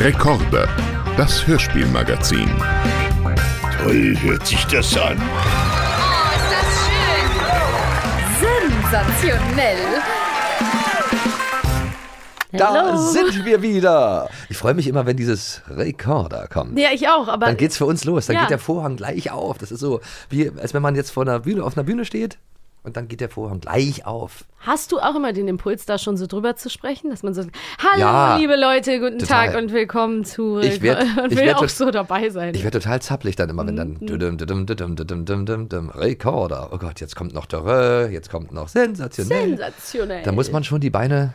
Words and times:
Rekorde, 0.00 0.66
das 1.18 1.46
Hörspielmagazin. 1.46 2.48
Toll 3.82 4.16
hört 4.22 4.46
sich 4.46 4.64
das 4.66 4.96
an. 4.96 5.18
Oh, 5.20 6.26
ist 6.36 6.50
das 6.50 6.68
schön! 8.40 8.80
Sensationell! 8.80 9.78
Da 12.52 12.72
Hallo. 12.72 12.96
sind 12.96 13.44
wir 13.44 13.62
wieder. 13.62 14.28
Ich 14.48 14.56
freue 14.56 14.74
mich 14.74 14.88
immer, 14.88 15.06
wenn 15.06 15.16
dieses 15.16 15.62
Rekorder 15.68 16.48
kommt. 16.48 16.78
Ja, 16.78 16.88
ich 16.92 17.06
auch, 17.08 17.28
aber 17.28 17.46
Dann 17.46 17.56
geht's 17.56 17.76
für 17.76 17.86
uns 17.86 18.04
los. 18.04 18.26
Dann 18.26 18.36
Ja. 18.36 18.40
geht 18.42 18.50
der 18.50 18.58
Vorhang 18.58 18.96
gleich 18.96 19.30
auf. 19.30 19.58
Das 19.58 19.70
ist 19.70 19.80
so, 19.80 20.00
wie 20.30 20.50
als 20.60 20.74
wenn 20.74 20.82
man 20.82 20.96
jetzt 20.96 21.10
vor 21.10 21.22
einer 21.24 21.40
Bühne, 21.40 21.62
auf 21.62 21.76
einer 21.76 21.84
Bühne 21.84 22.04
steht 22.04 22.38
und 22.82 22.96
dann 22.96 23.08
geht 23.08 23.20
der 23.20 23.28
Vorhang 23.28 23.60
gleich 23.60 24.06
auf. 24.06 24.44
hast 24.60 24.90
du 24.92 24.98
auch 25.00 25.14
immer 25.14 25.32
den 25.32 25.48
Impuls, 25.48 25.84
da 25.86 25.98
schon 25.98 26.16
so 26.16 26.26
drüber 26.26 26.56
zu 26.56 26.70
sprechen, 26.70 27.10
dass 27.10 27.22
man 27.22 27.34
so, 27.34 27.42
hallo 27.78 28.00
Ja, 28.00 28.36
liebe 28.36 28.56
Leute, 28.56 28.98
guten 29.00 29.18
total. 29.18 29.48
Tag 29.48 29.56
und 29.62 29.72
willkommen 29.72 30.24
zu 30.24 30.58
Ich 30.60 30.80
werd- 30.82 31.02
und 31.22 31.30
will 31.30 31.38
werd 31.38 31.56
auch 31.56 31.68
so 31.68 31.90
dabei 31.90 32.30
sein. 32.30 32.54
Ich 32.54 32.64
werde 32.64 32.80
total 32.80 33.02
zappelig 33.02 33.36
dann 33.36 33.50
immer, 33.50 33.66
wenn 33.66 33.76
dann 33.76 33.98
Mhm. 34.00 35.90
Rekorder. 35.94 36.70
Oh 36.72 36.78
Gott, 36.78 37.00
jetzt 37.00 37.16
kommt 37.16 37.34
noch 37.34 37.46
der 37.46 37.64
Rö, 37.64 38.08
jetzt 38.08 38.30
kommt 38.30 38.52
noch 38.52 38.68
sensationell. 38.68 39.48
Sensationell. 39.50 40.22
Da 40.22 40.32
muss 40.32 40.50
man 40.52 40.64
schon 40.64 40.80
die 40.80 40.90
Beine 40.90 41.34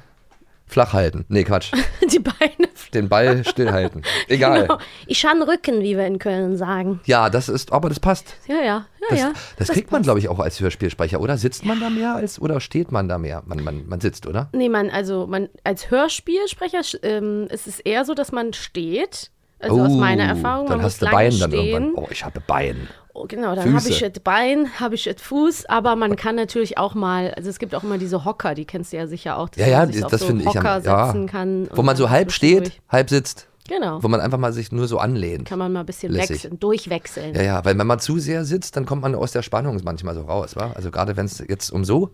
flach 0.68 0.94
halten. 0.94 1.26
Nee, 1.30 1.44
Quatsch. 1.44 1.72
die 2.12 2.20
Beine. 2.20 2.65
Den 2.96 3.10
Ball 3.10 3.44
stillhalten. 3.46 4.02
Egal. 4.28 4.64
Genau. 4.64 4.78
Ich 5.06 5.26
habe 5.26 5.48
Rücken, 5.48 5.82
wie 5.82 5.96
wir 5.96 6.08
in 6.08 6.18
Köln 6.20 6.58
sagen. 6.58 7.00
Ja, 7.06 7.30
das 7.30 7.50
ist, 7.50 7.72
aber 7.72 7.90
das 7.90 8.00
passt. 8.00 8.36
Ja, 8.48 8.56
ja, 8.56 8.64
ja, 8.64 8.86
Das, 9.10 9.20
ja. 9.20 9.34
das 9.58 9.68
kriegt 9.70 9.92
man, 9.92 10.02
glaube 10.02 10.20
ich, 10.20 10.30
auch 10.30 10.40
als 10.40 10.60
Hörspielsprecher, 10.60 11.20
oder? 11.20 11.38
Sitzt 11.38 11.66
man 11.66 11.80
da 11.80 11.90
mehr 11.90 12.16
als 12.16 12.42
oder 12.42 12.60
steht 12.60 12.92
man 12.92 13.08
da 13.08 13.18
mehr? 13.18 13.44
Man, 13.46 13.64
man, 13.64 13.88
man 13.88 14.00
sitzt, 14.00 14.26
oder? 14.26 14.50
Nee, 14.54 14.70
man, 14.70 14.90
also 14.90 15.28
man 15.28 15.50
als 15.64 15.92
Hörspielsprecher 15.92 16.82
ähm, 17.04 17.48
ist 17.52 17.68
es 17.68 17.80
eher 17.80 18.06
so, 18.06 18.14
dass 18.14 18.32
man 18.32 18.54
steht. 18.54 19.32
Also 19.60 19.82
aus 19.82 19.94
meiner 19.94 20.24
Erfahrung, 20.24 20.66
Oh, 20.66 20.70
Dann 20.70 20.78
man 20.78 20.86
hast 20.86 21.02
du 21.02 21.06
Bein 21.08 21.38
dann 21.40 21.52
irgendwann. 21.52 21.94
Oh, 21.96 22.08
ich 22.12 22.26
habe 22.26 22.40
Bein. 22.46 22.88
Genau, 23.28 23.56
dann 23.56 23.74
habe 23.76 23.90
ich 23.90 24.00
das 24.00 24.20
Bein, 24.24 24.80
habe 24.80 24.96
ich 24.96 25.06
das 25.06 25.22
Fuß, 25.22 25.66
aber 25.68 25.96
man 25.96 26.16
kann 26.16 26.36
natürlich 26.36 26.78
auch 26.78 26.94
mal, 26.94 27.34
also 27.36 27.50
es 27.50 27.60
gibt 27.60 27.74
auch 27.74 27.84
immer 27.84 27.98
diese 27.98 28.26
Hocker, 28.26 28.54
die 28.56 28.66
kennst 28.66 28.94
du 28.94 28.98
ja 28.98 29.08
sicher 29.08 29.38
auch, 29.38 29.50
Ja, 29.56 29.68
ja, 29.68 29.86
das 29.86 30.04
auf 30.04 30.12
so 30.20 30.26
finde 30.28 30.42
ich 30.44 30.48
Hocker 30.50 30.82
ja. 30.84 31.06
setzen 31.08 31.28
kann. 31.28 31.70
Wo 31.74 31.82
man 31.82 31.96
so 31.96 32.10
halb 32.10 32.32
steht, 32.32 32.82
halb 32.90 33.10
sitzt. 33.10 33.48
Genau, 33.68 34.04
Wo 34.04 34.08
man 34.10 34.22
einfach 34.22 34.38
mal 34.38 34.54
sich 34.54 34.72
nur 34.72 34.88
so 34.88 35.00
anlehnt. 35.00 35.48
kann 35.48 35.58
man 35.58 35.74
mal 35.74 35.80
ein 35.80 35.86
bisschen 35.88 36.12
Lässig. 36.12 36.36
wechseln, 36.44 36.60
durchwechseln. 36.60 37.34
Ja, 37.34 37.42
ja, 37.42 37.66
weil 37.66 37.76
wenn 37.80 37.88
man 37.88 38.00
zu 38.00 38.20
sehr 38.20 38.46
sitzt, 38.46 38.76
dann 38.78 38.86
kommt 38.86 39.02
man 39.02 39.16
aus 39.16 39.32
der 39.32 39.42
Spannung 39.42 39.82
manchmal 39.84 40.14
so 40.14 40.22
raus, 40.22 40.56
wa? 40.56 40.72
Also 40.76 40.92
gerade 40.92 41.18
wenn 41.18 41.26
es 41.26 41.40
jetzt 41.48 41.72
um 41.72 41.84
so 41.84 42.12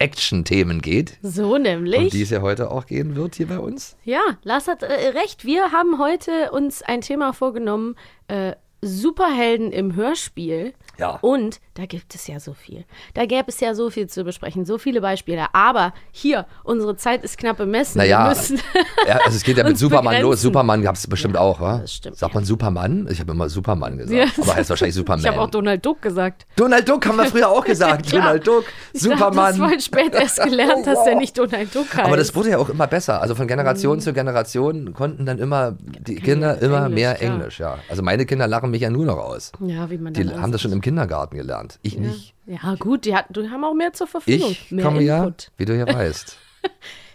Action-Themen 0.00 0.80
geht, 0.80 1.18
So 1.22 1.54
um 1.56 1.62
nämlich. 1.62 2.10
die 2.12 2.22
es 2.22 2.30
ja 2.30 2.40
heute 2.42 2.70
auch 2.70 2.86
gehen 2.86 3.16
wird 3.16 3.34
hier 3.36 3.46
bei 3.48 3.58
uns. 3.58 3.96
Ja, 4.04 4.20
Lars 4.42 4.68
hat 4.68 4.82
äh, 4.82 4.86
recht. 5.18 5.44
Wir 5.44 5.72
haben 5.72 5.98
heute 5.98 6.50
uns 6.52 6.82
ein 6.82 7.00
Thema 7.00 7.32
vorgenommen, 7.32 7.96
äh, 8.28 8.52
Superhelden 8.80 9.72
im 9.72 9.94
Hörspiel. 9.96 10.72
Ja. 10.98 11.18
Und 11.20 11.60
da 11.74 11.86
gibt 11.86 12.12
es 12.16 12.26
ja 12.26 12.40
so 12.40 12.54
viel. 12.54 12.84
Da 13.14 13.24
gäbe 13.24 13.44
es 13.48 13.60
ja 13.60 13.72
so 13.76 13.88
viel 13.88 14.08
zu 14.08 14.24
besprechen, 14.24 14.64
so 14.64 14.78
viele 14.78 15.00
Beispiele. 15.00 15.46
Aber 15.52 15.92
hier, 16.10 16.46
unsere 16.64 16.96
Zeit 16.96 17.22
ist 17.22 17.38
knapp 17.38 17.56
bemessen. 17.58 17.98
Naja, 17.98 18.24
Wir 18.24 18.28
müssen 18.30 18.60
Ja, 19.06 19.18
also 19.24 19.36
es 19.36 19.44
geht 19.44 19.58
ja 19.58 19.64
mit 19.64 19.78
Superman 19.78 20.14
los. 20.14 20.22
begrenzen. 20.22 20.42
Superman 20.42 20.82
gab 20.82 20.96
es 20.96 21.06
bestimmt 21.06 21.36
auch, 21.36 21.60
wa? 21.60 21.78
das 21.78 21.92
stimmt, 21.94 22.16
Sagt 22.16 22.32
ja. 22.34 22.38
man 22.40 22.44
Superman? 22.44 23.08
Ich 23.12 23.20
habe 23.20 23.30
immer 23.30 23.48
Superman 23.48 23.96
gesagt. 23.98 24.36
Ja. 24.36 24.42
Aber 24.42 24.56
heißt 24.56 24.70
wahrscheinlich 24.70 24.94
Superman. 24.96 25.20
Ich 25.20 25.28
habe 25.28 25.40
auch 25.40 25.50
Donald 25.50 25.86
Duck 25.86 26.02
gesagt. 26.02 26.46
Donald 26.56 26.88
Duck 26.88 27.06
haben 27.06 27.16
wir 27.16 27.26
früher 27.26 27.48
auch 27.48 27.64
gesagt. 27.64 28.12
Donald 28.12 28.44
Duck, 28.44 28.64
Ich 28.92 29.02
Superman. 29.02 29.36
habe 29.36 29.36
das 29.36 29.56
voll 29.56 29.80
spät 29.80 30.14
erst 30.14 30.42
gelernt, 30.42 30.84
dass 30.84 31.04
der 31.04 31.14
nicht 31.14 31.38
Donald 31.38 31.72
Duck 31.72 31.94
heißt. 31.94 32.06
Aber 32.06 32.16
das 32.16 32.34
wurde 32.34 32.50
ja 32.50 32.58
auch 32.58 32.68
immer 32.70 32.88
besser. 32.88 33.22
Also 33.22 33.36
von 33.36 33.46
Generation 33.46 34.00
zu 34.00 34.12
Generation 34.12 34.92
konnten 34.94 35.26
dann 35.26 35.38
immer 35.38 35.76
die 35.78 36.16
Kinder 36.16 36.54
ja 36.56 36.60
immer 36.66 36.78
Englisch, 36.86 36.94
mehr. 36.94 37.22
Englisch, 37.22 37.60
ja. 37.60 37.78
Also 37.88 38.02
meine 38.02 38.26
Kinder 38.26 38.48
lachen 38.48 38.67
mich 38.68 38.82
ja 38.82 38.90
nur 38.90 39.04
noch 39.06 39.18
aus. 39.18 39.52
ja, 39.60 39.88
wie 39.90 39.98
man 39.98 40.12
Die 40.14 40.28
haben 40.28 40.52
das 40.52 40.60
schon 40.62 40.72
im 40.72 40.80
Kindergarten 40.80 41.36
gelernt. 41.36 41.78
Ich 41.82 41.96
nicht. 41.98 42.34
Ja, 42.46 42.74
gut, 42.76 43.04
die, 43.04 43.14
hat, 43.14 43.26
die 43.36 43.48
haben 43.50 43.64
auch 43.64 43.74
mehr 43.74 43.92
zur 43.92 44.06
Verfügung. 44.06 44.50
Ich 44.50 44.70
mehr 44.70 44.84
komme 44.84 45.02
ja, 45.02 45.18
Input. 45.18 45.50
wie 45.56 45.64
du 45.64 45.76
ja 45.76 45.86
weißt, 45.92 46.36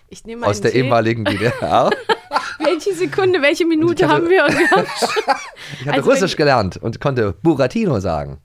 Ich 0.10 0.26
nehme 0.26 0.46
aus 0.46 0.62
der 0.62 0.72
Tee. 0.72 0.80
ehemaligen 0.80 1.26
DDR. 1.26 1.90
Welche 2.60 2.94
Sekunde, 2.94 3.42
welche 3.42 3.66
Minute 3.66 4.08
hatte- 4.08 4.16
haben 4.16 4.30
wir? 4.30 4.46
Und 4.46 4.58
wir 4.58 4.70
haben 4.72 4.86
Ich 5.80 5.86
hatte 5.88 5.94
Also 5.98 6.10
Russisch 6.12 6.36
gelernt 6.36 6.78
und 6.78 7.00
konnte 7.02 7.34
Buratino 7.42 8.00
sagen. 8.00 8.38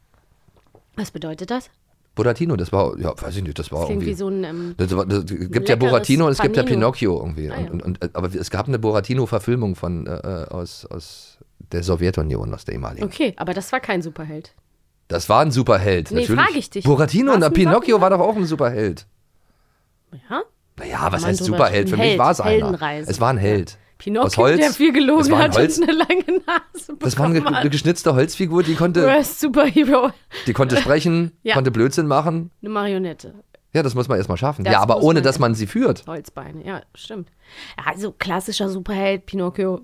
Was 0.97 1.11
bedeutet 1.11 1.51
das? 1.51 1.71
Buratino, 2.15 2.57
das 2.57 2.73
war, 2.73 2.99
ja, 2.99 3.13
weiß 3.21 3.37
ich 3.37 3.43
nicht, 3.45 3.57
das 3.61 3.71
war 3.71 3.87
Klingt 3.87 4.03
irgendwie. 4.03 4.11
wie 4.11 4.15
so 4.17 4.27
ein. 4.29 4.43
Ähm, 4.43 4.75
Das, 4.77 4.97
war, 4.97 5.07
das 5.07 5.25
gibt 5.27 5.69
ja 5.69 5.77
Buratino 5.77 6.27
und 6.27 6.33
es 6.33 6.41
gibt 6.41 6.57
ja. 6.57 6.65
Pinocchio 6.65 7.17
irgendwie. 7.21 7.49
Ah, 7.51 7.61
ja. 7.61 7.71
und, 7.71 7.81
und, 7.83 8.03
und, 8.03 8.17
aber 8.17 8.35
es 8.35 8.51
gab 8.51 8.67
eine 8.67 8.81
Buratino-Verfilmung 8.81 9.77
von 9.77 10.07
äh, 10.09 10.17
äh, 10.17 10.49
aus, 10.49 10.85
aus 10.87 11.39
der 11.73 11.83
Sowjetunion, 11.83 12.53
aus 12.55 12.65
der 12.65 12.75
ehemaligen. 12.75 13.05
okay, 13.07 13.35
aber 13.37 13.55
das 13.55 13.71
war 13.73 13.81
kein 13.81 14.03
Superheld. 14.03 14.55
Das 15.09 15.29
war 15.29 15.41
ein 15.41 15.51
Superheld. 15.51 16.11
Nee, 16.11 16.21
natürlich. 16.23 16.41
frag 16.41 16.57
ich 16.57 16.71
dich. 16.71 16.85
Buratino 16.85 17.33
und 17.33 17.53
Pinocchio 17.55 18.01
war 18.01 18.11
doch 18.11 18.21
auch 18.21 18.37
ein 18.37 18.45
Superheld. 18.45 19.07
Ja? 20.29 20.43
Naja, 20.77 21.09
was 21.11 21.25
heißt 21.25 21.45
Superheld? 21.45 21.89
Für 21.91 21.97
mich 21.97 22.19
war 22.19 22.31
es 22.31 22.41
einer. 22.41 22.79
Es 23.07 23.21
war 23.21 23.31
ein 23.31 23.39
Held. 23.39 23.71
Aus 23.71 24.05
Pinocchio, 24.05 24.43
Holz. 24.45 24.59
der 24.59 24.71
viel 24.71 24.93
gelogen 24.93 25.37
hat 25.37 25.57
Holz. 25.57 25.79
und 25.79 25.89
eine 25.89 25.99
lange 25.99 26.23
Nase 26.47 26.97
Das 27.01 27.19
war 27.19 27.27
eine, 27.27 27.35
bekommen 27.35 27.57
eine 27.57 27.69
geschnitzte 27.69 28.15
Holzfigur, 28.15 28.63
die 28.63 28.77
konnte, 28.77 29.03
Worst 29.05 29.41
Superhero. 29.41 30.11
die 30.47 30.53
konnte 30.53 30.77
sprechen, 30.77 31.33
Ja. 31.43 31.55
konnte 31.55 31.73
Blödsinn 31.73 32.07
machen. 32.07 32.53
Eine 32.63 32.71
Marionette. 32.71 33.35
Ja, 33.75 33.83
das 33.83 33.97
muss 33.97 34.07
man 34.07 34.19
erstmal 34.19 34.39
schaffen. 34.39 34.65
Das 34.65 34.73
ja, 34.73 34.81
aber 34.81 35.03
ohne, 35.03 35.21
dass 35.21 35.37
ja. 35.37 35.41
man 35.41 35.57
sie 35.57 35.67
führt. 35.67 36.07
Holzbeine, 36.07 36.65
ja, 36.65 36.83
stimmt. 36.95 37.31
Ja, 37.77 37.87
also 37.91 38.13
klassischer 38.13 38.69
Superheld, 38.69 39.27
Pinocchio, 39.27 39.81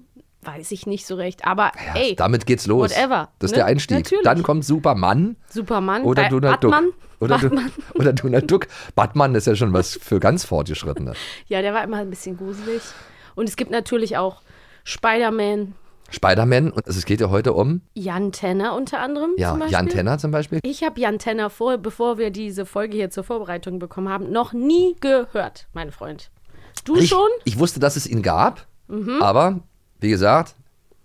weiß 0.47 0.71
ich 0.73 0.87
nicht 0.87 1.07
so 1.07 1.15
recht. 1.17 1.47
Aber 1.47 1.73
Ja, 1.87 2.01
ey, 2.01 2.15
damit 2.17 2.47
geht's 2.47 2.67
los. 2.67 2.91
whatever, 2.91 3.29
Das 3.39 3.51
ist 3.51 3.53
ne? 3.53 3.57
der 3.59 3.67
Einstieg. 3.67 3.99
Natürlich. 3.99 4.25
Dann 4.25 4.43
kommt 4.43 4.65
Superman 4.65 5.37
Superman, 5.51 6.03
oder 6.05 6.29
Donald 6.29 6.61
Batman, 6.61 6.85
Duck. 6.87 6.95
Oder, 7.21 7.39
Du- 7.39 7.49
Batman. 7.51 7.73
oder 7.95 8.13
Donald 8.13 8.51
Duck. 8.51 8.67
Batman 8.95 9.35
ist 9.35 9.47
ja 9.47 9.55
schon 9.57 9.73
was 9.73 9.99
für 10.03 10.21
ganz 10.21 10.45
Fortgeschrittene. 10.45 11.13
Ja, 11.49 11.63
der 11.63 11.73
war 11.75 11.85
immer 11.85 11.99
ein 11.99 12.11
bisschen 12.11 12.37
gruselig. 12.37 12.83
Und 13.35 13.49
es 13.49 13.57
gibt 13.57 13.71
natürlich 13.71 14.17
auch 14.17 14.43
Spider-Man, 14.85 15.75
Spider-Man, 16.11 16.71
und 16.71 16.87
es 16.87 17.05
geht 17.07 17.21
ja 17.21 17.31
heute 17.31 17.55
um, 17.55 17.81
Jan 17.95 18.31
Tenner 18.31 18.75
unter 18.77 19.01
anderem. 19.01 19.31
ja. 19.39 19.59
Jan 19.69 19.89
Tenner 19.89 20.19
zum 20.19 20.31
Beispiel. 20.31 20.61
Ich 20.63 20.85
habe 20.85 21.01
Jan 21.01 21.19
Tenner 21.19 21.51
vor, 21.51 21.79
bevor 21.79 22.19
wir 22.19 22.31
diese 22.31 22.67
Folge 22.67 22.97
hier 22.97 23.11
zur 23.11 23.25
Vorbereitung 23.25 23.79
bekommen 23.79 24.09
haben, 24.11 24.31
noch 24.31 24.53
nie 24.53 24.95
gehört, 25.01 25.67
mein 25.73 25.91
Freund. 25.91 26.31
Du 26.85 26.97
Ich, 26.97 27.09
schon? 27.09 27.19
Mhm. 27.21 27.43
ich 27.45 27.59
wusste, 27.59 27.81
dass 27.81 27.97
es 27.97 28.07
ihn 28.07 28.23
gab, 28.23 28.67
aber 29.21 29.61
wie 30.05 30.11
gesagt, 30.11 30.55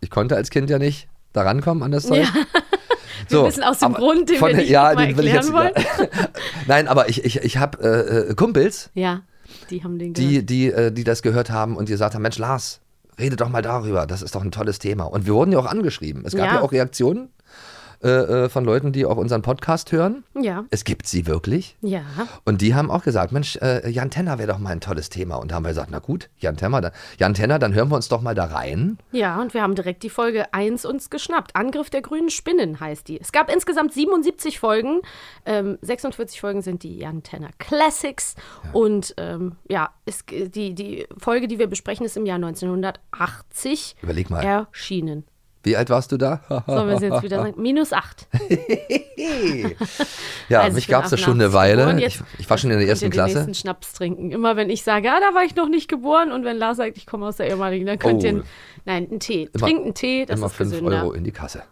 ich 0.02 0.10
konnte 0.10 0.36
als 0.36 0.50
Kind 0.50 0.70
ja 0.70 0.78
nicht 0.78 1.08
da 1.34 1.42
rankommen 1.44 1.84
an 1.84 1.92
das 1.92 2.04
Zeug. 2.06 2.28
Wir 3.30 3.44
wissen 3.46 3.64
aus 3.64 3.80
dem 3.80 3.94
Grund, 3.94 4.30
den 4.30 4.42
wir 4.42 4.56
nicht 4.56 4.70
ja, 4.70 4.96
den 4.96 5.16
will 5.18 5.28
ich 5.28 5.34
jetzt, 5.34 5.52
erklären 5.52 5.86
ja. 6.00 6.28
Nein, 6.68 6.88
aber 6.88 7.10
ich, 7.10 7.24
ich, 7.26 7.38
ich 7.42 7.58
habe 7.58 7.78
äh, 7.84 8.32
äh, 8.32 8.34
Kumpels, 8.34 8.90
Ja, 8.96 9.22
die 9.70 9.84
haben 9.84 10.00
den 10.00 10.14
gehört. 10.14 10.32
die, 10.32 10.46
die, 10.46 10.72
äh, 10.72 10.92
die 10.92 11.04
das 11.04 11.22
gehört 11.22 11.50
haben 11.52 11.76
und 11.76 11.90
die 11.90 11.92
gesagt 11.94 12.16
haben, 12.16 12.22
Mensch, 12.24 12.38
Lars, 12.40 12.80
rede 13.20 13.36
doch 13.36 13.50
mal 13.50 13.62
darüber, 13.62 14.08
das 14.08 14.22
ist 14.24 14.34
doch 14.36 14.42
ein 14.44 14.52
tolles 14.52 14.80
Thema. 14.80 15.04
Und 15.04 15.28
wir 15.28 15.34
wurden 15.34 15.52
ja 15.52 15.60
auch 15.60 15.66
angeschrieben. 15.68 16.24
Es 16.26 16.34
gab 16.36 16.48
ja, 16.48 16.54
Ja. 16.56 16.62
auch 16.62 16.72
Reaktionen 16.72 17.30
äh, 18.04 18.08
äh, 18.46 18.50
von 18.50 18.64
Leuten, 18.66 18.92
die 18.92 19.06
auch 19.06 19.18
unseren 19.18 19.42
Podcast 19.42 19.92
hören. 19.92 20.24
Ja, 20.40 20.66
Es 20.70 20.84
gibt 20.84 21.08
sie 21.08 21.28
wirklich. 21.28 21.76
ja. 21.82 22.02
Und 22.46 22.62
die 22.62 22.74
haben 22.76 22.90
auch 22.92 23.04
gesagt, 23.04 23.32
Mensch, 23.32 23.58
äh, 23.58 23.90
Jan 23.90 24.10
Tenner 24.10 24.38
wäre 24.40 24.52
doch 24.54 24.58
mal 24.60 24.70
ein 24.72 24.82
tolles 24.82 25.10
Thema. 25.10 25.36
Und 25.36 25.52
da 25.52 25.56
haben 25.56 25.64
wir 25.64 25.70
gesagt, 25.70 25.90
na 25.92 26.00
gut, 26.00 26.30
Jan 26.40 26.56
Tenner, 26.58 26.82
dann, 26.82 26.92
Jan 27.18 27.34
Tenner, 27.34 27.60
dann 27.60 27.74
hören 27.74 27.90
wir 27.90 27.96
uns 27.96 28.08
doch 28.08 28.22
mal 28.22 28.36
da 28.36 28.46
rein. 28.46 28.98
Ja, 29.12 29.42
und 29.42 29.54
wir 29.54 29.62
haben 29.62 29.76
direkt 29.76 30.04
die 30.04 30.10
Folge 30.10 30.54
1 30.54 30.86
uns 30.86 31.10
geschnappt. 31.10 31.56
Angriff 31.56 31.90
der 31.90 32.02
grünen 32.02 32.30
Spinnen 32.30 32.80
heißt 32.80 33.08
die. 33.08 33.20
Es 33.20 33.32
gab 33.32 33.52
insgesamt 33.52 33.94
77 33.94 34.60
Folgen. 34.60 35.02
Ähm, 35.46 35.78
46 35.82 36.40
Folgen 36.40 36.62
sind 36.62 36.84
die 36.84 36.98
Jan 36.98 37.24
Tenner 37.24 37.50
Classics. 37.60 38.36
Und 38.74 39.14
ähm, 39.18 39.58
ja, 39.68 39.90
es, 40.06 40.24
die, 40.26 40.74
die 40.74 41.06
Folge, 41.18 41.48
die 41.48 41.60
wir 41.60 41.68
besprechen, 41.68 42.06
ist 42.06 42.16
im 42.18 42.26
Jahr 42.26 42.36
1980 42.38 43.96
Überleg 44.02 44.30
mal. 44.30 44.44
erschienen. 44.44 45.24
Wie 45.64 45.76
alt 45.76 45.90
warst 45.90 46.12
du 46.12 46.18
da? 46.18 46.42
Sollen 46.68 46.88
wir 46.88 46.96
es 46.96 47.02
jetzt 47.02 47.22
wieder 47.22 47.38
sagen? 47.44 47.62
Minus 47.62 47.92
8. 47.92 48.28
ja, 50.50 50.62
Also 50.62 50.76
mich 50.76 50.88
gab 50.88 51.06
es 51.06 51.12
ja 51.12 51.18
schon 51.18 51.34
eine 51.42 51.46
88 51.48 51.54
Weile. 51.54 52.06
Ich, 52.06 52.20
ich 52.38 52.50
war 52.50 52.58
schon 52.58 52.72
in 52.72 52.80
der 52.80 52.88
ersten 52.88 53.06
den 53.06 53.12
Klasse. 53.12 53.36
nächsten 53.36 53.54
Schnaps 53.56 53.94
trinken. 53.94 54.32
Immer 54.32 54.56
wenn 54.56 54.70
ich 54.70 54.84
sage, 54.84 55.12
ah, 55.12 55.20
da 55.20 55.36
war 55.36 55.44
ich 55.44 55.56
noch 55.56 55.68
nicht 55.70 55.90
geboren 55.90 56.32
und 56.32 56.46
wenn 56.46 56.58
Lars 56.58 56.78
sagt, 56.78 56.98
ich 56.98 57.06
komme 57.06 57.28
aus 57.28 57.38
der 57.38 57.48
ehemaligen, 57.50 57.86
dann 57.86 58.00
könnt 58.00 58.22
Oh. 58.22 58.26
ihr, 58.26 58.30
einen- 58.30 58.44
nein, 58.86 59.08
einen 59.10 59.20
Tee. 59.20 59.50
Immer- 59.54 59.66
Trinkt 59.66 59.84
einen 59.84 59.94
Tee, 59.94 60.26
das 60.26 60.38
Immer 60.40 60.48
ist 60.48 60.54
5 60.56 60.72
gesünder. 60.72 61.04
Euro 61.04 61.12
in 61.14 61.24
die 61.24 61.32
Kasse. 61.32 61.64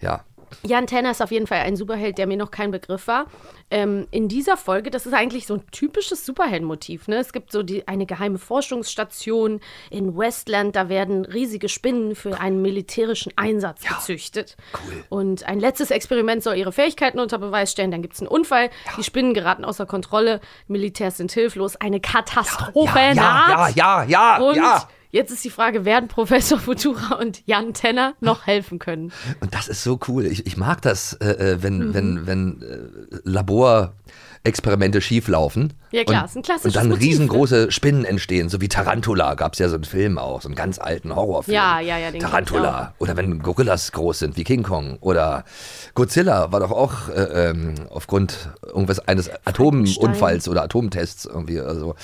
Ja. 0.00 0.24
Jan 0.64 0.86
Tenner 0.86 1.10
ist 1.10 1.22
auf 1.22 1.30
jeden 1.30 1.46
Fall 1.46 1.58
ein 1.60 1.76
Superheld, 1.76 2.18
der 2.18 2.26
mir 2.26 2.36
noch 2.36 2.50
kein 2.50 2.70
Begriff 2.70 3.06
war. 3.06 3.26
Ähm, 3.70 4.06
in 4.10 4.28
dieser 4.28 4.56
Folge, 4.56 4.90
das 4.90 5.06
ist 5.06 5.14
eigentlich 5.14 5.46
so 5.46 5.54
ein 5.54 5.62
typisches 5.70 6.24
Superheldenmotiv. 6.26 7.08
Ne? 7.08 7.16
Es 7.16 7.32
gibt 7.32 7.50
so 7.50 7.62
die, 7.62 7.88
eine 7.88 8.06
geheime 8.06 8.38
Forschungsstation 8.38 9.60
in 9.90 10.16
Westland, 10.16 10.76
da 10.76 10.88
werden 10.88 11.24
riesige 11.24 11.68
Spinnen 11.68 12.14
für 12.14 12.38
einen 12.40 12.62
militärischen 12.62 13.32
Einsatz 13.36 13.82
gezüchtet. 13.82 14.56
Cool. 14.74 15.04
Und 15.08 15.48
ein 15.48 15.58
letztes 15.60 15.90
Experiment 15.90 16.42
soll 16.42 16.56
ihre 16.56 16.72
Fähigkeiten 16.72 17.18
unter 17.18 17.38
Beweis 17.38 17.72
stellen. 17.72 17.90
Dann 17.90 18.02
gibt 18.02 18.14
es 18.14 18.20
einen 18.20 18.28
Unfall, 18.28 18.70
die 18.98 19.04
Spinnen 19.04 19.34
geraten 19.34 19.64
außer 19.64 19.86
Kontrolle, 19.86 20.40
Militärs 20.68 21.16
sind 21.16 21.32
hilflos, 21.32 21.76
eine 21.76 22.00
Katastrophe 22.00 22.98
Ja, 22.98 23.12
ja, 23.12 23.14
ja, 23.14 23.56
naht. 23.56 23.76
ja, 23.76 24.04
ja, 24.04 24.36
Und 24.38 24.56
ja. 24.56 24.88
Jetzt 25.14 25.30
ist 25.30 25.44
die 25.44 25.50
Frage, 25.50 25.84
werden 25.84 26.08
Professor 26.08 26.58
Futura 26.58 27.14
und 27.14 27.46
Jan 27.46 27.72
Tenner 27.72 28.14
noch 28.20 28.48
helfen 28.48 28.80
können? 28.80 29.12
Und 29.38 29.54
das 29.54 29.68
ist 29.68 29.84
so 29.84 30.00
cool. 30.08 30.26
Ich, 30.26 30.44
ich 30.44 30.56
mag 30.56 30.82
das, 30.82 31.12
äh, 31.12 31.52
äh 31.52 31.62
wenn, 31.62 31.78
Mhm. 31.78 31.94
wenn, 31.94 32.26
wenn 32.26 32.62
äh, 32.62 33.20
Laborexperimente 34.44 35.00
schieflaufen. 35.00 35.72
Ja, 35.90 36.04
klar, 36.04 36.22
und, 36.22 36.28
ist 36.28 36.36
ein 36.36 36.42
klassisches 36.42 36.66
Und 36.66 36.76
dann 36.76 36.88
Motiv, 36.90 37.02
ne? 37.02 37.08
riesengroße 37.10 37.72
Spinnen 37.72 38.04
entstehen, 38.04 38.48
so 38.50 38.60
wie 38.60 38.68
Tarantula. 38.68 39.34
Gab 39.34 39.54
es 39.54 39.58
ja 39.58 39.68
so 39.68 39.76
einen 39.76 39.84
Film 39.84 40.18
auch, 40.18 40.42
so 40.42 40.48
einen 40.48 40.54
ganz 40.54 40.78
alten 40.78 41.14
Horrorfilm. 41.14 41.54
Ja, 41.54 41.80
ja, 41.80 41.98
ja, 41.98 42.10
den 42.10 42.20
Tarantula. 42.20 42.94
Oder 42.98 43.16
wenn 43.16 43.38
Gorillas 43.40 43.92
groß 43.92 44.18
sind, 44.18 44.36
wie 44.36 44.44
King 44.44 44.62
Kong. 44.62 44.98
Oder 45.00 45.44
Godzilla 45.94 46.52
war 46.52 46.60
doch 46.60 46.72
auch 46.72 47.08
äh, 47.08 47.50
ähm, 47.50 47.74
aufgrund 47.88 48.50
irgendwas 48.62 49.00
eines 49.00 49.30
Atomunfalls 49.46 50.48
oder 50.48 50.62
Atomtests 50.64 51.24
irgendwie. 51.24 51.60
Also, 51.60 51.94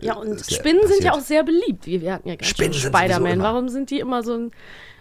Ja, 0.00 0.14
und 0.14 0.28
ja 0.28 0.56
Spinnen 0.56 0.82
sind 0.88 1.04
ja 1.04 1.10
passiert. 1.10 1.14
auch 1.14 1.20
sehr 1.20 1.44
beliebt. 1.44 1.86
Wir 1.86 2.02
wir 2.02 2.12
hatten 2.14 2.28
ja 2.28 2.36
ganz 2.36 2.48
Spinnen 2.48 2.74
Spider-Man. 2.74 3.32
immer. 3.32 3.44
Warum 3.44 3.68
sind 3.68 3.90
die 3.90 4.00
immer 4.00 4.22
so 4.24 4.34
ein. 4.34 4.50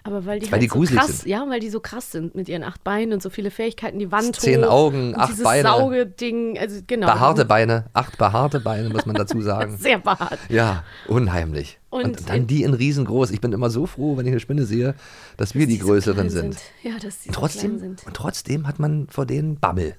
Aber 0.05 0.23
weil 0.27 0.39
die, 0.39 0.45
Weil 0.51 0.61
halt 0.61 0.61
die 0.61 0.67
so 0.67 0.95
krass, 0.95 1.07
sind. 1.21 1.29
ja, 1.29 1.43
weil 1.49 1.59
die 1.59 1.69
so 1.71 1.79
krass 1.79 2.11
sind 2.11 2.35
mit 2.35 2.47
ihren 2.47 2.61
acht 2.61 2.83
Beinen 2.83 3.11
und 3.13 3.23
so 3.23 3.31
viele 3.31 3.49
Fähigkeiten, 3.49 3.97
die 3.97 4.11
Wand 4.11 4.35
Zehn 4.35 4.63
hoch 4.63 4.69
Augen, 4.69 5.07
und 5.09 5.15
acht 5.15 5.31
dieses 5.31 5.43
Beine. 5.43 5.67
Saugeding, 5.67 6.59
also 6.59 6.79
genau. 6.85 7.07
Behaarte 7.07 7.43
Beine, 7.43 7.85
acht 7.93 8.15
behaarte 8.19 8.59
Beine, 8.59 8.89
muss 8.89 9.07
man 9.07 9.15
dazu 9.15 9.41
sagen. 9.41 9.77
Sehr 9.79 9.97
behaart. 9.97 10.37
Ja, 10.47 10.83
unheimlich. 11.07 11.79
Und, 11.89 12.03
Und 12.03 12.29
dann 12.29 12.45
die 12.45 12.61
in 12.61 12.75
riesengroß. 12.75 13.31
Ich 13.31 13.41
bin 13.41 13.51
immer 13.51 13.71
so 13.71 13.87
froh, 13.87 14.15
wenn 14.15 14.27
ich 14.27 14.31
eine 14.33 14.39
Spinne 14.39 14.65
sehe, 14.65 14.93
dass 15.37 15.55
wir 15.55 15.65
die 15.65 15.77
so 15.77 15.87
größeren 15.87 16.27
klein 16.27 16.29
sind. 16.29 16.57
Ja, 16.83 16.99
dass 17.01 17.21
die 17.21 17.31
so 17.31 17.47
sind. 17.47 18.05
und 18.05 18.13
trotzdem 18.13 18.67
hat 18.67 18.77
man 18.77 19.07
vor 19.09 19.25
denen 19.25 19.59
Bammel, 19.59 19.95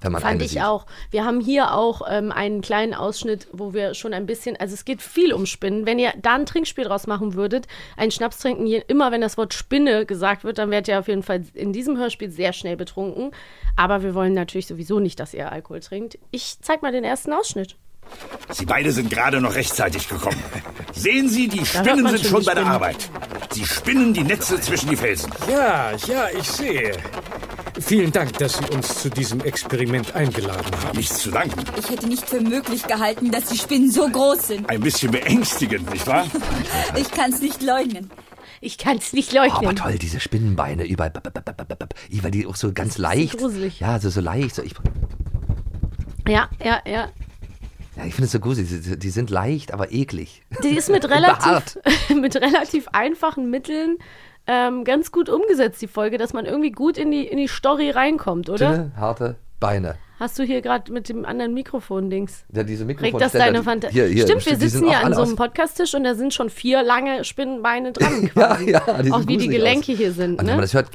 wenn 0.00 0.12
man 0.12 0.22
Fand 0.22 0.34
eine 0.34 0.44
ich 0.44 0.52
sieht. 0.52 0.62
auch. 0.62 0.86
Wir 1.10 1.24
haben 1.24 1.40
hier 1.40 1.74
auch 1.74 2.02
ähm, 2.08 2.32
einen 2.32 2.62
kleinen 2.62 2.94
Ausschnitt, 2.94 3.48
wo 3.52 3.74
wir 3.74 3.94
schon 3.94 4.14
ein 4.14 4.26
bisschen, 4.26 4.56
also 4.56 4.74
es 4.74 4.84
geht 4.84 5.02
viel 5.02 5.32
um 5.32 5.46
Spinnen. 5.46 5.86
Wenn 5.86 5.98
ihr 5.98 6.12
da 6.20 6.34
ein 6.34 6.46
Trinkspiel 6.46 6.84
draus 6.84 7.06
machen 7.06 7.34
würdet, 7.34 7.66
einen 7.96 8.10
Schnaps 8.10 8.38
trinken, 8.38 8.66
je, 8.66 8.82
immer 8.88 9.12
wenn 9.12 9.20
das 9.20 9.36
Wort 9.36 9.54
Spinne 9.54 10.06
gesagt 10.06 10.44
wird, 10.44 10.58
dann 10.58 10.70
werdet 10.70 10.88
ihr 10.88 10.98
auf 10.98 11.08
jeden 11.08 11.22
Fall 11.22 11.42
in 11.54 11.72
diesem 11.72 11.98
Hörspiel 11.98 12.30
sehr 12.30 12.52
schnell 12.52 12.76
betrunken. 12.76 13.32
Aber 13.76 14.02
wir 14.02 14.14
wollen 14.14 14.32
natürlich 14.32 14.66
sowieso 14.66 15.00
nicht, 15.00 15.20
dass 15.20 15.34
ihr 15.34 15.50
Alkohol 15.52 15.80
trinkt. 15.80 16.18
Ich 16.30 16.56
zeig 16.60 16.82
mal 16.82 16.92
den 16.92 17.04
ersten 17.04 17.32
Ausschnitt. 17.32 17.76
Sie 18.50 18.66
beide 18.66 18.90
sind 18.92 19.10
gerade 19.10 19.40
noch 19.40 19.54
rechtzeitig 19.54 20.08
gekommen. 20.08 20.42
Sehen 20.92 21.28
Sie, 21.28 21.48
die 21.48 21.64
Spinnen 21.64 22.08
sind 22.08 22.20
schon 22.20 22.30
schon 22.30 22.40
die 22.40 22.46
bei 22.46 22.54
der. 22.54 22.66
Arbeit. 22.66 23.08
Sie 23.52 23.64
spinnen 23.64 24.12
die 24.14 24.24
Netze 24.24 24.60
zwischen 24.60 24.90
die 24.90 24.96
Felsen. 24.96 25.30
Ja, 25.48 25.92
ja, 26.06 26.28
ich 26.36 26.48
sehe. 26.50 26.92
Vielen 27.80 28.12
Dank, 28.12 28.36
dass 28.38 28.58
Sie 28.58 28.64
uns 28.74 29.02
zu 29.02 29.10
diesem 29.10 29.40
Experiment 29.40 30.14
eingeladen 30.14 30.70
haben. 30.84 30.96
Nichts 30.96 31.18
zu 31.20 31.30
danken. 31.30 31.64
Ich 31.78 31.90
hätte 31.90 32.06
nicht 32.06 32.28
für 32.28 32.40
möglich 32.40 32.86
gehalten, 32.86 33.30
dass 33.30 33.46
die 33.46 33.58
Spinnen 33.58 33.90
so 33.90 34.08
groß 34.08 34.48
sind. 34.48 34.68
Ein 34.70 34.80
bisschen 34.80 35.10
beängstigend, 35.10 35.90
nicht 35.90 36.06
wahr? 36.06 36.26
Ich 36.96 37.10
kann's 37.10 37.40
nicht 37.40 37.62
leugnen. 37.62 38.10
Ich 38.60 38.76
kann 38.76 38.98
es 38.98 39.12
nicht 39.12 39.32
Oh, 39.34 39.38
aber 39.38 39.48
leugnen. 39.48 39.76
toll, 39.76 39.98
diese 39.98 40.20
Spinnenbeine 40.20 40.84
überall. 40.86 41.12
Weil 42.10 42.30
die 42.30 42.46
auch 42.46 42.56
so 42.56 42.72
ganz 42.72 42.98
leicht. 42.98 43.38
gruselig. 43.38 43.80
Ja, 43.80 43.98
so, 43.98 44.10
so 44.10 44.20
leicht. 44.20 44.54
So, 44.54 44.62
ich 44.62 44.74
ja, 46.28 46.48
ja, 46.62 46.80
ja. 46.86 47.08
ja, 47.96 48.04
ich 48.04 48.14
finde 48.14 48.26
es 48.26 48.32
so 48.32 48.40
gruselig. 48.40 48.68
Die, 48.82 48.98
die 48.98 49.10
sind 49.10 49.30
leicht, 49.30 49.72
aber 49.72 49.92
eklig. 49.92 50.42
Die 50.62 50.76
ist 50.76 50.88
mit 50.90 51.08
relativ, 51.08 51.78
mit 52.14 52.36
relativ 52.36 52.88
einfachen 52.88 53.50
Mitteln 53.50 53.96
ähm, 54.46 54.84
ganz 54.84 55.12
gut 55.12 55.28
umgesetzt, 55.28 55.80
die 55.82 55.86
Folge, 55.88 56.18
dass 56.18 56.32
man 56.32 56.44
irgendwie 56.46 56.72
gut 56.72 56.98
in 56.98 57.10
die, 57.10 57.26
in 57.26 57.38
die 57.38 57.48
Story 57.48 57.90
reinkommt, 57.90 58.48
oder? 58.50 58.70
Dünne, 58.72 58.92
harte 58.96 59.36
Beine. 59.60 59.96
Hast 60.18 60.38
du 60.38 60.42
hier 60.42 60.60
gerade 60.60 60.92
mit 60.92 61.08
dem 61.08 61.24
anderen 61.24 61.54
Mikrofon-Dings? 61.54 62.44
Ja, 62.52 62.62
diese 62.62 62.86
Regt 62.86 63.00
Mikrofonständer, 63.00 63.38
das 63.38 63.46
deine 63.46 63.62
Fantasie? 63.62 64.20
Stimmt, 64.20 64.44
wir 64.46 64.56
sitzen 64.56 64.86
ja 64.86 65.00
an 65.00 65.14
so 65.14 65.22
einem 65.22 65.36
Podcast-Tisch 65.36 65.94
und 65.94 66.04
da 66.04 66.14
sind 66.14 66.34
schon 66.34 66.50
vier 66.50 66.82
lange 66.82 67.24
Spinnenbeine 67.24 67.92
dran 67.92 68.22
Ja, 68.34 68.56
quasi. 68.56 68.70
ja, 68.70 69.02
die 69.02 69.12
Auch 69.12 69.26
wie 69.26 69.38
die 69.38 69.48
Gelenke 69.48 69.92
aus. 69.92 69.98
hier 69.98 70.12
sind, 70.12 70.32
Und 70.32 70.40
wenn 70.40 70.46
man 70.46 70.56
ne? 70.56 70.62
das 70.62 70.74
hört. 70.74 70.90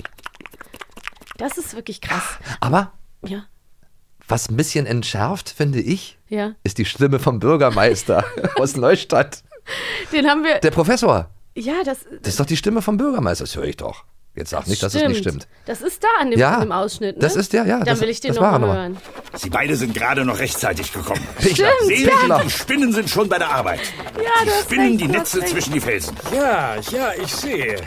Das 1.37 1.57
ist 1.57 1.75
wirklich 1.75 2.01
krass. 2.01 2.37
Aber 2.59 2.91
Ja, 3.25 3.45
was 4.27 4.49
ein 4.49 4.57
bisschen 4.57 4.85
entschärft, 4.85 5.49
finde 5.49 5.79
ich, 5.79 6.17
ja. 6.29 6.53
ist 6.63 6.77
die 6.77 6.85
Stimme 6.85 7.19
vom 7.19 7.39
Bürgermeister 7.39 8.23
aus 8.57 8.75
Neustadt. 8.75 9.43
Den 10.11 10.27
haben 10.27 10.43
wir. 10.43 10.59
Der 10.59 10.71
Professor. 10.71 11.29
Ja, 11.55 11.83
das, 11.85 11.99
Das 12.21 12.33
ist 12.33 12.39
doch 12.39 12.45
die 12.45 12.57
Stimme 12.57 12.81
vom 12.81 12.97
Bürgermeister. 12.97 13.43
Das 13.45 13.55
höre 13.55 13.63
ich 13.65 13.77
doch. 13.77 14.03
Jetzt 14.35 14.49
sag 14.49 14.67
nicht, 14.67 14.83
dass 14.83 14.93
es 14.93 15.01
nicht 15.07 15.19
stimmt. 15.19 15.47
Das 15.65 15.81
ist 15.81 16.03
da 16.03 16.09
an 16.19 16.29
dem, 16.29 16.37
Ja, 16.37 16.59
dem 16.59 16.73
Ausschnitt, 16.73 17.15
ne? 17.15 17.21
das 17.21 17.37
ist 17.37 17.53
der, 17.53 17.65
ja, 17.65 17.77
Dann 17.77 17.85
das- 17.85 18.01
will 18.01 18.09
ich 18.09 18.19
den 18.19 18.33
das 18.33 18.41
war 18.41 18.51
er 18.51 18.59
nochmal 18.59 18.89
noch. 18.89 18.97
hören. 18.97 18.97
Sie 19.37 19.49
beide 19.49 19.77
sind 19.77 19.93
gerade 19.93 20.25
noch 20.25 20.37
rechtzeitig 20.39 20.91
gekommen. 20.91 21.25
Stimmt, 21.39 21.57
Sehen 21.85 22.09
ja. 22.27 22.39
Die 22.43 22.49
Spinnen 22.49 22.91
sind 22.91 23.09
schon 23.09 23.29
bei 23.29 23.37
der 23.37 23.49
Arbeit. 23.49 23.79
Ja, 24.17 24.43
Sie 24.43 24.63
spinnen 24.65 24.87
recht, 24.89 24.99
die 25.01 25.07
Netze 25.07 25.37
recht. 25.39 25.49
zwischen 25.51 25.71
die 25.71 25.79
Felsen. 25.79 26.17
Ja, 26.35 26.75
ja, 26.91 27.11
ich 27.23 27.33
sehe. 27.33 27.77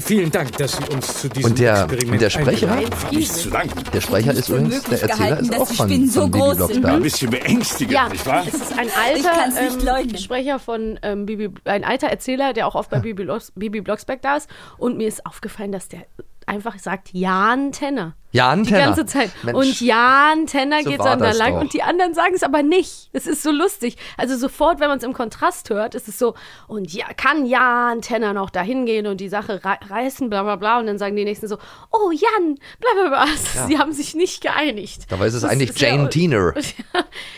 Vielen 0.00 0.30
Dank, 0.30 0.56
dass 0.56 0.76
Sie 0.76 0.84
uns 0.92 1.20
zu 1.20 1.28
diesem 1.28 1.50
Und 1.52 1.58
der- 1.58 1.72
Experiment 1.84 2.12
und 2.12 2.20
der 2.22 2.30
Sprecher? 2.30 2.76
Nichts 3.12 3.42
zu 3.42 3.50
danken. 3.50 3.82
Der 3.92 4.00
Sprecher 4.00 4.32
ist 4.32 4.48
übrigens, 4.48 4.82
der 4.84 5.02
Erzähler 5.02 5.16
gehalten, 5.28 5.44
ist 5.44 5.52
dass 5.52 5.60
auch 5.60 5.68
die 5.68 5.76
von, 5.76 5.88
Spinnen 5.88 6.08
so 6.10 6.20
von 6.22 6.30
Bibi 6.30 6.44
groß 6.44 6.56
sind. 6.56 6.60
Ein 6.60 6.80
Blocksberg. 6.80 7.02
bisschen 7.02 7.30
beängstigend, 7.30 7.92
Ja, 7.94 8.08
nicht 8.08 8.26
wahr? 8.26 8.44
es 8.46 8.54
ist 8.54 8.78
ein 8.78 8.86
Ich 8.88 8.96
alter 8.96 10.00
ähm. 10.00 10.16
Sprecher 10.16 10.58
von 10.58 10.98
ähm, 11.02 11.26
Bibi, 11.26 11.50
ein 11.64 11.84
alter 11.84 12.08
Erzähler, 12.08 12.52
der 12.52 12.66
auch 12.66 12.74
oft 12.74 12.90
bei 12.90 12.98
Bibi, 13.00 13.24
Blogs, 13.24 13.52
Bibi 13.54 13.80
Blocksberg 13.80 14.22
da 14.22 14.36
ist. 14.36 14.48
Und 14.78 14.96
mir 14.96 15.08
ist 15.08 15.24
aufgefallen, 15.26 15.72
dass 15.72 15.88
der 15.88 16.00
einfach 16.50 16.78
sagt 16.78 17.08
Jan 17.12 17.72
Tenner. 17.72 18.14
Jan 18.32 18.62
Die 18.62 18.70
Tenner. 18.70 18.84
ganze 18.86 19.06
Zeit. 19.06 19.30
Mensch. 19.42 19.56
Und 19.58 19.80
Jan 19.80 20.46
Tenner 20.46 20.82
So 20.84 20.90
geht 20.90 21.00
dann 21.00 21.18
da 21.18 21.32
lang 21.32 21.54
doch. 21.54 21.60
und 21.62 21.72
die 21.74 21.82
anderen 21.82 22.14
sagen 22.14 22.32
es 22.34 22.44
aber 22.44 22.62
nicht. 22.62 23.10
Es 23.12 23.26
ist 23.26 23.42
so 23.42 23.50
lustig. 23.50 23.96
Also 24.16 24.36
sofort, 24.36 24.78
wenn 24.78 24.88
man 24.88 24.98
es 24.98 25.04
im 25.04 25.12
Kontrast 25.14 25.68
hört, 25.70 25.96
ist 25.96 26.06
es 26.06 26.16
so, 26.16 26.34
und 26.68 26.92
ja, 26.92 27.06
kann 27.16 27.44
Jan 27.44 28.02
Tenner 28.02 28.32
noch 28.32 28.50
da 28.50 28.62
hingehen 28.62 29.08
und 29.08 29.20
die 29.20 29.28
Sache 29.28 29.64
rei- 29.64 29.80
reißen, 29.88 30.30
bla 30.30 30.44
bla 30.44 30.54
bla. 30.56 30.78
Und 30.78 30.86
dann 30.86 30.98
sagen 30.98 31.16
die 31.16 31.24
nächsten 31.24 31.48
so, 31.48 31.58
oh 31.90 32.12
Jan, 32.12 32.56
bla 32.78 32.90
bla 32.94 33.08
bla. 33.08 33.26
Sie 33.66 33.78
haben 33.78 33.92
sich 33.92 34.14
nicht 34.14 34.42
geeinigt. 34.42 35.06
Dabei 35.10 35.26
ist 35.26 35.34
es 35.34 35.42
Das 35.42 35.50
eigentlich 35.50 35.70
ist 35.70 35.80
ja- 35.80 35.88
Jane 35.88 36.08
Tiener. 36.10 36.54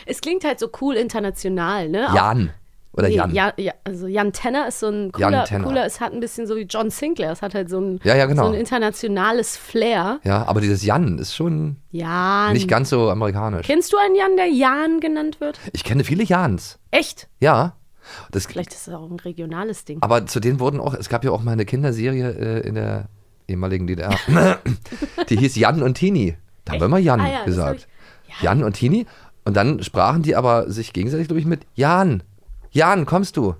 es 0.04 0.20
klingt 0.20 0.44
halt 0.44 0.58
so 0.58 0.68
cool 0.82 0.94
international, 0.96 1.88
ne? 1.88 2.08
Jan. 2.14 2.52
Oder 2.94 3.08
Nee, 3.08 3.14
Jan. 3.16 3.34
Ja, 3.34 3.52
ja, 3.56 3.72
also 3.84 4.06
Jan 4.06 4.32
Tenner 4.34 4.68
ist 4.68 4.80
so 4.80 4.88
ein 4.88 5.12
cooler, 5.12 5.44
cooler, 5.62 5.86
es 5.86 6.00
hat 6.00 6.12
ein 6.12 6.20
bisschen 6.20 6.46
so 6.46 6.56
wie 6.56 6.62
John 6.68 6.90
Sinclair, 6.90 7.32
es 7.32 7.40
hat 7.40 7.54
halt 7.54 7.70
so 7.70 7.80
ein, 7.80 8.00
Ja, 8.04 8.14
ja, 8.14 8.26
genau. 8.26 8.44
so 8.44 8.48
ein 8.52 8.54
internationales 8.60 9.56
Flair. 9.56 10.20
Ja, 10.24 10.46
aber 10.46 10.60
dieses 10.60 10.84
Jan 10.84 11.18
ist 11.18 11.34
schon 11.34 11.76
Jan. 11.90 12.52
nicht 12.52 12.68
ganz 12.68 12.90
so 12.90 13.08
amerikanisch. 13.08 13.66
Kennst 13.66 13.92
du 13.92 13.96
einen 13.96 14.14
Jan, 14.14 14.36
der 14.36 14.46
Jan 14.48 15.00
genannt 15.00 15.40
wird? 15.40 15.58
Ich 15.72 15.84
kenne 15.84 16.04
viele 16.04 16.22
Jans. 16.24 16.78
Echt? 16.90 17.28
Ja. 17.40 17.76
Das, 18.30 18.46
Vielleicht 18.46 18.72
ist 18.74 18.88
das 18.88 18.94
auch 18.94 19.08
ein 19.10 19.20
regionales 19.20 19.84
Ding. 19.86 19.98
aber 20.02 20.26
zu 20.26 20.40
denen 20.40 20.60
wurden 20.60 20.80
auch, 20.80 20.92
es 20.92 21.08
gab 21.08 21.24
ja 21.24 21.30
auch 21.30 21.42
mal 21.42 21.52
eine 21.52 21.64
Kinderserie 21.64 22.30
äh, 22.32 22.66
in 22.66 22.74
der 22.74 23.06
ehemaligen 23.48 23.86
DDR. 23.86 24.10
die 25.30 25.36
hieß 25.38 25.56
Jan 25.56 25.82
und 25.82 25.94
Tini. 25.94 26.36
Da 26.64 26.72
haben 26.72 26.80
wir 26.80 26.86
immer 26.86 26.98
Jan 26.98 27.20
Ah 27.20 27.30
ja, 27.30 27.44
gesagt. 27.44 27.86
ich- 28.28 28.42
Jan 28.42 28.62
und 28.64 28.74
Tini. 28.74 29.06
Und 29.44 29.56
dann 29.56 29.82
sprachen 29.82 30.22
die 30.22 30.36
aber 30.36 30.70
sich 30.70 30.92
gegenseitig, 30.92 31.28
glaube 31.28 31.40
ich, 31.40 31.46
mit 31.46 31.62
Jan. 31.74 32.22
Jan, 32.72 33.06
kommst 33.06 33.36
du? 33.36 33.54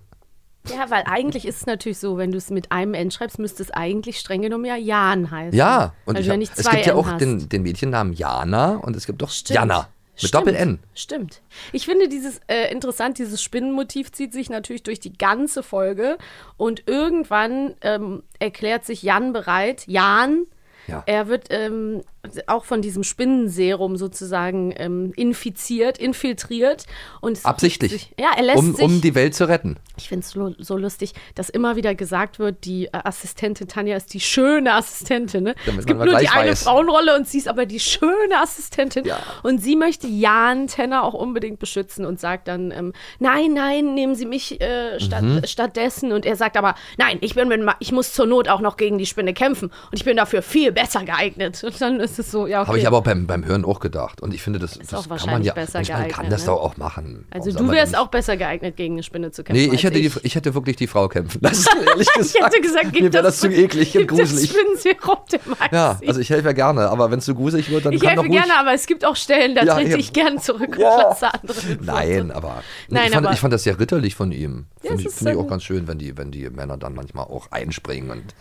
Ja, 0.68 0.90
weil 0.90 1.02
eigentlich 1.06 1.44
ist 1.46 1.56
es 1.56 1.66
natürlich 1.66 1.98
so, 1.98 2.16
wenn 2.18 2.30
du 2.30 2.38
es 2.38 2.50
mit 2.50 2.70
einem 2.70 2.94
N 2.94 3.10
schreibst, 3.10 3.38
müsste 3.38 3.62
es 3.62 3.70
eigentlich 3.72 4.18
streng 4.18 4.42
genommen 4.42 4.64
ja 4.64 4.76
Jan 4.76 5.30
heißen. 5.30 5.56
Ja, 5.58 5.92
und 6.04 6.14
weil 6.14 6.20
ich 6.22 6.26
ja 6.28 6.32
hab, 6.34 6.38
nicht 6.38 6.52
es 6.56 6.68
gibt 6.70 6.86
ja 6.86 6.92
N 6.92 6.98
auch 6.98 7.06
hast. 7.06 7.20
den, 7.20 7.48
den 7.48 7.62
Mädchennamen 7.62 8.12
Jana 8.12 8.76
und 8.76 8.94
es 8.96 9.06
gibt 9.06 9.22
doch 9.22 9.30
Stimmt. 9.30 9.56
Jana 9.56 9.88
mit 10.14 10.18
Stimmt. 10.28 10.34
Doppel-N. 10.34 10.78
Stimmt. 10.94 11.42
Ich 11.72 11.86
finde 11.86 12.08
dieses 12.08 12.40
äh, 12.46 12.70
interessant, 12.70 13.18
dieses 13.18 13.42
Spinnenmotiv 13.42 14.12
zieht 14.12 14.32
sich 14.32 14.50
natürlich 14.50 14.82
durch 14.84 15.00
die 15.00 15.12
ganze 15.14 15.62
Folge 15.64 16.16
und 16.56 16.84
irgendwann 16.86 17.74
ähm, 17.80 18.22
erklärt 18.38 18.84
sich 18.84 19.02
Jan 19.02 19.32
bereit, 19.32 19.84
Jan, 19.86 20.44
Ja. 20.86 21.02
er 21.06 21.26
wird 21.28 21.46
ähm, 21.50 22.02
auch 22.46 22.64
von 22.64 22.82
diesem 22.82 23.02
Spinnenserum 23.02 23.96
sozusagen 23.96 24.72
ähm, 24.76 25.12
infiziert, 25.16 25.98
infiltriert 25.98 26.84
und 27.20 27.44
Absichtlich. 27.44 27.90
Sich, 27.90 28.14
ja, 28.18 28.28
er 28.36 28.44
lässt 28.44 28.58
Um, 28.58 28.74
sich 28.76 28.84
um 28.84 29.00
die 29.00 29.16
Welt 29.16 29.34
zu 29.34 29.48
retten. 29.48 29.76
ich 29.96 30.08
finde 30.08 30.24
es 30.24 30.30
so, 30.30 30.54
so 30.58 30.76
lustig, 30.76 31.14
dass 31.34 31.48
immer 31.48 31.74
wieder 31.74 31.96
gesagt 31.96 32.38
wird, 32.38 32.64
die 32.64 32.86
äh, 32.86 32.90
Assistentin 32.92 33.66
Tanja 33.66 33.96
ist 33.96 34.14
die 34.14 34.20
schöne 34.20 34.72
Assistentin. 34.74 35.42
Ne? 35.42 35.54
Es 35.76 35.84
gibt 35.84 35.98
nur 35.98 36.16
die 36.18 36.28
eine 36.28 36.50
weiß. 36.52 36.62
Frauenrolle 36.62 37.16
und 37.16 37.26
sie 37.26 37.38
ist 37.38 37.48
aber 37.48 37.66
die 37.66 37.80
schöne 37.80 38.38
Assistentin. 38.40 39.04
Ja. 39.04 39.18
Und 39.42 39.60
sie 39.60 39.74
möchte 39.74 40.06
Jan 40.06 40.68
Tenner 40.68 41.02
auch 41.02 41.14
unbedingt 41.14 41.58
beschützen 41.58 42.04
und 42.06 42.20
sagt 42.20 42.46
dann, 42.46 42.70
ähm, 42.70 42.92
nein, 43.18 43.52
nein, 43.52 43.94
nehmen 43.94 44.14
Sie 44.14 44.26
mich 44.26 44.60
äh, 44.60 45.00
statt, 45.00 45.22
Mhm. 45.22 45.42
stattdessen. 45.44 46.12
Und 46.12 46.24
er 46.24 46.36
sagt 46.36 46.56
aber, 46.56 46.76
nein, 46.98 47.18
ich, 47.20 47.34
bin, 47.34 47.48
bin, 47.48 47.68
ich 47.80 47.90
muss 47.90 48.12
zur 48.12 48.26
Not 48.26 48.48
auch 48.48 48.60
noch 48.60 48.76
gegen 48.76 48.96
die 48.98 49.06
Spinne 49.06 49.34
kämpfen 49.34 49.68
und 49.90 49.94
ich 49.98 50.04
bin 50.04 50.16
dafür 50.16 50.42
viel 50.42 50.70
besser 50.70 51.04
geeignet. 51.04 51.62
Und 51.64 51.80
dann 51.80 51.98
ist 52.00 52.11
das 52.16 52.26
ist 52.26 52.30
so, 52.32 52.46
ja, 52.46 52.60
okay. 52.60 52.68
Habe 52.68 52.78
ich 52.78 52.86
aber 52.86 53.00
beim, 53.02 53.26
beim 53.26 53.44
Hören 53.44 53.64
auch 53.64 53.80
gedacht. 53.80 54.20
Und 54.20 54.34
ich 54.34 54.42
finde, 54.42 54.58
das, 54.58 54.78
das 54.78 54.92
auch 54.92 55.16
kann 55.16 55.30
man 55.30 55.42
ja. 55.42 55.54
besser 55.54 55.78
Mensch, 55.78 55.88
man 55.88 55.98
kann 56.00 56.08
geeignet, 56.08 56.32
das 56.32 56.40
ne? 56.42 56.46
doch 56.46 56.60
auch 56.60 56.76
machen. 56.76 57.26
also 57.30 57.54
Warum 57.54 57.66
du 57.68 57.72
wärst 57.72 57.96
auch 57.96 58.08
besser 58.08 58.36
geeignet, 58.36 58.76
gegen 58.76 58.94
eine 58.94 59.02
Spinne 59.02 59.30
zu 59.30 59.42
kämpfen. 59.42 59.68
Nee, 59.68 59.74
ich 59.74 59.84
hätte, 59.84 59.98
die, 60.00 60.10
ich 60.22 60.34
hätte 60.34 60.54
wirklich 60.54 60.76
die 60.76 60.86
Frau 60.86 61.08
kämpfen 61.08 61.40
lassen, 61.42 61.68
ehrlich 61.86 62.12
gesagt. 62.12 62.34
Ich 62.36 62.44
hätte 62.44 62.60
gesagt, 62.60 62.86
gib 62.92 63.02
Mir 63.02 63.12
wäre 63.12 63.22
das 63.22 63.40
zu 63.40 63.48
eklig 63.48 63.96
und 63.96 64.10
das 64.10 64.18
gruselig. 64.18 64.50
Spinnenserum 64.50 65.18
dem 65.32 65.40
Maxi. 65.46 65.74
Ja, 65.74 65.98
also 66.06 66.20
ich 66.20 66.30
helfe 66.30 66.48
ja 66.48 66.52
gerne, 66.52 66.88
aber 66.88 67.10
wenn 67.10 67.18
es 67.18 67.24
zu 67.24 67.34
gruselig 67.34 67.70
wird, 67.70 67.86
dann 67.86 67.92
ich 67.92 68.00
kann 68.00 68.16
doch 68.16 68.22
helfe 68.22 68.34
ruhig... 68.34 68.44
gerne, 68.44 68.60
aber 68.60 68.74
es 68.74 68.86
gibt 68.86 69.04
auch 69.04 69.16
Stellen, 69.16 69.54
da 69.54 69.64
Ja, 69.64 69.74
trete 69.74 69.96
ich 69.96 70.12
gern 70.12 70.38
zurück 70.38 70.76
Ja. 70.78 70.94
und 70.94 71.02
lasse 71.02 71.32
andere 71.34 71.58
Nein, 71.80 72.30
aber, 72.30 72.62
Nein, 72.88 73.06
ich, 73.06 73.12
fand, 73.14 73.26
aber- 73.26 73.34
ich 73.34 73.40
fand 73.40 73.52
das 73.54 73.62
sehr 73.62 73.78
ritterlich 73.78 74.14
von 74.14 74.32
ihm. 74.32 74.66
Finde 74.80 74.94
es 74.96 75.00
ich, 75.00 75.06
ist 75.06 75.18
find 75.18 75.30
ich 75.30 75.36
so 75.36 75.42
auch 75.42 75.48
ganz 75.48 75.62
schön, 75.64 75.88
wenn 75.88 75.98
die, 75.98 76.16
wenn 76.16 76.30
die 76.30 76.48
Männer 76.50 76.76
dann 76.76 76.94
manchmal 76.94 77.24
auch 77.24 77.50
einspringen 77.50 78.10
und 78.10 78.34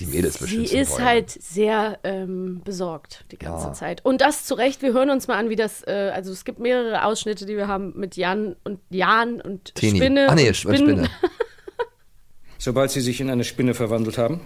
die 0.00 0.06
Mädels 0.06 0.34
Sie 0.34 0.44
beschützen 0.44 0.78
ist 0.78 0.92
wollen. 0.92 1.04
halt 1.04 1.30
sehr 1.30 1.98
ähm, 2.04 2.60
besorgt 2.64 3.24
die 3.32 3.38
ganze 3.38 3.66
Ja. 3.68 3.72
Zeit. 3.72 4.04
Und 4.04 4.20
das 4.20 4.44
zu 4.44 4.54
Recht. 4.54 4.80
Wir 4.82 4.92
hören 4.92 5.10
uns 5.10 5.26
mal 5.26 5.36
an, 5.36 5.48
wie 5.50 5.56
das. 5.56 5.82
Äh, 5.86 6.12
also 6.14 6.30
es 6.32 6.44
gibt 6.44 6.60
mehrere 6.60 7.04
Ausschnitte, 7.04 7.46
die 7.46 7.56
wir 7.56 7.66
haben 7.68 7.92
mit 7.96 8.16
Jan 8.16 8.54
und 8.64 8.80
Jan 8.90 9.40
und 9.40 9.74
Tini. 9.74 9.96
Spinne. 9.98 10.28
Ah, 10.28 10.34
nee, 10.34 10.48
und 10.48 10.54
Sp- 10.54 10.70
Spinne. 10.76 11.08
Sobald 12.58 12.90
Sie 12.90 13.00
sich 13.00 13.20
in 13.20 13.30
eine 13.30 13.44
Spinne 13.44 13.74
verwandelt 13.74 14.18
haben, 14.18 14.40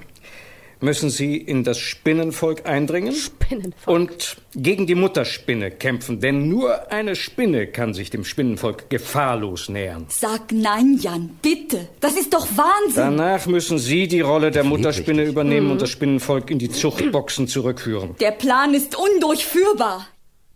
müssen 0.83 1.11
Sie 1.11 1.37
in 1.37 1.65
das 1.65 1.79
Spinnenvolk 1.79 2.67
eindringen 2.67 3.15
Spinnenvolk. 3.15 3.87
und 3.87 4.37
gegen 4.55 4.87
die 4.87 4.95
Mutterspinne 4.95 5.71
kämpfen, 5.71 6.21
denn 6.21 6.49
nur 6.49 6.91
eine 6.91 7.17
Spinne 7.17 7.67
kann 7.67 7.95
sich 7.95 8.11
dem 8.11 8.25
Spinnenvolk 8.25 8.91
gefahrlos 8.91 9.69
nähern. 9.69 10.07
Sag 10.09 10.53
nein, 10.53 10.99
Jan, 11.01 11.39
bitte. 11.41 11.89
Das 12.01 12.15
ist 12.15 12.35
doch 12.35 12.47
Wahnsinn. 12.57 13.17
Danach 13.17 13.47
müssen 13.47 13.79
Sie 13.79 14.09
die 14.09 14.21
Rolle 14.21 14.51
der 14.51 14.65
Mutterspinne 14.65 15.25
übernehmen 15.25 15.71
und 15.71 15.81
das 15.81 15.91
Spinnenvolk 15.91 16.51
in 16.51 16.59
die 16.59 16.71
Zuchtboxen 16.71 17.49
zurückführen. 17.49 18.17
Der 18.21 18.33
Plan 18.33 18.75
ist 18.75 18.97
undurchführbar. 18.97 20.07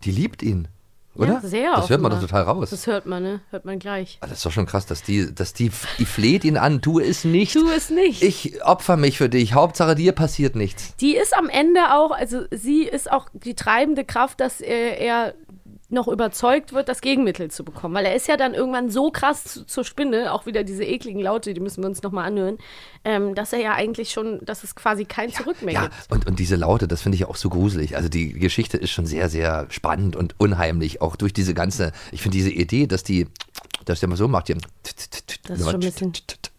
Die 0.03 0.11
liebt 0.11 0.43
ihn, 0.43 0.67
oder? 1.17 1.33
Ja, 1.33 1.39
sehr 1.41 1.71
das 1.75 1.89
hört 1.89 2.01
man 2.01 2.11
doch 2.11 2.17
offenbar. 2.17 2.43
total 2.45 2.55
raus. 2.57 2.69
Das 2.69 2.87
hört 2.87 3.05
man, 3.05 3.23
ne? 3.23 3.41
Hört 3.49 3.65
man 3.65 3.79
gleich. 3.79 4.17
Ah, 4.21 4.27
Das 4.27 4.37
ist 4.39 4.45
doch 4.45 4.51
schon 4.51 4.65
krass, 4.65 4.85
dass 4.85 5.03
die, 5.03 5.33
dass 5.33 5.53
die, 5.53 5.71
die 5.97 6.05
fleht 6.05 6.43
ihn 6.43 6.57
an, 6.57 6.81
tu 6.81 6.99
es 6.99 7.23
nicht. 7.23 7.53
Tu 7.53 7.67
es 7.69 7.89
nicht. 7.89 8.21
Ich 8.23 8.63
opfer 8.63 8.97
mich 8.97 9.17
für 9.17 9.29
dich. 9.29 9.53
Hauptsache 9.53 9.95
dir 9.95 10.11
passiert 10.13 10.55
nichts. 10.55 10.95
Die 10.97 11.15
ist 11.15 11.35
am 11.35 11.49
Ende 11.49 11.93
auch, 11.93 12.11
also 12.11 12.45
sie 12.51 12.83
ist 12.83 13.11
auch 13.11 13.27
die 13.33 13.55
treibende 13.55 14.05
Kraft, 14.05 14.39
dass 14.39 14.61
er, 14.61 14.99
er 14.99 15.33
noch 15.89 16.09
überzeugt 16.09 16.73
wird, 16.73 16.89
das 16.89 16.99
Gegenmittel 16.99 17.49
zu 17.49 17.63
bekommen. 17.63 17.95
Weil 17.95 18.05
er 18.05 18.13
ist 18.15 18.27
ja 18.27 18.35
dann 18.35 18.53
irgendwann 18.53 18.89
so 18.89 19.09
krass 19.09 19.45
zu, 19.45 19.65
zur 19.65 19.85
Spinne, 19.85 20.33
auch 20.33 20.45
wieder 20.45 20.65
diese 20.65 20.83
ekligen 20.83 21.21
Laute, 21.21 21.53
die 21.53 21.61
müssen 21.61 21.81
wir 21.81 21.87
uns 21.87 22.03
nochmal 22.03 22.25
anhören, 22.25 22.57
ähm, 23.05 23.35
dass 23.35 23.53
er 23.53 23.59
ja 23.59 23.73
eigentlich 23.73 24.11
schon, 24.11 24.39
dass 24.43 24.65
es 24.65 24.75
quasi 24.75 25.05
kein 25.05 25.31
Zurück 25.31 25.61
mehr 25.61 25.73
Ja, 25.75 25.81
gibt. 25.83 25.93
und, 26.09 26.27
und 26.27 26.39
diese 26.39 26.57
Laute, 26.57 26.89
das 26.89 27.01
finde 27.01 27.15
ich 27.15 27.23
auch 27.25 27.37
so 27.37 27.49
gruselig. 27.49 27.95
Also 27.95 28.09
die 28.09 28.33
Geschichte 28.33 28.75
ist 28.77 28.91
schon 28.91 29.05
sehr, 29.05 29.29
sehr 29.29 29.65
spannend 29.69 30.17
und 30.17 30.35
unheimlich. 30.39 31.01
Auch 31.01 31.15
durch 31.15 31.31
diese 31.31 31.53
ganze, 31.53 31.93
ich 32.11 32.21
finde 32.21 32.35
diese 32.37 32.49
Idee, 32.51 32.87
dass 32.87 33.03
die, 33.03 33.27
dass 33.85 34.01
der 34.01 34.09
mal 34.09 34.17
so 34.17 34.27
macht. 34.27 34.47
Hier. 34.47 34.57
Das 34.83 35.57
ist 35.59 35.63
schon 35.65 35.75
ein 35.75 35.79
bisschen- 35.79 36.11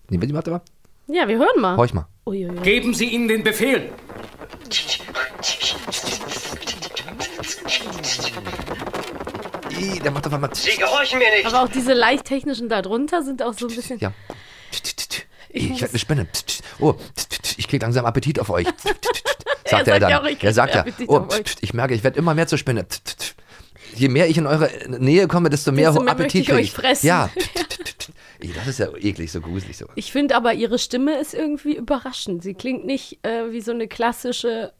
Nee, 0.08 0.16
die 0.26 0.32
macht 0.32 0.48
aber. 0.48 0.62
Ja, 1.06 1.28
wir 1.28 1.36
hören 1.36 1.60
mal. 1.60 1.76
Horch 1.76 1.92
mal. 1.92 2.06
Uiuiui. 2.26 2.60
Geben 2.62 2.94
Sie 2.94 3.06
ihnen 3.06 3.28
den 3.28 3.42
Befehl. 3.42 3.90
Ih, 9.78 10.00
Der 10.00 10.10
macht 10.10 10.26
auf 10.26 10.32
einmal. 10.32 10.54
Sie 10.54 10.76
gehorchen 10.76 11.18
mir 11.18 11.30
nicht. 11.30 11.46
Aber 11.46 11.62
auch 11.62 11.68
diese 11.68 11.92
leicht 11.92 12.24
technischen 12.24 12.68
darunter 12.68 13.22
sind 13.22 13.42
auch 13.42 13.54
so 13.54 13.66
ein 13.68 13.74
bisschen. 13.74 13.98
Ja. 13.98 14.12
Ich, 15.50 15.70
ich 15.70 15.82
hab 15.82 15.90
eine 15.90 15.98
Spinne. 15.98 16.26
Oh, 16.78 16.94
ich 17.56 17.66
krieg 17.68 17.80
langsam 17.82 18.04
Appetit 18.04 18.38
auf 18.40 18.50
euch. 18.50 18.66
Sagt 19.66 19.86
Er 19.86 19.94
er, 19.94 20.00
sagt 20.00 20.00
ja 20.02 20.08
dann. 20.08 20.12
auch, 20.14 20.24
ich 20.30 20.42
er 20.44 20.52
sagt 20.54 20.74
ja, 20.74 20.84
oh, 21.08 21.26
ich 21.60 21.74
merke, 21.74 21.94
ich 21.94 22.02
werde 22.02 22.18
immer 22.18 22.34
mehr 22.34 22.46
zur 22.46 22.56
Spinne. 22.56 22.86
Je 23.94 24.08
mehr 24.08 24.26
ich 24.28 24.38
in 24.38 24.46
eure 24.46 24.70
Nähe 24.88 25.28
komme, 25.28 25.50
desto 25.50 25.72
mehr, 25.72 25.90
Desto 25.90 26.02
mehr 26.04 26.12
Appetit 26.12 26.42
ich 26.42 26.46
krieg 26.48 26.56
euch 26.56 26.72
fressen. 26.72 27.06
Ja. 27.06 27.28
Ey, 28.40 28.52
Das 28.54 28.66
ist 28.66 28.78
ja 28.78 28.88
eklig, 28.96 29.30
so 29.32 29.40
gruselig 29.42 29.76
so. 29.76 29.86
Ich 29.94 30.10
finde 30.12 30.36
aber, 30.36 30.54
ihre 30.54 30.78
Stimme 30.78 31.18
ist 31.20 31.34
irgendwie 31.34 31.74
überraschend. 31.76 32.42
Sie 32.42 32.54
klingt 32.54 32.86
nicht 32.86 33.18
äh, 33.26 33.50
wie 33.50 33.60
so 33.60 33.72
eine 33.72 33.88
klassische. 33.88 34.72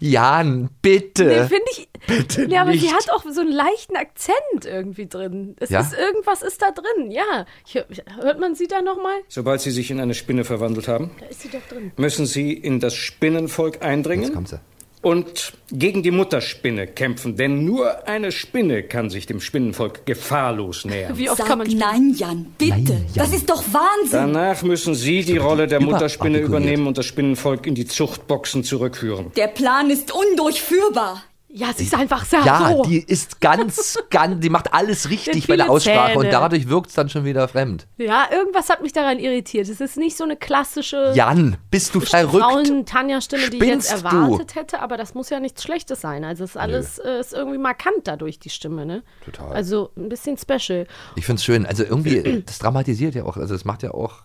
Jan, 0.00 0.70
bitte. 0.82 1.24
Nee, 1.24 1.42
finde 1.48 1.64
ich. 1.72 1.88
Bitte 2.06 2.44
ja, 2.44 2.62
aber 2.62 2.72
sie 2.72 2.80
nicht. 2.82 2.94
hat 2.94 3.10
auch 3.10 3.24
so 3.28 3.40
einen 3.40 3.50
leichten 3.52 3.96
Akzent 3.96 4.64
irgendwie 4.64 5.06
drin. 5.06 5.56
Es 5.58 5.70
Ja? 5.70 5.80
ist 5.80 5.92
irgendwas 5.92 6.42
ist 6.42 6.62
da 6.62 6.70
drin. 6.70 7.10
Ja. 7.10 7.46
Ich, 7.66 7.74
hört 8.20 8.38
man 8.38 8.54
sie 8.54 8.68
da 8.68 8.80
nochmal? 8.82 9.16
Sobald 9.28 9.60
Sie 9.60 9.70
sich 9.72 9.90
in 9.90 9.98
eine 9.98 10.14
Spinne 10.14 10.44
verwandelt 10.44 10.86
haben, 10.88 11.10
Da 11.18 11.26
ist 11.26 11.42
sie 11.42 11.48
doch 11.48 11.62
drin. 11.68 11.90
müssen 11.96 12.26
Sie 12.26 12.52
in 12.52 12.78
das 12.80 12.94
Spinnenvolk 12.94 13.74
Jetzt 13.74 13.82
eindringen 13.84 14.32
kommt 14.32 14.48
sie. 14.48 14.60
Und 15.02 15.52
gegen 15.70 16.02
die 16.02 16.10
Mutterspinne 16.10 16.86
kämpfen, 16.86 17.36
denn 17.36 17.64
nur 17.64 18.08
eine 18.08 18.32
Spinne 18.32 18.82
kann 18.82 19.10
sich 19.10 19.26
dem 19.26 19.40
Spinnenvolk 19.40 20.06
gefahrlos 20.06 20.84
nähern. 20.84 21.16
Wie 21.16 21.28
oft 21.28 21.38
Sag 21.38 21.48
kann 21.48 21.58
man 21.58 21.68
nein, 21.68 22.14
Jan, 22.16 22.46
bitte. 22.58 22.72
Nein, 22.72 22.86
Jan. 22.88 23.00
Das 23.14 23.32
ist 23.32 23.48
doch 23.48 23.62
Wahnsinn. 23.72 24.32
Danach 24.32 24.62
müssen 24.62 24.94
Sie 24.94 25.24
die 25.24 25.36
Rolle 25.36 25.66
der 25.66 25.80
Mutterspinne 25.80 26.38
übernehmen 26.38 26.86
und 26.86 26.98
das 26.98 27.06
Spinnenvolk 27.06 27.66
in 27.66 27.74
die 27.74 27.86
Zuchtboxen 27.86 28.64
zurückführen. 28.64 29.32
Der 29.36 29.48
Plan 29.48 29.90
ist 29.90 30.12
undurchführbar. 30.12 31.22
Ja, 31.58 31.68
sie 31.74 31.84
ist 31.84 31.94
einfach 31.94 32.26
sehr 32.26 32.42
Ja, 32.44 32.70
so. 32.76 32.82
die 32.84 32.98
ist 32.98 33.40
ganz, 33.40 33.98
ganz, 34.10 34.40
die 34.40 34.50
macht 34.50 34.74
alles 34.74 35.08
richtig 35.08 35.46
bei 35.46 35.56
der 35.56 35.70
Aussprache 35.70 36.12
Zähne. 36.12 36.18
und 36.18 36.30
dadurch 36.30 36.68
wirkt 36.68 36.88
es 36.90 36.94
dann 36.94 37.08
schon 37.08 37.24
wieder 37.24 37.48
fremd. 37.48 37.86
ja, 37.96 38.26
irgendwas 38.30 38.68
hat 38.68 38.82
mich 38.82 38.92
daran 38.92 39.18
irritiert. 39.18 39.66
Es 39.68 39.80
ist 39.80 39.96
nicht 39.96 40.18
so 40.18 40.24
eine 40.24 40.36
klassische 40.36 41.12
Jan, 41.14 41.56
bist 41.70 41.94
du 41.94 42.00
verrückt? 42.00 42.44
Frauen-Tanja-Stimme, 42.44 43.48
die 43.48 43.56
ich 43.56 43.62
jetzt 43.62 43.88
Spinnst 43.88 44.02
du? 44.04 44.06
erwartet 44.06 44.54
hätte, 44.54 44.80
aber 44.80 44.98
das 44.98 45.14
muss 45.14 45.30
ja 45.30 45.40
nichts 45.40 45.62
Schlechtes 45.62 46.02
sein. 46.02 46.24
Also 46.24 46.44
es 46.44 46.50
ist 46.50 46.56
alles 46.58 46.98
äh, 46.98 47.20
ist 47.20 47.32
irgendwie 47.32 47.58
markant 47.58 48.00
dadurch, 48.04 48.38
die 48.38 48.50
Stimme, 48.50 48.84
ne? 48.84 49.02
Total. 49.24 49.52
Also 49.54 49.92
ein 49.96 50.10
bisschen 50.10 50.36
special. 50.36 50.86
Ich 51.14 51.24
finde 51.24 51.40
es 51.40 51.44
schön. 51.44 51.64
Also 51.64 51.84
irgendwie, 51.84 52.42
das 52.46 52.58
dramatisiert 52.58 53.14
ja 53.14 53.24
auch. 53.24 53.38
Also 53.38 53.54
es 53.54 53.64
macht 53.64 53.82
ja 53.82 53.92
auch, 53.92 54.24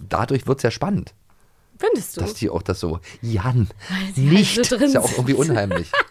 dadurch 0.00 0.46
wird 0.46 0.58
es 0.60 0.62
ja 0.62 0.70
spannend, 0.70 1.12
Findest 1.78 2.16
du? 2.16 2.20
dass 2.22 2.32
die 2.32 2.48
auch 2.48 2.62
das 2.62 2.80
so, 2.80 3.00
Jan, 3.20 3.68
halt 3.90 4.16
nicht, 4.16 4.54
so 4.64 4.76
drin 4.76 4.86
ist 4.86 4.94
ja 4.94 5.00
auch 5.00 5.10
irgendwie 5.12 5.34
unheimlich. 5.34 5.90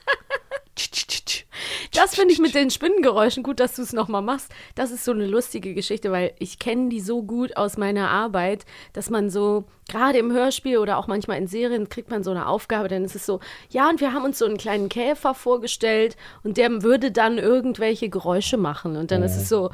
Das 1.94 2.16
finde 2.16 2.34
ich 2.34 2.40
mit 2.40 2.56
den 2.56 2.70
Spinnengeräuschen 2.70 3.44
gut, 3.44 3.60
dass 3.60 3.76
du 3.76 3.82
es 3.82 3.94
nochmal 3.94 4.22
machst. 4.22 4.52
Das 4.76 4.92
ist 4.92 5.04
so 5.04 5.12
eine 5.12 5.26
lustige 5.26 5.74
Geschichte, 5.74 6.12
weil 6.12 6.34
ich 6.40 6.60
kenne 6.60 6.90
die 6.90 7.02
so 7.02 7.24
gut 7.24 7.58
aus 7.58 7.78
meiner 7.78 8.10
Arbeit, 8.10 8.66
dass 8.94 9.10
man 9.10 9.30
so, 9.30 9.66
gerade 9.90 10.18
im 10.20 10.32
Hörspiel 10.32 10.78
oder 10.78 10.98
auch 10.98 11.08
manchmal 11.08 11.38
in 11.38 11.48
Serien, 11.48 11.90
kriegt 11.90 12.10
man 12.10 12.24
so 12.24 12.32
eine 12.32 12.48
Aufgabe, 12.48 12.88
dann 12.88 13.04
ist 13.04 13.16
es 13.16 13.26
so, 13.26 13.40
ja, 13.70 13.90
und 13.90 14.02
wir 14.02 14.14
haben 14.14 14.26
uns 14.26 14.40
so 14.40 14.46
einen 14.46 14.58
kleinen 14.58 14.90
Käfer 14.90 15.34
vorgestellt 15.34 16.16
und 16.44 16.58
der 16.58 16.84
würde 16.84 17.12
dann 17.12 17.38
irgendwelche 17.38 18.10
Geräusche 18.10 18.58
machen. 18.58 18.96
Und 18.96 19.12
dann 19.12 19.24
ist 19.24 19.36
es 19.36 19.50
so, 19.50 19.72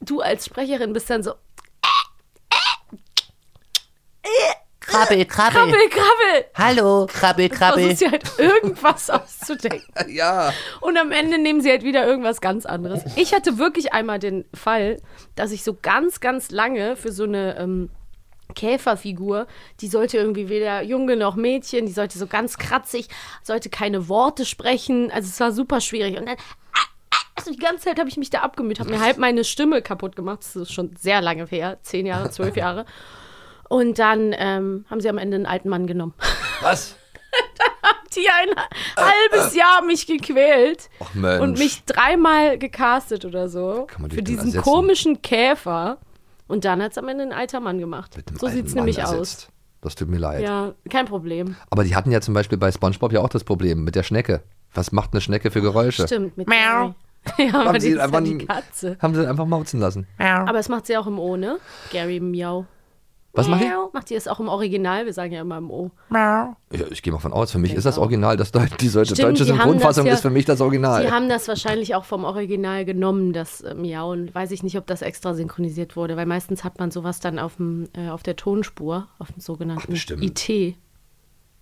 du 0.00 0.20
als 0.20 0.46
Sprecherin 0.46 0.92
bist 0.92 1.10
dann 1.10 1.22
so, 1.22 1.32
Krabbel, 4.88 5.24
krabbel. 5.26 5.52
krabbel, 5.52 5.88
krabbel. 5.90 6.44
Hallo, 6.54 7.06
krabbel, 7.06 7.48
krabbel. 7.48 7.94
Versuchst 7.94 8.00
dir 8.00 8.10
halt 8.10 8.38
irgendwas 8.38 9.10
auszudenken. 9.10 9.86
ja. 10.08 10.52
Und 10.80 10.96
am 10.96 11.12
Ende 11.12 11.38
nehmen 11.38 11.60
sie 11.60 11.70
halt 11.70 11.82
wieder 11.82 12.06
irgendwas 12.06 12.40
ganz 12.40 12.66
anderes. 12.66 13.02
Ich 13.16 13.34
hatte 13.34 13.58
wirklich 13.58 13.92
einmal 13.92 14.18
den 14.18 14.44
Fall, 14.54 15.00
dass 15.34 15.52
ich 15.52 15.62
so 15.62 15.76
ganz, 15.80 16.20
ganz 16.20 16.50
lange 16.50 16.96
für 16.96 17.12
so 17.12 17.24
eine 17.24 17.58
ähm, 17.58 17.90
Käferfigur, 18.54 19.46
die 19.80 19.88
sollte 19.88 20.16
irgendwie 20.16 20.48
weder 20.48 20.82
Junge 20.82 21.16
noch 21.16 21.36
Mädchen, 21.36 21.86
die 21.86 21.92
sollte 21.92 22.18
so 22.18 22.26
ganz 22.26 22.56
kratzig, 22.56 23.08
sollte 23.42 23.68
keine 23.68 24.08
Worte 24.08 24.46
sprechen. 24.46 25.10
Also 25.10 25.28
es 25.28 25.38
war 25.38 25.52
super 25.52 25.80
schwierig. 25.80 26.18
Und 26.18 26.26
dann 26.26 26.36
also 27.36 27.52
die 27.52 27.58
ganze 27.58 27.84
Zeit 27.84 28.00
habe 28.00 28.08
ich 28.08 28.16
mich 28.16 28.30
da 28.30 28.40
abgemüht, 28.40 28.80
habe 28.80 28.90
mir 28.90 29.00
halb 29.00 29.16
meine 29.18 29.44
Stimme 29.44 29.80
kaputt 29.80 30.16
gemacht. 30.16 30.40
Das 30.40 30.56
ist 30.56 30.72
schon 30.72 30.96
sehr 30.98 31.20
lange 31.20 31.46
her, 31.46 31.78
zehn 31.82 32.04
Jahre, 32.04 32.30
zwölf 32.30 32.56
Jahre. 32.56 32.84
Und 33.68 33.98
dann 33.98 34.34
ähm, 34.36 34.84
haben 34.90 35.00
sie 35.00 35.08
am 35.08 35.18
Ende 35.18 35.36
einen 35.36 35.46
alten 35.46 35.68
Mann 35.68 35.86
genommen. 35.86 36.14
Was? 36.62 36.96
Die 38.16 38.26
ein 38.28 38.48
halbes 38.96 39.54
Jahr 39.54 39.84
mich 39.84 40.06
gequält 40.06 40.88
Ach 40.98 41.14
Mensch. 41.14 41.42
und 41.42 41.58
mich 41.58 41.84
dreimal 41.84 42.58
gecastet 42.58 43.24
oder 43.26 43.48
so 43.48 43.84
Kann 43.86 44.00
man 44.02 44.08
dich 44.10 44.18
für 44.18 44.22
diesen 44.24 44.46
ersetzen? 44.46 44.62
komischen 44.62 45.22
Käfer. 45.22 45.98
Und 46.48 46.64
dann 46.64 46.82
hat 46.82 46.92
es 46.92 46.98
am 46.98 47.06
Ende 47.08 47.24
ein 47.24 47.32
alter 47.32 47.60
Mann 47.60 47.78
gemacht. 47.78 48.16
So 48.40 48.48
sieht 48.48 48.66
es 48.66 48.74
nämlich 48.74 48.98
ersetzt. 48.98 49.50
Das 49.82 49.94
tut 49.94 50.08
mir 50.08 50.16
leid. 50.18 50.38
aus. 50.40 50.44
Ja, 50.44 50.72
kein 50.90 51.04
Problem. 51.06 51.54
Aber 51.70 51.84
die 51.84 51.94
hatten 51.94 52.10
ja 52.10 52.20
zum 52.22 52.32
Beispiel 52.34 52.56
bei 52.58 52.72
Spongebob 52.72 53.12
ja 53.12 53.20
auch 53.20 53.28
das 53.28 53.44
Problem 53.44 53.84
mit 53.84 53.94
der 53.94 54.02
Schnecke. 54.02 54.42
Was 54.74 54.90
macht 54.90 55.12
eine 55.12 55.20
Schnecke 55.20 55.50
für 55.50 55.60
Geräusche? 55.60 56.06
Stimmt, 56.06 56.36
mit 56.36 56.48
Miau. 56.48 56.94
Ja, 57.36 57.48
aber 57.48 57.64
Haben 57.66 57.74
die 57.74 57.80
sie 57.80 57.90
ist 57.90 57.98
einfach 57.98 58.20
ja 58.20 58.24
die 58.24 58.46
Katze. 58.46 58.96
Haben 59.02 59.14
sie 59.14 59.28
einfach 59.28 59.44
mauzen 59.44 59.80
lassen. 59.80 60.06
Aber 60.18 60.58
es 60.58 60.68
macht 60.70 60.86
sie 60.86 60.96
auch 60.96 61.06
im 61.06 61.18
O, 61.18 61.36
ne? 61.36 61.58
Gary 61.92 62.20
Miau. 62.20 62.64
Was 63.32 63.46
macht 63.46 63.62
die? 63.62 63.66
Miau. 63.68 63.90
Macht 63.92 64.10
die 64.10 64.14
es 64.14 64.26
auch 64.26 64.40
im 64.40 64.48
Original? 64.48 65.04
Wir 65.06 65.12
sagen 65.12 65.32
ja 65.32 65.42
immer 65.42 65.58
im 65.58 65.70
O. 65.70 65.90
Ja, 66.12 66.56
ich 66.90 67.02
gehe 67.02 67.12
mal 67.12 67.18
von 67.18 67.32
aus. 67.32 67.52
Für 67.52 67.58
mich 67.58 67.72
ist 67.74 67.84
das 67.84 67.98
Original, 67.98 68.36
das 68.36 68.50
Deu 68.50 68.66
die 68.80 68.90
deutsche, 68.90 69.14
Stimmt, 69.14 69.28
deutsche 69.38 69.44
die 69.44 69.50
haben 69.52 69.58
Synchronfassung 69.58 70.04
das 70.06 70.10
ja- 70.10 70.14
ist 70.14 70.22
für 70.22 70.30
mich 70.30 70.44
das 70.46 70.60
Original. 70.60 71.02
Sie 71.02 71.10
haben 71.12 71.28
das 71.28 71.46
wahrscheinlich 71.46 71.94
auch 71.94 72.04
vom 72.04 72.24
Original 72.24 72.84
genommen, 72.84 73.32
das 73.32 73.60
äh, 73.60 73.74
Miauen. 73.74 74.34
Weiß 74.34 74.50
ich 74.50 74.62
nicht, 74.62 74.76
ob 74.76 74.86
das 74.86 75.02
extra 75.02 75.34
synchronisiert 75.34 75.94
wurde, 75.94 76.16
weil 76.16 76.26
meistens 76.26 76.64
hat 76.64 76.78
man 76.78 76.90
sowas 76.90 77.20
dann 77.20 77.38
auf, 77.38 77.56
dem, 77.56 77.88
äh, 77.94 78.08
auf 78.08 78.22
der 78.22 78.36
Tonspur, 78.36 79.06
auf 79.18 79.30
dem 79.30 79.40
sogenannten 79.40 79.92
bestimmt. 79.92 80.24
IT. 80.24 80.74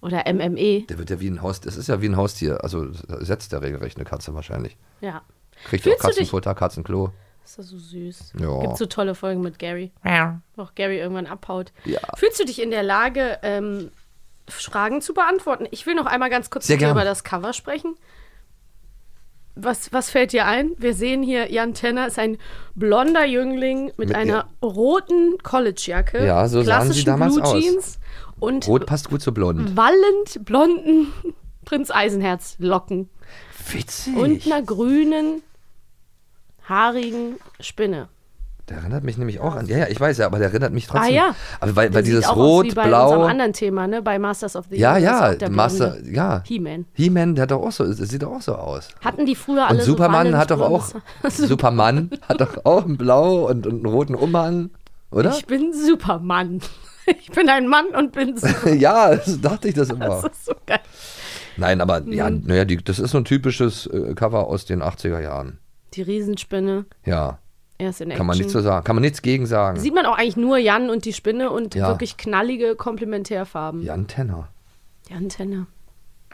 Oder 0.00 0.24
MME. 0.32 0.82
Der 0.88 0.98
wird 0.98 1.10
ja 1.10 1.20
wie 1.20 1.28
ein 1.28 1.42
Haus, 1.42 1.60
das 1.60 1.76
ist 1.76 1.88
ja 1.88 2.00
wie 2.00 2.06
ein 2.06 2.16
Haustier. 2.16 2.62
Also 2.62 2.86
setzt 2.92 3.52
der 3.52 3.62
regelrecht 3.62 3.96
eine 3.96 4.04
Katze 4.04 4.34
wahrscheinlich. 4.34 4.76
Ja. 5.00 5.22
Kriegt 5.64 5.82
Fühlst 5.84 6.00
auch 6.00 6.04
Katzenfutter, 6.08 6.54
Katzenklo. 6.54 7.10
Ist 7.46 7.58
das 7.58 7.68
so 7.68 7.78
süß. 7.78 8.32
Ja. 8.40 8.60
Gibt 8.60 8.76
so 8.76 8.86
tolle 8.86 9.14
Folgen 9.14 9.40
mit 9.40 9.60
Gary. 9.60 9.92
Wo 10.56 10.62
auch 10.62 10.74
Gary 10.74 10.98
irgendwann 10.98 11.26
abhaut. 11.26 11.72
Ja. 11.84 12.00
Fühlst 12.16 12.40
du 12.40 12.44
dich 12.44 12.60
in 12.60 12.70
der 12.72 12.82
Lage, 12.82 13.38
ähm, 13.42 13.92
Fragen 14.48 15.00
zu 15.00 15.14
beantworten? 15.14 15.66
Ich 15.70 15.86
will 15.86 15.94
noch 15.94 16.06
einmal 16.06 16.28
ganz 16.28 16.50
kurz 16.50 16.68
über 16.68 17.04
das 17.04 17.22
Cover 17.22 17.52
sprechen. 17.52 17.94
Was, 19.54 19.92
was 19.92 20.10
fällt 20.10 20.32
dir 20.32 20.44
ein? 20.44 20.72
Wir 20.76 20.92
sehen 20.92 21.22
hier, 21.22 21.50
Jan 21.50 21.72
Tenner 21.72 22.08
ist 22.08 22.18
ein 22.18 22.36
blonder 22.74 23.24
Jüngling 23.24 23.86
mit, 23.96 23.98
Mit 24.08 24.14
einer 24.14 24.48
roten 24.60 25.38
Collegejacke. 25.42 26.26
Ja, 26.26 26.46
so 26.48 26.62
sahen 26.62 26.92
sie 26.92 27.02
klassischen 27.02 27.06
damals 27.06 27.34
Blue 27.36 27.44
aus. 27.44 27.52
Jeans 27.62 27.98
und 28.40 28.66
Rot 28.68 28.86
passt 28.86 29.08
gut 29.08 29.22
zu 29.22 29.32
blond. 29.32 29.76
wallend 29.76 30.44
blonden 30.44 31.12
Prinz 31.64 31.90
Eisenherz 31.90 32.56
Locken 32.58 33.08
Witzig. 33.70 34.14
und 34.16 34.44
einer 34.46 34.62
grünen, 34.62 35.42
haarigen 36.68 37.36
Spinne. 37.60 38.08
Der 38.68 38.78
erinnert 38.78 39.04
mich 39.04 39.16
nämlich 39.16 39.38
auch 39.38 39.54
an. 39.54 39.66
Ja, 39.66 39.78
ja, 39.78 39.86
ich 39.88 40.00
weiß 40.00 40.18
ja, 40.18 40.26
aber 40.26 40.38
der 40.38 40.48
erinnert 40.48 40.72
mich 40.72 40.88
trotzdem. 40.88 41.08
Ah 41.12 41.14
ja. 41.28 41.34
Aber 41.60 41.76
weil, 41.76 41.94
weil 41.94 42.02
dieses 42.02 42.28
Rot, 42.34 42.64
aus 42.66 42.72
wie 42.72 42.74
bei 42.74 42.88
Blau. 42.88 43.04
unserem 43.12 43.30
anderen 43.30 43.52
Thema, 43.52 43.86
ne? 43.86 44.02
Bei 44.02 44.18
Masters 44.18 44.56
of 44.56 44.64
the 44.70 44.76
Ja, 44.76 44.96
Universe, 44.96 45.38
ja, 45.40 45.48
Master, 45.50 45.96
ja. 46.04 46.42
He-Man. 46.44 46.84
He-Man, 46.94 47.36
der 47.36 47.42
hat 47.42 47.52
doch 47.52 47.62
auch 47.62 47.70
so, 47.70 47.84
sieht 47.92 48.22
doch 48.24 48.32
auch 48.32 48.42
so 48.42 48.56
aus. 48.56 48.88
Hatten 49.04 49.24
die 49.24 49.36
früher 49.36 49.68
alle 49.68 49.78
Und 49.78 49.84
Superman 49.84 50.32
so 50.32 50.36
hat 50.36 50.50
doch 50.50 50.60
auch, 50.60 50.84
Superman 51.30 52.10
hat 52.28 52.40
doch 52.40 52.64
auch 52.64 52.84
ein 52.84 52.96
Blau 52.96 53.48
und, 53.48 53.68
und 53.68 53.74
einen 53.74 53.86
roten 53.86 54.16
Umhang, 54.16 54.70
oder? 55.12 55.30
Ich 55.36 55.46
bin 55.46 55.72
Supermann. 55.72 56.60
Ich 57.20 57.30
bin 57.30 57.48
ein 57.48 57.68
Mann 57.68 57.86
und 57.96 58.10
bin 58.10 58.36
Superman. 58.36 58.80
ja, 58.80 59.14
das 59.14 59.40
dachte 59.40 59.68
ich 59.68 59.74
das 59.74 59.90
immer. 59.90 60.08
Das 60.08 60.24
ist 60.24 60.44
so 60.46 60.54
geil. 60.66 60.80
Nein, 61.56 61.80
aber 61.80 62.02
ja, 62.08 62.28
Mhm. 62.28 62.42
naja, 62.46 62.64
das 62.64 62.98
ist 62.98 63.12
so 63.12 63.18
ein 63.18 63.24
typisches 63.24 63.86
äh, 63.86 64.12
Cover 64.14 64.48
aus 64.48 64.64
den 64.64 64.82
80er 64.82 65.20
Jahren. 65.20 65.60
Die 65.94 66.02
Riesenspinne, 66.02 66.84
Ja, 67.04 67.38
erst 67.78 68.00
in 68.00 68.08
Action. 68.10 68.18
kann 68.18 68.26
man 68.26 68.36
nichts 68.38 68.52
so 68.52 68.60
sagen. 68.60 68.84
Kann 68.84 68.96
man 68.96 69.02
nichts 69.02 69.22
gegen 69.22 69.46
sagen. 69.46 69.78
Sieht 69.80 69.94
man 69.94 70.04
auch 70.06 70.16
eigentlich 70.18 70.36
nur 70.36 70.58
Jan 70.58 70.90
und 70.90 71.04
die 71.04 71.12
Spinne 71.12 71.50
und 71.50 71.74
Ja. 71.74 71.88
wirklich 71.88 72.16
knallige 72.16 72.74
Komplementärfarben. 72.76 73.82
Jan 73.82 74.06
Tenner. 74.06 74.48
Jan 75.08 75.28
Tenner. 75.28 75.66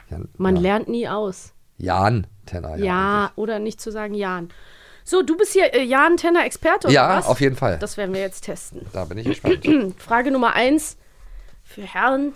Jan, 0.09 0.27
Man 0.37 0.55
ja. 0.57 0.61
lernt 0.61 0.87
nie 0.89 1.07
aus. 1.07 1.53
Jan 1.77 2.27
Tenner, 2.45 2.75
ja. 2.77 2.85
Ja, 2.85 3.31
oder 3.35 3.59
nicht 3.59 3.79
zu 3.79 3.91
sagen 3.91 4.13
Jan. 4.15 4.49
So, 5.05 5.21
du 5.21 5.35
bist 5.37 5.53
hier 5.53 5.73
äh, 5.73 5.83
Jan 5.83 6.17
Tenner 6.17 6.45
Experte 6.45 6.87
oder 6.87 6.93
Ja, 6.95 7.17
was? 7.17 7.25
auf 7.27 7.41
jeden 7.41 7.55
Fall. 7.55 7.77
Das 7.79 7.97
werden 7.97 8.13
wir 8.13 8.21
jetzt 8.21 8.41
testen. 8.45 8.85
Da 8.93 9.05
bin 9.05 9.17
ich 9.17 9.25
gespannt. 9.25 9.65
Frage 9.97 10.31
Nummer 10.31 10.53
eins 10.53 10.97
für 11.63 11.81
Herrn 11.81 12.33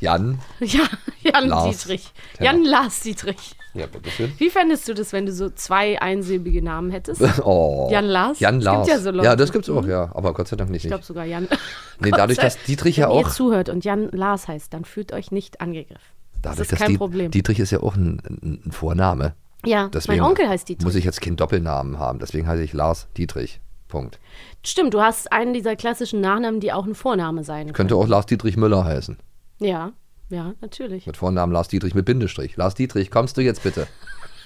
Jan. 0.00 0.38
ja, 0.60 0.84
Jan 1.22 1.48
Lars 1.48 1.78
Dietrich. 1.78 2.12
Tenner. 2.36 2.52
Jan 2.52 2.64
Lars 2.64 3.00
Dietrich. 3.00 3.56
Ja, 3.74 3.86
bitteschön. 3.86 4.32
Wie 4.38 4.50
fändest 4.50 4.86
du 4.88 4.94
das, 4.94 5.12
wenn 5.12 5.24
du 5.26 5.32
so 5.32 5.48
zwei 5.50 6.00
einsilbige 6.00 6.62
Namen 6.62 6.90
hättest? 6.90 7.22
Oh. 7.44 7.88
Jan 7.90 8.04
Lars? 8.04 8.38
Jan 8.40 8.56
Es 8.58 8.64
gibt 8.64 8.64
Lars. 8.74 8.88
ja 8.88 8.98
so 8.98 9.10
Leute. 9.10 9.24
ja, 9.24 9.36
das 9.36 9.52
gibt's 9.52 9.70
auch, 9.70 9.86
ja. 9.86 10.10
Aber 10.14 10.34
Gott 10.34 10.48
sei 10.48 10.56
Dank 10.56 10.70
nicht. 10.70 10.84
Ich 10.84 10.88
glaube 10.90 11.04
sogar 11.04 11.24
Jan. 11.24 11.48
nee, 12.00 12.10
dadurch, 12.10 12.38
dass 12.38 12.62
Dietrich 12.64 12.98
ja 12.98 13.08
Wenn 13.08 13.18
ihr 13.18 13.26
auch. 13.26 13.30
zuhört 13.30 13.68
und 13.70 13.84
Jan 13.84 14.10
Lars 14.12 14.46
heißt, 14.48 14.72
dann 14.74 14.84
fühlt 14.84 15.12
euch 15.12 15.30
nicht 15.32 15.60
angegriffen. 15.60 16.00
Das 16.42 16.56
Dadurch, 16.56 16.60
ist 16.60 16.72
dass 16.72 16.78
kein 16.80 16.88
Die- 16.90 16.98
Problem. 16.98 17.30
Dietrich 17.30 17.60
ist 17.60 17.70
ja 17.70 17.80
auch 17.80 17.94
ein, 17.96 18.20
ein, 18.66 18.72
Vorname. 18.72 19.34
ja, 19.64 19.88
Deswegen 19.94 20.18
mein 20.20 20.28
Onkel 20.28 20.48
heißt 20.48 20.68
Dietrich. 20.68 20.84
Muss 20.84 20.94
ich 20.96 21.04
jetzt 21.04 21.20
keinen 21.20 21.36
Doppelnamen 21.36 21.98
haben. 21.98 22.18
Deswegen 22.18 22.46
heiße 22.46 22.62
ich 22.62 22.72
Lars 22.72 23.06
Dietrich. 23.16 23.60
Punkt. 23.88 24.18
Stimmt, 24.64 24.92
du 24.94 25.00
hast 25.00 25.32
einen 25.32 25.52
dieser 25.54 25.76
klassischen 25.76 26.20
Nachnamen, 26.20 26.60
die 26.60 26.72
auch 26.72 26.86
ein 26.86 26.94
Vorname 26.94 27.44
sein 27.44 27.66
können. 27.66 27.74
Könnte 27.74 27.96
auch 27.96 28.06
Lars 28.08 28.26
Dietrich 28.26 28.56
Müller 28.56 28.84
heißen. 28.84 29.18
Ja, 29.60 29.92
ja, 30.32 30.54
natürlich. 30.60 31.06
Mit 31.06 31.16
Vornamen 31.16 31.52
Lars 31.52 31.68
Dietrich 31.68 31.94
mit 31.94 32.04
Bindestrich. 32.04 32.56
Lars 32.56 32.74
Dietrich, 32.74 33.10
kommst 33.10 33.36
du 33.36 33.40
jetzt 33.42 33.62
bitte? 33.62 33.86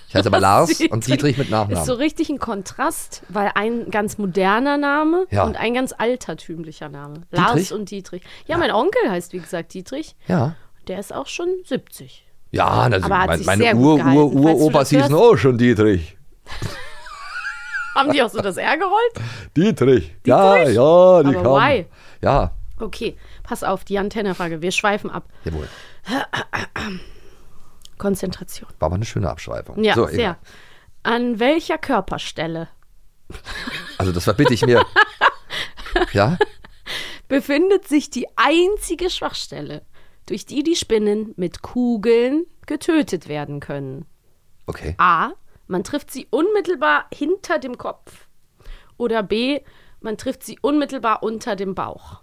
Ich 0.09 0.15
heiße 0.15 0.29
aber 0.29 0.41
Lars 0.41 0.81
und 0.91 1.07
Dietrich 1.07 1.39
mit 1.39 1.51
Nachnamen. 1.51 1.79
Ist 1.83 1.87
so 1.87 1.95
richtig 1.95 2.29
ein 2.29 2.39
Kontrast, 2.39 3.23
weil 3.29 3.51
ein 3.55 3.91
ganz 3.91 4.19
moderner 4.19 4.77
Name 4.77 5.27
Ja. 5.31 5.45
und 5.45 5.57
ein 5.57 5.75
ganz 5.75 5.95
altertümlicher 5.97 6.89
Name. 6.89 7.23
Lars 7.31 7.53
Dietrich? 7.55 7.73
und 7.73 7.91
Dietrich. 7.91 8.23
Ja, 8.47 8.59
mein 8.59 8.71
Onkel 8.73 9.11
heißt, 9.11 9.33
wie 9.33 9.39
gesagt, 9.39 9.73
Dietrich. 9.75 10.15
ja. 10.29 10.55
Der 10.89 11.01
ist 11.01 11.13
auch 11.13 11.27
schon 11.27 11.49
70. 11.65 12.25
Ja, 12.53 12.89
das, 12.89 13.03
Aber 13.03 13.27
mein, 13.27 13.45
meine 13.45 13.75
Ur. 13.75 13.97
Ur, 14.05 14.33
Uropas 14.35 14.91
hießen 14.91 15.13
auch 15.13 15.37
schon 15.37 15.59
Dietrich. 15.59 16.17
Haben 17.97 18.13
die 18.13 18.23
auch 18.23 18.29
so 18.29 18.41
das 18.41 18.57
R 18.57 18.77
gerollt? 18.77 19.13
Dietrich. 19.57 20.15
Ja, 20.27 20.59
ja, 20.59 21.23
die 21.25 21.35
Aber 21.37 21.43
kamen. 21.43 21.45
why? 21.57 21.87
Ja, 22.23 22.53
Okay, 22.79 23.17
pass 23.47 23.65
auf, 23.65 23.85
die 23.85 23.99
Antennefrage. 23.99 24.63
Wir 24.63 24.73
schweifen 24.73 25.11
ab. 25.11 25.29
jawohl. 25.45 25.69
Konzentration. 27.99 28.69
War 28.79 28.87
aber 28.87 28.97
eine 28.97 29.07
schöne 29.07 29.31
Abschweifung. 29.31 29.83
Ja, 29.83 29.95
so, 29.95 30.07
sehr. 30.07 30.15
egal. 30.15 30.37
An 31.03 31.39
welcher 31.39 31.79
Körperstelle 31.79 32.69
Also 33.99 34.13
das 34.13 34.25
verbitte 34.25 34.55
ich 34.55 34.65
mir. 34.65 34.85
ja? 36.13 36.39
befindet 37.29 37.89
sich 37.89 38.11
die 38.11 38.27
einzige 38.37 39.11
Schwachstelle, 39.11 39.83
durch 40.27 40.47
die 40.47 40.63
die 40.63 40.77
Spinnen 40.77 41.33
mit 41.37 41.63
Kugeln 41.63 42.47
getötet 42.67 43.29
werden 43.29 43.61
können? 43.61 44.07
Okay. 44.67 44.95
A. 44.99 45.31
Man 45.67 45.83
trifft 45.83 46.13
sie 46.13 46.29
unmittelbar 46.31 47.07
hinter 47.13 47.59
dem 47.59 47.79
Kopf. 47.79 48.27
Oder 48.97 49.23
B. 49.23 49.61
Man 50.01 50.17
trifft 50.17 50.45
sie 50.45 50.59
unmittelbar 50.61 51.23
unter 51.23 51.57
dem 51.57 51.75
Bauch. 51.75 52.21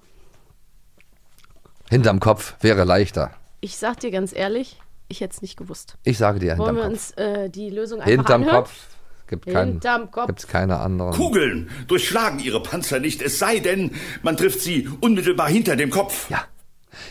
Hinterm 1.93 2.19
Kopf 2.19 2.55
wäre 2.61 2.83
leichter. 2.85 3.31
Ich 3.61 3.77
sag 3.77 3.99
dir 3.99 4.11
ganz 4.11 4.33
ehrlich, 4.35 4.79
ich 5.07 5.21
hätte 5.21 5.33
es 5.35 5.41
nicht 5.41 5.57
gewusst. 5.57 5.95
Ich 6.03 6.17
sage 6.17 6.39
dir 6.39 6.57
Wollen 6.57 6.75
hinterm 6.75 6.75
wir 6.75 6.83
Kopf. 6.83 6.91
uns 6.91 7.11
äh, 7.11 7.49
die 7.49 7.69
Lösung 7.69 7.99
einfach 7.99 8.11
Hinterm 8.11 8.41
anhören? 8.41 8.55
Kopf 8.63 8.71
gibt 9.27 9.45
kein, 9.45 9.67
Hinterm 9.69 10.11
Kopf. 10.11 10.27
gibt's 10.27 10.47
keine 10.47 10.79
anderen. 10.79 11.13
Kugeln 11.13 11.69
durchschlagen 11.87 12.39
ihre 12.39 12.61
Panzer 12.61 12.99
nicht, 12.99 13.21
es 13.21 13.39
sei 13.39 13.59
denn, 13.59 13.91
man 14.23 14.37
trifft 14.37 14.61
sie 14.61 14.89
unmittelbar 15.01 15.47
hinter 15.49 15.75
dem 15.75 15.89
Kopf. 15.91 16.29
Ja. 16.29 16.43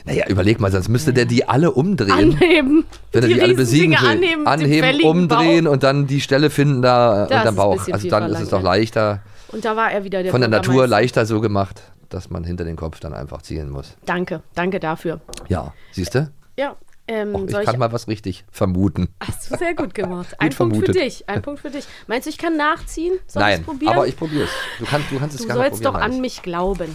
Naja, 0.05 0.27
überleg 0.29 0.61
mal, 0.61 0.71
sonst 0.71 0.89
müsste 0.89 1.13
der 1.13 1.25
die 1.27 1.49
alle 1.49 1.71
umdrehen. 1.73 2.11
Anheben. 2.13 2.85
Wenn 3.13 3.23
er 3.23 3.29
die, 3.29 3.41
alle 3.41 3.55
besiegen 3.55 3.95
Riesendinger 3.95 4.03
will. 4.03 4.17
anheben, 4.29 4.45
dem 4.45 4.47
Anheben, 4.47 4.85
fälligen 4.89 5.09
umdrehen 5.11 5.65
Bauch. 5.65 5.73
und 5.73 5.83
dann 5.83 6.07
die 6.07 6.21
Stelle 6.21 6.51
finden 6.51 6.83
da 6.83 7.27
Das 7.27 7.31
unterm 7.31 7.41
ist 7.43 7.49
ein 7.49 7.55
Bauch. 7.57 7.77
bisschen 7.77 7.93
Also 7.95 8.03
viel 8.03 8.11
dann 8.11 8.31
ist 8.31 8.41
es 8.41 8.49
doch 8.49 8.61
verlangt, 8.61 8.79
leichter, 8.79 9.23
Und 9.49 9.65
da 9.65 9.75
war 9.77 9.91
er 9.93 10.05
wieder 10.05 10.23
der 10.23 10.31
von 10.33 10.41
der 10.41 10.51
Natur 10.51 10.75
Bürgermeister. 10.75 11.01
leichter 11.21 11.27
so 11.27 11.41
gemacht, 11.41 11.83
dass 12.15 12.31
man 12.31 12.45
hinter 12.45 12.65
den 12.65 12.77
Kopf 12.77 13.01
dann 13.01 13.15
einfach 13.15 13.43
zielen 13.43 13.71
muss. 13.71 13.97
Danke, 14.07 14.43
danke 14.55 14.81
dafür. 14.81 15.21
Ja, 15.49 15.73
siehst 15.93 16.15
du? 16.15 16.31
Ja, 16.57 16.77
ähm, 17.09 17.35
Och, 17.35 17.47
ich 17.49 17.53
kann 17.53 17.75
ich 17.75 17.79
mal 17.79 17.93
was 17.93 18.07
richtig 18.09 18.45
vermuten. 18.51 19.09
Hast 19.21 19.51
du 19.51 19.57
sehr 19.57 19.75
gut 19.75 19.95
gemacht. 19.95 20.35
Ein 20.39 20.51
Gut 20.51 20.59
Punkt 20.59 20.77
für 20.87 20.93
dich. 20.93 21.29
Ein 21.29 21.43
Punkt 21.43 21.61
für 21.61 21.71
dich. 21.71 21.87
Meinst 22.07 22.27
du, 22.27 22.31
ich 22.31 22.39
kann 22.39 22.57
nachziehen? 22.57 23.19
Soll 23.27 23.43
Nein, 23.43 23.65
probieren? 23.65 23.93
aber 23.95 24.07
ich 24.07 24.17
probiere 24.17 24.45
es. 24.45 24.51
Du 24.79 24.87
kannst, 24.87 25.11
du 25.11 25.19
kannst 25.19 25.35
es 25.35 25.41
Du 25.43 25.47
gerne 25.49 25.61
sollst 25.63 25.83
probieren. 25.83 25.95
doch 25.95 26.01
an 26.01 26.21
mich 26.21 26.43
glauben. 26.43 26.95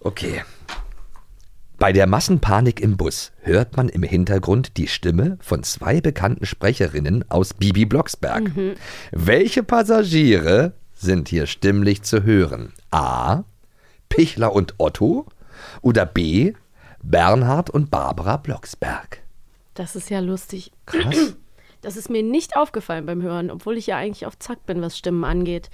Okay. 0.00 0.42
Bei 1.78 1.92
der 1.92 2.06
Massenpanik 2.06 2.80
im 2.80 2.96
Bus 2.96 3.32
hört 3.42 3.76
man 3.76 3.88
im 3.90 4.02
Hintergrund 4.02 4.76
die 4.78 4.88
Stimme 4.88 5.36
von 5.42 5.62
zwei 5.62 6.00
bekannten 6.00 6.46
Sprecherinnen 6.46 7.24
aus 7.30 7.52
Bibi 7.52 7.84
Blocksberg. 7.84 8.56
Mhm. 8.56 8.74
Welche 9.10 9.62
Passagiere 9.62 10.72
sind 10.94 11.28
hier 11.28 11.46
stimmlich 11.46 12.02
zu 12.02 12.22
hören? 12.22 12.72
A. 12.90 13.42
Pichler 14.08 14.52
und 14.52 14.74
Otto 14.78 15.26
oder 15.82 16.06
B. 16.06 16.54
Bernhard 17.02 17.70
und 17.70 17.90
Barbara 17.90 18.36
Blocksberg? 18.36 19.22
Das 19.74 19.94
ist 19.94 20.10
ja 20.10 20.20
lustig. 20.20 20.72
Krass. 20.86 21.34
Das 21.82 21.96
ist 21.96 22.10
mir 22.10 22.24
nicht 22.24 22.56
aufgefallen 22.56 23.06
beim 23.06 23.22
Hören, 23.22 23.48
obwohl 23.48 23.76
ich 23.76 23.86
ja 23.86 23.96
eigentlich 23.96 24.26
auf 24.26 24.36
Zack 24.40 24.66
bin, 24.66 24.82
was 24.82 24.98
Stimmen 24.98 25.22
angeht. 25.22 25.70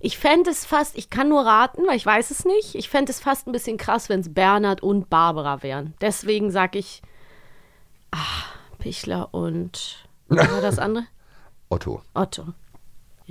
Ich 0.00 0.18
fände 0.18 0.50
es 0.50 0.64
fast, 0.64 0.98
ich 0.98 1.08
kann 1.08 1.28
nur 1.28 1.46
raten, 1.46 1.82
weil 1.86 1.96
ich 1.96 2.04
weiß 2.04 2.32
es 2.32 2.44
nicht. 2.44 2.74
Ich 2.74 2.88
fände 2.88 3.12
es 3.12 3.20
fast 3.20 3.46
ein 3.46 3.52
bisschen 3.52 3.76
krass, 3.76 4.08
wenn 4.08 4.18
es 4.18 4.34
Bernhard 4.34 4.82
und 4.82 5.08
Barbara 5.08 5.62
wären. 5.62 5.94
Deswegen 6.00 6.50
sage 6.50 6.80
ich, 6.80 7.00
ah, 8.10 8.16
Pichler 8.80 9.32
und, 9.32 10.04
was 10.28 10.50
war 10.50 10.62
das 10.62 10.80
andere? 10.80 11.04
Otto. 11.68 12.02
Otto. 12.14 12.54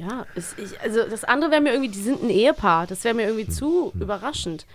Ja, 0.01 0.25
es, 0.35 0.55
ich, 0.57 0.79
also 0.81 1.03
das 1.07 1.23
andere 1.23 1.51
wäre 1.51 1.61
mir 1.61 1.73
irgendwie, 1.73 1.91
die 1.91 2.01
sind 2.01 2.23
ein 2.23 2.29
Ehepaar. 2.31 2.87
Das 2.87 3.03
wäre 3.03 3.13
mir 3.13 3.27
irgendwie 3.27 3.47
zu 3.47 3.91
überraschend. 3.99 4.65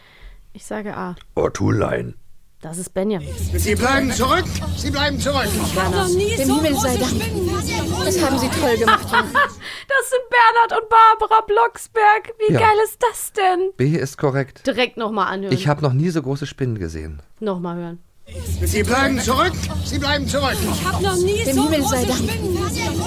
Ich 0.52 0.64
sage 0.64 0.96
A. 0.96 1.16
Ottolein. 1.34 2.14
Das 2.60 2.78
ist 2.78 2.94
Benjamin. 2.94 3.28
Sie 3.36 3.74
bleiben 3.74 4.10
zurück! 4.12 4.44
Sie 4.76 4.90
bleiben 4.90 5.18
zurück! 5.20 5.46
Dem 6.38 6.54
Himmel 6.54 6.74
sei 6.76 6.96
Dank. 6.96 7.12
Das 8.04 8.22
haben 8.24 8.38
Sie 8.38 8.48
toll 8.48 8.76
gemacht. 8.78 9.06
Das 9.88 10.10
sind 10.10 10.20
Bernhard 10.30 10.82
und 10.82 10.88
Barbara 10.90 11.40
Blocksberg. 11.46 12.32
Wie 12.46 12.52
Ja. 12.52 12.60
geil 12.60 12.76
ist 12.84 12.98
das 13.02 13.32
denn? 13.32 13.70
B 13.76 13.96
ist 13.96 14.18
korrekt. 14.18 14.66
Direkt 14.66 14.96
nochmal 14.96 15.32
anhören. 15.32 15.52
Ich 15.54 15.68
habe 15.68 15.82
noch 15.82 15.92
nie 15.92 16.10
so 16.10 16.22
große 16.22 16.46
Spinnen 16.46 16.78
gesehen. 16.78 17.20
Nochmal 17.40 17.76
hören. 17.76 17.98
Sie 18.64 18.82
bleiben 18.82 19.20
zurück! 19.20 19.52
Sie 19.84 19.98
bleiben 20.00 20.26
zurück! 20.26 20.56
Dem 21.00 21.62
Himmel 21.62 21.82
sei 21.84 22.04
Dank. 22.04 22.20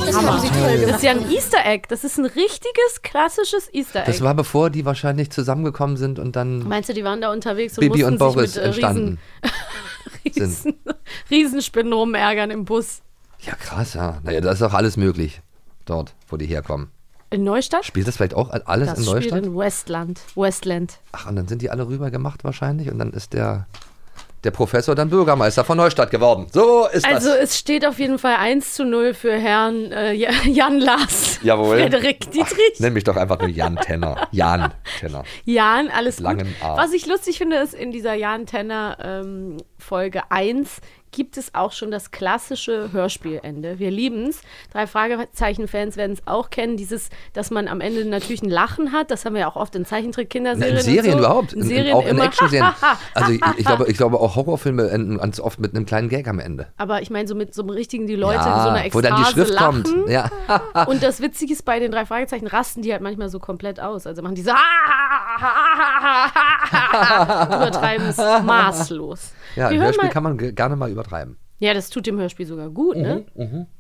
Das 0.06 0.16
haben 0.16 0.40
Sie 0.40 0.48
toll 0.48 0.86
Das 0.88 0.96
ist 0.98 1.04
ja 1.04 1.12
ein 1.12 1.30
Easter 1.30 1.66
Egg. 1.66 1.88
Das 1.90 2.06
ist 2.06 2.18
ein 2.18 2.26
richtiges, 2.26 3.02
klassisches 3.04 3.74
Easter 3.74 4.02
Egg. 4.02 4.08
Das 4.12 4.22
war 4.22 4.34
bevor 4.34 4.70
die 4.70 4.86
wahrscheinlich 4.86 5.30
zusammengekommen 5.30 5.98
sind 5.98 6.20
und 6.20 6.38
dann 6.38 6.60
Meinst 6.68 6.88
du, 6.88 6.94
die 6.94 7.04
waren 7.04 7.20
da 7.20 7.34
unterwegs 7.34 7.78
und 7.78 7.82
Bibi 7.82 8.00
mussten 8.00 8.14
und 8.14 8.18
Boris 8.20 8.54
sich 8.54 8.56
mit 8.56 8.64
äh, 8.64 8.68
entstanden. 8.68 9.20
Riesen. 10.26 10.42
Riesen, 10.42 10.74
Riesenspinnen 11.30 11.92
rumärgern 11.92 12.50
im 12.50 12.64
Bus. 12.64 13.02
Ja, 13.42 13.56
krass, 13.56 13.96
ja. 13.96 14.20
Naja, 14.24 14.40
da 14.40 14.52
ist 14.52 14.62
auch 14.62 14.74
alles 14.74 14.96
möglich. 14.96 15.42
Dort, 15.86 16.14
wo 16.30 16.38
die 16.38 16.46
herkommen. 16.46 16.92
In 17.30 17.44
Neustadt? 17.44 17.86
Spielt 17.86 18.08
das 18.08 18.16
vielleicht 18.16 18.34
auch 18.34 18.50
alles 18.50 18.90
das 18.90 19.00
in 19.00 19.04
spielt 19.06 19.16
Neustadt? 19.32 19.46
in 19.46 19.56
Westland. 19.58 20.22
Westland. 20.36 21.00
Ach, 21.12 21.28
und 21.28 21.36
dann 21.36 21.48
sind 21.48 21.62
die 21.62 21.70
alle 21.70 21.88
rüber 21.88 22.10
gemacht 22.10 22.44
wahrscheinlich 22.44 22.90
und 22.90 23.00
dann 23.00 23.12
ist 23.12 23.34
der, 23.34 23.68
der 24.44 24.52
Professor 24.52 24.96
dann 24.96 25.10
Bürgermeister 25.10 25.64
von 25.66 25.78
Neustadt 25.78 26.12
geworden. 26.12 26.48
So 26.52 26.88
ist 26.88 27.06
Also 27.06 27.30
das. 27.30 27.38
es 27.40 27.58
steht 27.60 27.86
auf 27.86 28.00
jeden 28.00 28.18
Fall 28.20 28.36
1 28.38 28.74
zu 28.74 28.86
0 28.86 29.14
für 29.14 29.34
Herrn 29.38 29.92
äh, 29.92 30.14
Ja- 30.14 30.32
Jan 30.46 30.80
Lars. 30.80 31.40
Jawohl. 31.44 31.78
Frederik 31.80 32.32
Dietrich. 32.32 32.80
Nenn 32.80 32.94
mich 32.94 33.04
doch 33.04 33.16
einfach 33.18 33.40
nur 33.40 33.50
Jan 33.50 33.76
Tenner. 33.78 34.28
Jan 34.32 34.74
Tenner. 35.00 35.24
Jan, 35.46 35.90
alles 35.90 36.18
gut. 36.18 36.24
langen 36.24 36.56
A. 36.62 36.78
Was 36.78 36.94
ich 36.94 37.06
lustig 37.06 37.38
finde, 37.38 37.58
ist 37.58 37.74
in 37.74 37.92
dieser 37.92 38.14
Jan 38.14 38.46
Tenner 38.46 38.98
ähm, 39.02 39.58
Folge 39.78 40.24
1 40.30 40.80
gibt 41.12 41.38
es 41.38 41.54
auch 41.56 41.72
schon 41.72 41.92
das 41.92 42.12
klassische 42.12 42.92
Hörspielende. 42.92 43.80
Wir 43.80 43.92
lieben 43.92 44.28
es. 44.28 44.42
Drei 44.72 44.86
Fragezeichen-Fans 44.88 45.98
werden 45.98 46.12
es 46.14 46.28
auch 46.28 46.50
kennen. 46.50 46.78
Dieses, 46.78 47.10
dass 47.34 47.52
man 47.52 47.68
am 47.68 47.82
Ende 47.82 48.06
natürlich 48.06 48.42
ein 48.44 48.50
Lachen 48.50 48.92
hat. 48.92 49.12
Das 49.12 49.26
haben 49.26 49.34
wir 49.34 49.42
ja 49.42 49.48
auch 49.50 49.56
oft 49.56 49.76
in 49.76 49.86
Zeichentrick-Kinderserien. 49.86 50.78
in 50.78 50.84
Serien 50.84 51.12
so. 51.14 51.20
überhaupt. 51.20 51.54
In 51.54 51.62
In, 51.62 51.68
Serien 51.68 51.96
auch 51.96 52.04
in 52.04 52.10
immer. 52.10 52.24
Actionserien. 52.26 52.74
Also 53.14 53.32
ich, 53.34 53.42
ich, 53.58 53.66
glaube, 53.66 53.88
ich 53.90 53.98
glaube 53.98 54.20
auch 54.20 54.36
Horrorfilme 54.36 54.90
enden 54.90 55.18
ganz 55.18 55.40
oft 55.40 55.60
mit 55.60 55.76
einem 55.76 55.86
kleinen 55.86 56.10
Gag 56.10 56.28
am 56.28 56.40
Ende. 56.40 56.68
Aber 56.78 57.02
ich 57.02 57.10
meine, 57.10 57.28
so 57.28 57.36
mit 57.36 57.54
so 57.54 57.62
einem 57.64 57.72
richtigen, 57.72 58.08
die 58.08 58.16
Leute 58.16 58.36
ja, 58.40 58.56
in 58.58 58.62
so 58.64 58.70
einer 58.70 58.86
Ekstase 58.86 58.94
wo 58.94 59.02
dann 59.10 59.24
die 59.24 59.30
Schrift 59.32 59.54
lachen. 59.54 59.84
kommt. 59.84 60.10
Ja. 60.10 60.30
Und 60.88 61.02
das 61.04 61.22
Witzige 61.22 61.54
ist, 61.54 61.66
bei 61.66 61.80
den 61.80 61.92
drei 61.92 62.06
Fragezeichen 62.06 62.48
rasten 62.48 62.82
die 62.82 62.92
halt 62.92 63.02
manchmal 63.02 63.30
so 63.30 63.40
komplett 63.40 63.80
aus. 63.80 64.06
Also 64.08 64.22
machen 64.22 64.36
die 64.36 64.42
so 64.44 64.52
übertreiben 66.90 68.08
es 68.08 68.18
maßlos. 68.18 69.32
Ja, 69.56 69.70
Wir 69.72 69.80
Hörspiel 69.82 70.08
mal, 70.08 70.12
kann 70.14 70.24
man 70.24 70.38
ge- 70.38 70.52
gerne 70.52 70.76
mal 70.76 70.92
übertreiben. 71.00 71.38
ja, 71.60 71.74
das 71.74 71.90
tut 71.90 72.06
dem 72.08 72.20
Hörspiel 72.20 72.46
sogar 72.46 72.70
gut, 72.70 72.96
ne? 72.98 73.26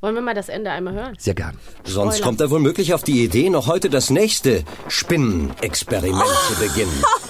Wollen 0.01 0.15
wir 0.15 0.21
mal 0.21 0.33
das 0.35 0.49
Ende 0.49 0.71
einmal 0.71 0.93
hören? 0.93 1.15
Sehr 1.17 1.33
gern. 1.35 1.57
Sonst 1.83 2.15
Spoiler. 2.15 2.25
kommt 2.25 2.41
er 2.41 2.51
womöglich 2.51 2.93
auf 2.93 3.03
die 3.03 3.23
Idee, 3.23 3.49
noch 3.49 3.67
heute 3.67 3.89
das 3.89 4.09
nächste 4.09 4.63
Spinnenexperiment 4.87 6.23
zu 6.47 6.55
beginnen. 6.59 7.03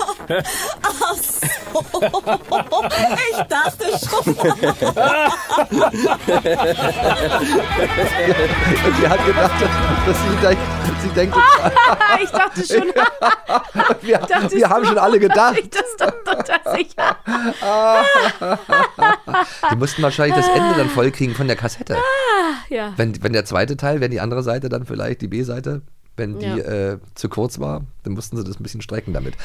Ich 3.32 3.42
dachte 3.48 3.86
schon. 4.00 4.36
Sie 9.00 9.08
hat 9.08 9.26
gedacht, 9.26 9.52
dass 10.06 10.18
sie, 10.18 10.36
denkt, 10.42 10.62
sie 11.02 11.10
denkt, 11.10 11.36
ich 12.24 12.30
dachte 12.30 12.66
schon, 12.66 12.92
wir, 14.02 14.18
dachtest 14.20 14.56
wir 14.56 14.70
haben 14.70 14.86
schon 14.86 14.98
alle 14.98 15.20
gedacht. 15.20 15.58
ich 15.58 15.70
das 15.70 15.96
doch 15.98 16.12
total 16.24 16.78
sicher. 16.78 17.18
Die 19.72 19.76
mussten 19.76 20.02
wahrscheinlich 20.04 20.36
das 20.36 20.48
Ende 20.50 20.76
dann 20.76 20.90
voll 20.90 21.12
kriegen 21.12 21.34
von 21.36 21.48
der 21.48 21.56
Kassette. 21.56 21.98
Ja. 22.70 22.94
Wenn, 22.98 23.22
wenn 23.24 23.34
der 23.34 23.46
zweite 23.46 23.78
Teil, 23.78 24.00
wenn 24.00 24.12
die 24.12 24.20
andere 24.20 24.44
Seite 24.44 24.70
dann 24.70 24.86
vielleicht, 24.86 25.22
die 25.22 25.28
B-Seite, 25.28 25.82
wenn 26.20 26.38
die 26.38 26.46
Ja. 26.46 26.58
äh, 26.58 26.98
zu 27.16 27.30
kurz 27.30 27.60
war, 27.60 27.82
dann 28.04 28.14
mussten 28.14 28.38
sie 28.38 28.44
das 28.44 28.60
ein 28.60 28.64
bisschen 28.64 28.82
strecken 28.82 29.14
damit. 29.14 29.34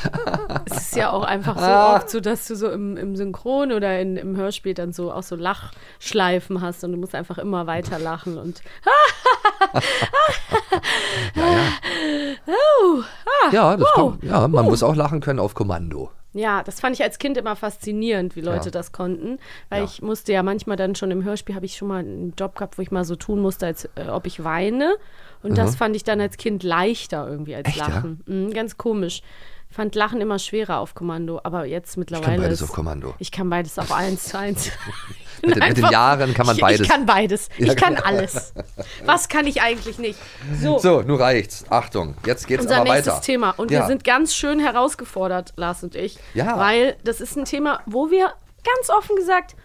Es 0.66 0.76
ist 0.78 0.96
ja 0.96 1.10
auch 1.10 1.24
einfach 1.24 1.56
so 1.58 1.64
Ah. 1.64 1.96
oft 1.96 2.10
so, 2.10 2.20
dass 2.20 2.46
du 2.46 2.56
so 2.56 2.70
im, 2.70 2.96
im 2.96 3.16
Synchron 3.16 3.72
oder 3.72 4.00
in, 4.00 4.16
im 4.16 4.36
Hörspiel 4.36 4.74
dann 4.74 4.92
so 4.92 5.12
auch 5.12 5.22
so 5.22 5.36
Lachschleifen 5.36 6.60
hast 6.60 6.84
und 6.84 6.92
du 6.92 6.98
musst 6.98 7.14
einfach 7.14 7.38
immer 7.38 7.66
weiter 7.66 7.98
lachen 7.98 8.38
und 8.38 8.62
Ja, 13.52 13.76
das 13.76 13.86
wow. 13.86 13.92
kommt, 13.94 14.24
ja 14.24 14.48
man 14.48 14.64
muss 14.66 14.82
auch 14.82 14.94
lachen 14.96 15.20
können 15.20 15.38
auf 15.38 15.54
Kommando. 15.54 16.10
Ja, 16.36 16.62
das 16.64 16.80
fand 16.80 16.96
ich 16.96 17.02
als 17.02 17.18
Kind 17.18 17.36
immer 17.38 17.54
faszinierend, 17.54 18.34
wie 18.34 18.40
Leute 18.40 18.66
Ja. 18.66 18.70
das 18.72 18.90
konnten. 18.92 19.38
Weil 19.70 19.78
Ja. 19.80 19.84
ich 19.84 20.02
musste 20.02 20.32
ja 20.32 20.42
manchmal 20.42 20.76
dann 20.76 20.94
schon 20.96 21.10
im 21.12 21.22
Hörspiel, 21.24 21.54
habe 21.54 21.64
ich 21.64 21.76
schon 21.76 21.88
mal 21.88 22.00
einen 22.00 22.34
Job 22.38 22.56
gehabt, 22.56 22.76
wo 22.76 22.82
ich 22.82 22.90
mal 22.90 23.04
so 23.04 23.14
tun 23.16 23.40
musste, 23.40 23.66
als 23.66 23.84
äh, 23.94 24.08
ob 24.08 24.26
ich 24.26 24.42
weine. 24.42 24.96
Und 25.44 25.56
das 25.58 25.76
fand 25.76 25.94
ich 25.94 26.02
dann 26.04 26.20
als 26.20 26.36
Kind 26.36 26.62
leichter 26.62 27.28
irgendwie 27.28 27.54
als 27.54 27.66
Mhm. 27.68 27.70
Echt, 27.70 27.78
ja? 27.78 27.86
Lachen. 27.88 28.20
Mhm, 28.26 28.52
ganz 28.52 28.76
komisch. 28.76 29.22
Ich 29.74 29.76
fand 29.76 29.96
Lachen 29.96 30.20
immer 30.20 30.38
schwerer 30.38 30.78
auf 30.78 30.94
Kommando, 30.94 31.40
aber 31.42 31.64
jetzt 31.64 31.96
mittlerweile. 31.96 32.40
beides 32.42 32.60
ist- 32.60 32.68
auf 32.68 32.72
Kommando. 32.72 33.12
Ich 33.18 33.32
kann 33.32 33.50
beides 33.50 33.76
auch 33.76 33.90
eins 33.90 34.26
zu 34.26 34.38
eins. 34.38 34.70
Mit 35.42 35.56
den, 35.56 35.68
mit 35.68 35.76
den 35.78 35.90
Jahren 35.90 36.32
kann 36.32 36.46
man 36.46 36.54
ich, 36.54 36.62
beides. 36.62 36.80
Ich 36.82 36.88
kann 36.88 37.06
beides. 37.06 37.48
Ich 37.58 37.74
kann 37.74 37.96
alles. 37.96 38.54
Was 39.04 39.28
kann 39.28 39.48
ich 39.48 39.62
eigentlich 39.62 39.98
nicht? 39.98 40.16
So, 40.62 40.78
so, 40.78 41.02
nun 41.02 41.20
reicht's. 41.20 41.64
Achtung, 41.70 42.14
jetzt 42.24 42.46
geht's 42.46 42.62
unser 42.62 42.76
aber 42.82 42.92
nächstes 42.92 43.14
weiter. 43.14 43.22
Thema. 43.22 43.50
Und 43.56 43.72
ja. 43.72 43.80
wir 43.80 43.86
sind 43.88 44.04
ganz 44.04 44.36
schön 44.36 44.60
herausgefordert, 44.60 45.54
Lars 45.56 45.82
und 45.82 45.96
ich. 45.96 46.20
Ja. 46.34 46.56
Weil 46.56 46.96
das 47.02 47.20
ist 47.20 47.36
ein 47.36 47.44
Thema, 47.44 47.80
wo 47.84 48.12
wir 48.12 48.32
ganz 48.62 48.90
offen 48.90 49.16
gesagt 49.16 49.56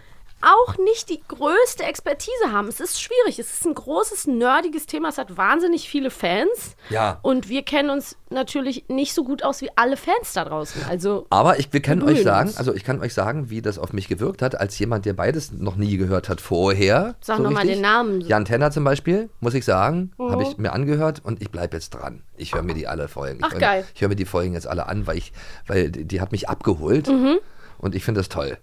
auch 0.42 0.78
nicht 0.78 1.10
die 1.10 1.22
größte 1.28 1.84
Expertise 1.84 2.52
haben. 2.52 2.68
Es 2.68 2.80
ist 2.80 3.02
schwierig. 3.02 3.40
Es 3.40 3.54
ist 3.54 3.66
ein 3.66 3.74
großes, 3.74 4.28
nerdiges 4.28 4.86
Thema. 4.86 5.10
Es 5.10 5.18
hat 5.18 5.38
wahnsinnig 5.38 5.90
viele 5.90 6.10
Fans. 6.12 6.76
Ja. 6.90 7.20
Und 7.22 7.50
wir 7.50 7.64
kennen 7.64 7.90
uns 7.90 8.16
natürlich 8.30 8.86
nicht 8.88 9.14
so 9.14 9.24
gut 9.24 9.44
aus 9.44 9.62
wie 9.62 9.70
alle 9.76 9.98
Fans 9.98 10.34
da 10.34 10.46
draußen. 10.46 10.84
Also, 10.88 11.26
Aber 11.30 11.60
ich, 11.60 11.74
wir 11.74 11.82
können 11.82 12.04
euch 12.04 12.24
sagen, 12.24 12.54
also 12.58 12.74
ich 12.74 12.84
kann 12.84 13.00
euch 13.02 13.14
sagen, 13.14 13.50
wie 13.50 13.62
das 13.62 13.78
auf 13.80 13.92
mich 13.94 14.08
gewirkt 14.08 14.42
hat, 14.42 14.60
als 14.60 14.78
jemand, 14.80 15.06
der 15.06 15.14
beides 15.14 15.52
noch 15.52 15.76
nie 15.76 15.98
gehört 15.98 16.30
hat 16.30 16.42
vorher. 16.42 17.16
Sag 17.22 17.40
noch 17.40 17.52
mal 17.52 17.66
den 17.66 17.82
Namen. 17.82 18.22
Jan 18.22 18.46
Tenner 18.46 18.72
zum 18.72 18.84
Beispiel, 18.84 19.30
muss 19.40 19.54
ich 19.54 19.66
sagen, 19.66 20.12
habe 20.20 20.44
ich 20.44 20.58
mir 20.58 20.74
angehört 20.74 21.22
und 21.24 21.42
ich 21.42 21.50
bleibe 21.52 21.76
jetzt 21.78 21.92
dran. 21.92 22.24
Ich 22.38 22.54
höre 22.54 22.64
mir 22.64 22.74
die 22.74 22.88
alle 22.88 23.08
Folgen. 23.08 23.40
Ach. 23.44 23.54
Ich 23.94 24.02
höre 24.02 24.10
mir 24.10 24.16
die 24.16 24.26
Folgen 24.26 24.54
jetzt 24.54 24.68
alle 24.68 24.88
an, 24.88 25.06
weil 25.08 25.18
ich, 25.18 25.34
weil 25.68 25.90
die, 25.92 26.06
die 26.06 26.22
hat 26.22 26.32
mich 26.32 26.48
abgeholt 26.50 27.08
Mhm. 27.08 27.40
und 27.80 27.96
ich 27.96 28.04
finde 28.04 28.20
das 28.22 28.30
toll, 28.30 28.58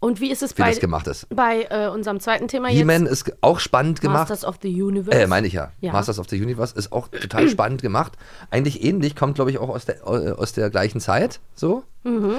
und 0.00 0.18
wie 0.20 0.30
ist 0.30 0.42
es 0.42 0.56
wie 0.56 0.62
bei, 0.62 0.70
das 0.70 0.80
gemacht 0.80 1.06
ist. 1.06 1.28
bei 1.28 1.66
äh, 1.68 1.88
unserem 1.88 2.20
zweiten 2.20 2.48
Thema 2.48 2.68
jetzt? 2.68 2.78
He-Man 2.78 3.04
ist 3.04 3.32
auch 3.42 3.60
spannend 3.60 4.00
gemacht. 4.00 4.30
Masters 4.30 4.46
of 4.46 4.56
the 4.62 4.82
Universe. 4.82 5.18
Äh, 5.18 5.26
meine 5.26 5.46
ich 5.46 5.52
ja. 5.52 5.72
Ja. 5.82 5.92
Masters 5.92 6.18
of 6.18 6.26
the 6.30 6.42
Universe 6.42 6.74
ist 6.74 6.90
auch 6.90 7.08
total 7.08 7.48
spannend 7.50 7.82
gemacht. 7.82 8.14
Eigentlich 8.50 8.82
ähnlich, 8.82 9.14
kommt, 9.14 9.34
glaube 9.34 9.50
ich, 9.50 9.58
auch 9.58 9.68
aus 9.68 9.84
der, 9.84 9.96
äh, 9.96 10.32
aus 10.32 10.54
der 10.54 10.70
gleichen 10.70 11.00
Zeit. 11.00 11.40
So. 11.54 11.84
Mhm. 12.04 12.32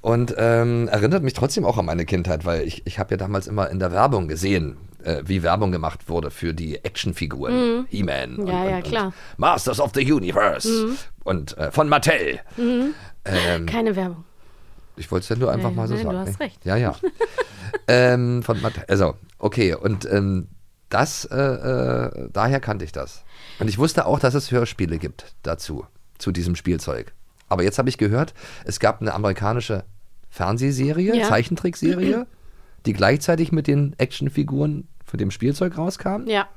Und 0.00 0.34
ähm, 0.38 0.86
erinnert 0.86 1.24
mich 1.24 1.32
trotzdem 1.32 1.64
auch 1.64 1.76
an 1.76 1.86
meine 1.86 2.04
Kindheit, 2.04 2.44
weil 2.44 2.62
ich, 2.62 2.86
ich 2.86 3.00
habe 3.00 3.10
ja 3.10 3.16
damals 3.16 3.48
immer 3.48 3.68
in 3.68 3.80
der 3.80 3.90
Werbung 3.90 4.28
gesehen, 4.28 4.76
äh, 5.02 5.22
wie 5.26 5.42
Werbung 5.42 5.72
gemacht 5.72 6.08
wurde 6.08 6.30
für 6.30 6.54
die 6.54 6.84
Actionfiguren. 6.84 7.86
He-Man. 7.88 8.36
Mhm. 8.36 8.46
Ja, 8.46 8.62
und, 8.62 8.70
ja, 8.70 8.76
und, 8.76 8.84
klar. 8.84 9.04
Mhm. 9.06 9.08
Und 9.08 9.38
Masters 9.38 9.80
of 9.80 9.90
the 9.92 10.12
Universe. 10.12 10.90
Und 11.24 11.58
äh, 11.58 11.72
von 11.72 11.88
Mattel. 11.88 12.38
Ähm, 12.56 13.66
Keine 13.66 13.96
Werbung. 13.96 14.24
Ich 14.98 15.10
wollte 15.10 15.24
es 15.24 15.28
ja 15.28 15.36
nur 15.36 15.50
einfach 15.52 15.70
Nee, 15.70 15.76
mal 15.76 15.88
so 15.88 15.94
nee, 15.94 16.00
du 16.02 16.06
sagen. 16.06 16.18
hast 16.18 16.38
ne? 16.38 16.44
recht. 16.46 16.64
Ja, 16.64 16.76
ja. 16.76 16.94
ähm, 17.88 18.42
von 18.42 18.60
Mattel. 18.60 18.84
Also, 18.88 19.14
okay. 19.38 19.74
Und 19.74 20.10
ähm, 20.10 20.48
das, 20.88 21.24
äh, 21.26 21.36
äh, 21.36 22.28
daher 22.32 22.60
kannte 22.60 22.84
ich 22.84 22.92
das. 22.92 23.24
Und 23.58 23.68
ich 23.68 23.78
wusste 23.78 24.06
auch, 24.06 24.18
dass 24.18 24.34
es 24.34 24.50
Hörspiele 24.50 24.98
gibt 24.98 25.34
dazu, 25.42 25.84
zu 26.18 26.32
diesem 26.32 26.56
Spielzeug. 26.56 27.12
Aber 27.48 27.62
jetzt 27.62 27.78
habe 27.78 27.88
ich 27.88 27.98
gehört, 27.98 28.34
es 28.64 28.78
gab 28.80 29.00
eine 29.00 29.14
amerikanische 29.14 29.84
Fernsehserie, 30.30 31.16
Ja. 31.16 31.28
Zeichentrickserie, 31.28 32.26
die 32.86 32.92
gleichzeitig 32.92 33.52
mit 33.52 33.66
den 33.66 33.94
Actionfiguren 33.98 34.86
von 35.04 35.18
dem 35.18 35.30
Spielzeug 35.30 35.76
rauskam. 35.78 36.26
Ja. 36.26 36.48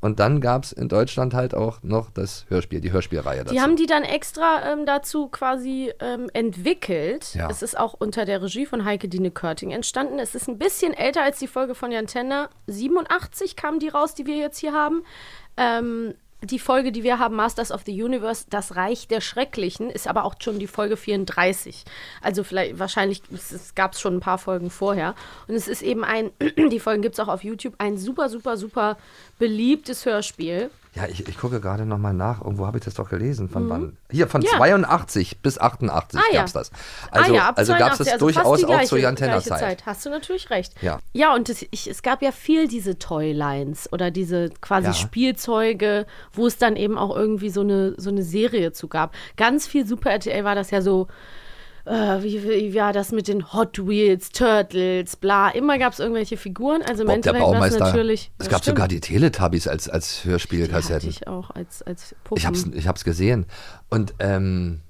Und 0.00 0.18
dann 0.18 0.40
gab 0.40 0.64
es 0.64 0.72
in 0.72 0.88
Deutschland 0.88 1.34
halt 1.34 1.54
auch 1.54 1.82
noch 1.82 2.10
das 2.10 2.46
Hörspiel, 2.48 2.80
die 2.80 2.90
Hörspielreihe 2.90 3.40
dazu. 3.40 3.54
Die 3.54 3.60
haben 3.60 3.76
die 3.76 3.86
dann 3.86 4.02
extra 4.02 4.72
ähm, 4.72 4.86
dazu 4.86 5.28
quasi 5.28 5.92
ähm, 6.00 6.30
entwickelt. 6.32 7.34
Ja. 7.34 7.50
Es 7.50 7.62
ist 7.62 7.78
auch 7.78 7.94
unter 7.94 8.24
der 8.24 8.42
Regie 8.42 8.64
von 8.64 8.84
Heike 8.84 9.08
Dine 9.08 9.30
Körting 9.30 9.70
entstanden. 9.70 10.18
Es 10.18 10.34
ist 10.34 10.48
ein 10.48 10.58
bisschen 10.58 10.94
älter 10.94 11.22
als 11.22 11.38
die 11.38 11.46
Folge 11.46 11.74
von 11.74 11.92
Jan 11.92 12.06
Tenner. 12.06 12.48
87 12.66 13.56
kam 13.56 13.78
die 13.78 13.88
raus, 13.88 14.14
die 14.14 14.26
wir 14.26 14.36
jetzt 14.36 14.58
hier 14.58 14.72
haben. 14.72 15.02
Ähm, 15.56 16.14
die 16.42 16.58
Folge, 16.58 16.92
die 16.92 17.02
wir 17.02 17.18
haben, 17.18 17.36
Masters 17.36 17.70
of 17.70 17.82
the 17.84 18.02
Universe, 18.02 18.46
das 18.48 18.76
Reich 18.76 19.08
der 19.08 19.20
Schrecklichen, 19.20 19.90
ist 19.90 20.08
aber 20.08 20.24
auch 20.24 20.34
schon 20.40 20.58
die 20.58 20.66
Folge 20.66 20.96
34. 20.96 21.84
Also 22.22 22.44
vielleicht, 22.44 22.78
wahrscheinlich, 22.78 23.22
gab 23.74 23.92
es 23.92 24.00
schon 24.00 24.16
ein 24.16 24.20
paar 24.20 24.38
Folgen 24.38 24.70
vorher. 24.70 25.14
Und 25.48 25.54
es 25.54 25.68
ist 25.68 25.82
eben 25.82 26.04
ein, 26.04 26.30
die 26.70 26.80
Folgen 26.80 27.02
gibt 27.02 27.14
es 27.16 27.20
auch 27.20 27.28
auf 27.28 27.44
YouTube, 27.44 27.74
ein 27.78 27.98
super, 27.98 28.28
super, 28.28 28.56
super 28.56 28.96
beliebtes 29.38 30.06
Hörspiel. 30.06 30.70
Ja, 30.94 31.06
ich, 31.06 31.28
ich 31.28 31.38
gucke 31.38 31.60
gerade 31.60 31.86
nochmal 31.86 32.14
nach. 32.14 32.40
Irgendwo 32.42 32.66
habe 32.66 32.78
ich 32.78 32.84
das 32.84 32.94
doch 32.94 33.08
gelesen. 33.08 33.48
Von 33.48 33.68
wann? 33.68 33.96
Hier, 34.10 34.26
von 34.26 34.40
Mhm. 34.40 34.46
Ja. 34.46 34.56
82 34.58 35.40
bis 35.40 35.58
88 35.58 36.20
Ah, 36.20 36.34
gab 36.34 36.46
es 36.46 36.52
das. 36.52 36.70
Also, 37.12 37.32
ah 37.32 37.36
ja, 37.36 37.52
also 37.54 37.72
gab 37.74 37.92
es 37.92 37.98
82, 37.98 37.98
das 37.98 38.12
also 38.14 38.26
durchaus 38.26 38.58
die 38.58 38.64
auch 38.64 38.68
gleiche, 38.68 38.88
zur 38.88 38.98
Jan 38.98 39.16
Tenner 39.16 39.40
gleiche 39.40 39.50
Zeit. 39.50 39.86
Hast 39.86 40.04
du 40.04 40.10
natürlich 40.10 40.50
recht. 40.50 40.74
Ja. 40.82 40.98
Ja, 41.12 41.34
und 41.34 41.48
es, 41.48 41.64
ich, 41.70 41.88
es 41.88 42.02
gab 42.02 42.22
ja 42.22 42.32
viel 42.32 42.66
diese 42.66 42.98
Toylines 42.98 43.92
oder 43.92 44.10
diese 44.10 44.50
quasi. 44.60 44.92
Spielzeuge, 44.94 46.06
wo 46.32 46.46
es 46.46 46.58
dann 46.58 46.74
eben 46.76 46.98
auch 46.98 47.14
irgendwie 47.14 47.50
so 47.50 47.60
eine, 47.60 47.94
so 47.96 48.10
eine 48.10 48.22
Serie 48.22 48.72
zu 48.72 48.88
gab. 48.88 49.14
Ganz 49.36 49.66
viel 49.66 49.86
Super 49.86 50.10
RTL 50.10 50.44
war 50.44 50.54
das 50.54 50.70
ja 50.70 50.82
so. 50.82 51.06
Äh, 51.90 52.22
wie, 52.22 52.44
wie 52.48 52.74
war 52.76 52.92
das 52.92 53.10
mit 53.10 53.26
den 53.26 53.52
Hot 53.52 53.84
Wheels, 53.84 54.30
Turtles, 54.30 55.16
bla. 55.16 55.48
Immer 55.50 55.76
gab 55.78 55.92
es 55.92 55.98
irgendwelche 55.98 56.36
Figuren. 56.36 56.82
Also 56.82 57.04
Bob 57.04 57.20
der 57.22 57.32
Baumeister. 57.32 57.84
natürlich. 57.86 58.30
es 58.38 58.46
Ja, 58.46 58.52
gab 58.52 58.60
stimmt. 58.62 58.76
sogar 58.76 58.86
die 58.88 59.00
Teletubbies 59.00 59.66
als, 59.66 59.88
als 59.88 60.12
Die 60.14 60.18
hatte 60.18 60.30
Hörspielkassetten. 60.30 61.08
ich 61.10 61.26
auch 61.26 61.50
als, 61.50 61.82
als 61.82 62.14
Puppen. 62.22 62.38
Ich 62.38 62.46
hab's, 62.46 62.64
ich 62.72 62.86
hab's 62.86 63.02
gesehen. 63.02 63.46
Und 63.88 64.14
ähm, 64.20 64.80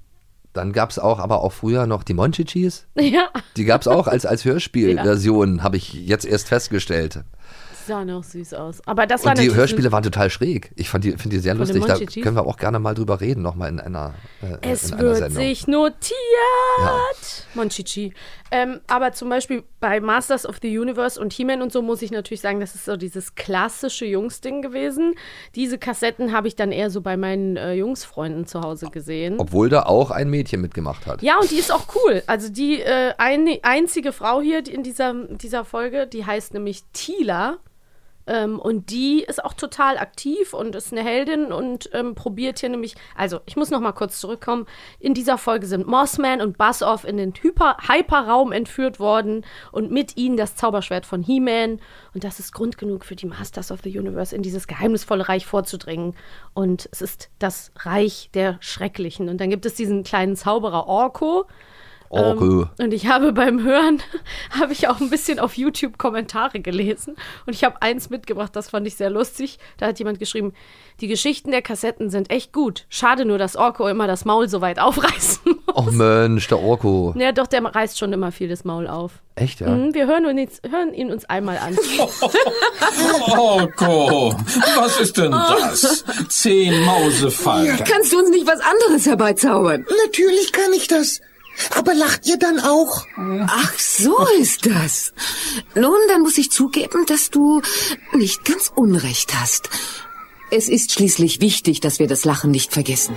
Dann 0.52 0.72
gab 0.74 0.90
es 0.90 0.98
auch, 0.98 1.20
aber 1.20 1.42
auch 1.42 1.52
früher 1.52 1.86
noch 1.86 2.02
die 2.02 2.12
Monchichis. 2.14 2.86
Ja, 3.00 3.28
Die 3.56 3.64
gab 3.64 3.80
es 3.80 3.88
auch 3.88 4.06
als, 4.06 4.26
als 4.26 4.44
Hörspielversion, 4.44 5.62
habe 5.62 5.78
ich 5.78 5.94
jetzt 5.94 6.26
erst 6.26 6.48
festgestellt. 6.48 7.20
Die 7.90 7.94
sahen 7.94 8.10
auch 8.10 8.24
süß 8.24 8.54
aus. 8.54 8.80
Aber 8.86 9.06
das 9.06 9.24
war 9.24 9.32
Und 9.32 9.40
die 9.40 9.52
Hörspiele 9.52 9.90
waren 9.90 10.02
total 10.02 10.30
schräg. 10.30 10.70
Ich 10.76 10.88
fand 10.88 11.04
die, 11.04 11.12
finde 11.12 11.36
die 11.36 11.38
sehr 11.38 11.56
Von 11.56 11.66
lustig. 11.66 11.84
Da 11.86 12.22
können 12.22 12.36
wir 12.36 12.46
auch 12.46 12.56
gerne 12.56 12.78
mal 12.78 12.94
drüber 12.94 13.20
reden, 13.20 13.42
nochmal 13.42 13.68
in 13.68 13.80
einer, 13.80 14.14
äh, 14.42 14.56
Es 14.62 14.86
in 14.86 14.94
einer 14.94 15.02
wird 15.02 15.16
Sendung. 15.16 15.36
sich 15.42 15.66
notiert. 15.66 16.14
Monchichi. 17.54 18.14
Ähm, 18.52 18.80
aber 18.88 19.12
zum 19.12 19.28
Beispiel 19.28 19.62
bei 19.78 20.00
Masters 20.00 20.44
of 20.44 20.56
the 20.60 20.76
Universe 20.76 21.20
und 21.20 21.32
He-Man 21.32 21.62
und 21.62 21.72
so 21.72 21.82
muss 21.82 22.02
ich 22.02 22.10
natürlich 22.10 22.40
sagen, 22.40 22.58
das 22.58 22.74
ist 22.74 22.84
so 22.84 22.96
dieses 22.96 23.36
klassische 23.36 24.04
Jungsding 24.04 24.60
gewesen. 24.60 25.14
Diese 25.54 25.78
Kassetten 25.78 26.32
habe 26.32 26.48
ich 26.48 26.56
dann 26.56 26.72
eher 26.72 26.90
so 26.90 27.00
bei 27.00 27.16
meinen 27.16 27.56
äh, 27.56 27.74
Jungsfreunden 27.74 28.46
zu 28.46 28.60
Hause 28.60 28.88
gesehen. 28.90 29.36
Obwohl 29.38 29.68
da 29.68 29.84
auch 29.84 30.10
ein 30.10 30.28
Mädchen 30.28 30.60
mitgemacht 30.60 31.06
hat. 31.06 31.22
Ja, 31.22 31.38
und 31.40 31.50
die 31.50 31.56
ist 31.56 31.72
auch 31.72 31.86
cool. 31.94 32.22
Also 32.26 32.48
die 32.48 32.80
äh, 32.80 33.14
ein, 33.18 33.48
einzige 33.62 34.12
Frau 34.12 34.40
hier 34.40 34.62
die 34.62 34.74
in 34.74 34.82
dieser, 34.82 35.14
dieser 35.28 35.64
Folge, 35.64 36.06
die 36.06 36.26
heißt 36.26 36.54
nämlich 36.54 36.82
Tila. 36.92 37.58
Ähm, 38.30 38.60
und 38.60 38.90
die 38.90 39.24
ist 39.24 39.44
auch 39.44 39.54
total 39.54 39.98
aktiv 39.98 40.54
und 40.54 40.76
ist 40.76 40.92
eine 40.92 41.02
Heldin 41.02 41.52
und 41.52 41.90
ähm, 41.92 42.14
probiert 42.14 42.60
hier 42.60 42.68
nämlich, 42.68 42.94
also 43.16 43.40
ich 43.44 43.56
muss 43.56 43.70
noch 43.70 43.80
mal 43.80 43.90
kurz 43.90 44.20
zurückkommen. 44.20 44.66
In 45.00 45.14
dieser 45.14 45.36
Folge 45.36 45.66
sind 45.66 45.88
Mossman 45.88 46.40
und 46.40 46.56
Buzz-Off 46.56 47.04
in 47.04 47.16
den 47.16 47.32
Hyper 47.34 47.76
Hyperraum 47.88 48.52
entführt 48.52 49.00
worden 49.00 49.44
und 49.72 49.90
mit 49.90 50.16
ihnen 50.16 50.36
das 50.36 50.54
Zauberschwert 50.54 51.06
von 51.06 51.24
He-Man. 51.24 51.80
Und 52.14 52.22
das 52.22 52.38
ist 52.38 52.52
Grund 52.52 52.78
genug 52.78 53.04
für 53.04 53.16
die 53.16 53.26
Masters 53.26 53.72
of 53.72 53.80
the 53.82 53.98
Universe, 53.98 54.34
in 54.34 54.42
dieses 54.42 54.68
geheimnisvolle 54.68 55.28
Reich 55.28 55.44
vorzudringen. 55.44 56.14
Und 56.54 56.88
es 56.92 57.02
ist 57.02 57.30
das 57.40 57.72
Reich 57.80 58.30
der 58.32 58.58
Schrecklichen. 58.60 59.28
Und 59.28 59.40
dann 59.40 59.50
gibt 59.50 59.66
es 59.66 59.74
diesen 59.74 60.04
kleinen 60.04 60.36
Zauberer 60.36 60.86
Orko. 60.86 61.46
Orko. 62.10 62.62
Ähm, 62.62 62.68
und 62.78 62.92
ich 62.92 63.06
habe 63.06 63.32
beim 63.32 63.62
Hören, 63.62 64.02
habe 64.58 64.72
ich 64.72 64.88
auch 64.88 65.00
ein 65.00 65.10
bisschen 65.10 65.38
auf 65.38 65.56
YouTube 65.56 65.96
Kommentare 65.96 66.60
gelesen. 66.60 67.14
Und 67.46 67.54
ich 67.54 67.64
habe 67.64 67.80
eins 67.80 68.10
mitgebracht, 68.10 68.54
das 68.54 68.70
fand 68.70 68.86
ich 68.86 68.96
sehr 68.96 69.10
lustig. 69.10 69.58
Da 69.78 69.86
hat 69.86 69.98
jemand 69.98 70.18
geschrieben, 70.18 70.52
die 71.00 71.06
Geschichten 71.06 71.52
der 71.52 71.62
Kassetten 71.62 72.10
sind 72.10 72.30
echt 72.30 72.52
gut. 72.52 72.84
Schade 72.88 73.24
nur, 73.24 73.38
dass 73.38 73.56
Orko 73.56 73.86
immer 73.88 74.06
das 74.06 74.24
Maul 74.24 74.48
so 74.48 74.60
weit 74.60 74.78
aufreißen 74.80 75.42
muss. 75.46 75.74
Oh 75.74 75.90
Mensch, 75.90 76.48
der 76.48 76.58
Orko. 76.58 77.14
Ja, 77.16 77.30
doch, 77.32 77.46
der 77.46 77.64
reißt 77.64 77.96
schon 77.96 78.12
immer 78.12 78.32
viel 78.32 78.48
das 78.48 78.64
Maul 78.64 78.88
auf. 78.88 79.22
Echt, 79.36 79.60
ja? 79.60 79.68
Mhm, 79.70 79.94
wir 79.94 80.06
hören, 80.06 80.26
uns, 80.26 80.60
hören 80.68 80.92
ihn 80.92 81.12
uns 81.12 81.24
einmal 81.26 81.58
an. 81.58 81.78
Orko, 83.38 84.34
was 84.76 85.00
ist 85.00 85.16
denn 85.16 85.30
das? 85.30 86.04
Zehn 86.28 86.84
Mausefallen. 86.84 87.78
Kannst 87.84 88.12
du 88.12 88.18
uns 88.18 88.30
nicht 88.30 88.46
was 88.46 88.60
anderes 88.60 89.06
herbeizaubern? 89.06 89.86
Natürlich 90.06 90.52
kann 90.52 90.72
ich 90.74 90.88
das. 90.88 91.20
Aber 91.76 91.94
lacht 91.94 92.26
ihr 92.26 92.38
dann 92.38 92.60
auch? 92.60 93.06
Ach, 93.46 93.78
so 93.78 94.16
ist 94.38 94.66
das. 94.66 95.12
Nun, 95.74 95.96
dann 96.08 96.22
muss 96.22 96.38
ich 96.38 96.50
zugeben, 96.50 97.04
dass 97.06 97.30
du 97.30 97.62
nicht 98.12 98.44
ganz 98.44 98.72
Unrecht 98.74 99.34
hast. 99.40 99.70
Es 100.50 100.68
ist 100.68 100.92
schließlich 100.92 101.40
wichtig, 101.40 101.80
dass 101.80 101.98
wir 101.98 102.06
das 102.08 102.24
Lachen 102.24 102.50
nicht 102.50 102.72
vergessen. 102.72 103.16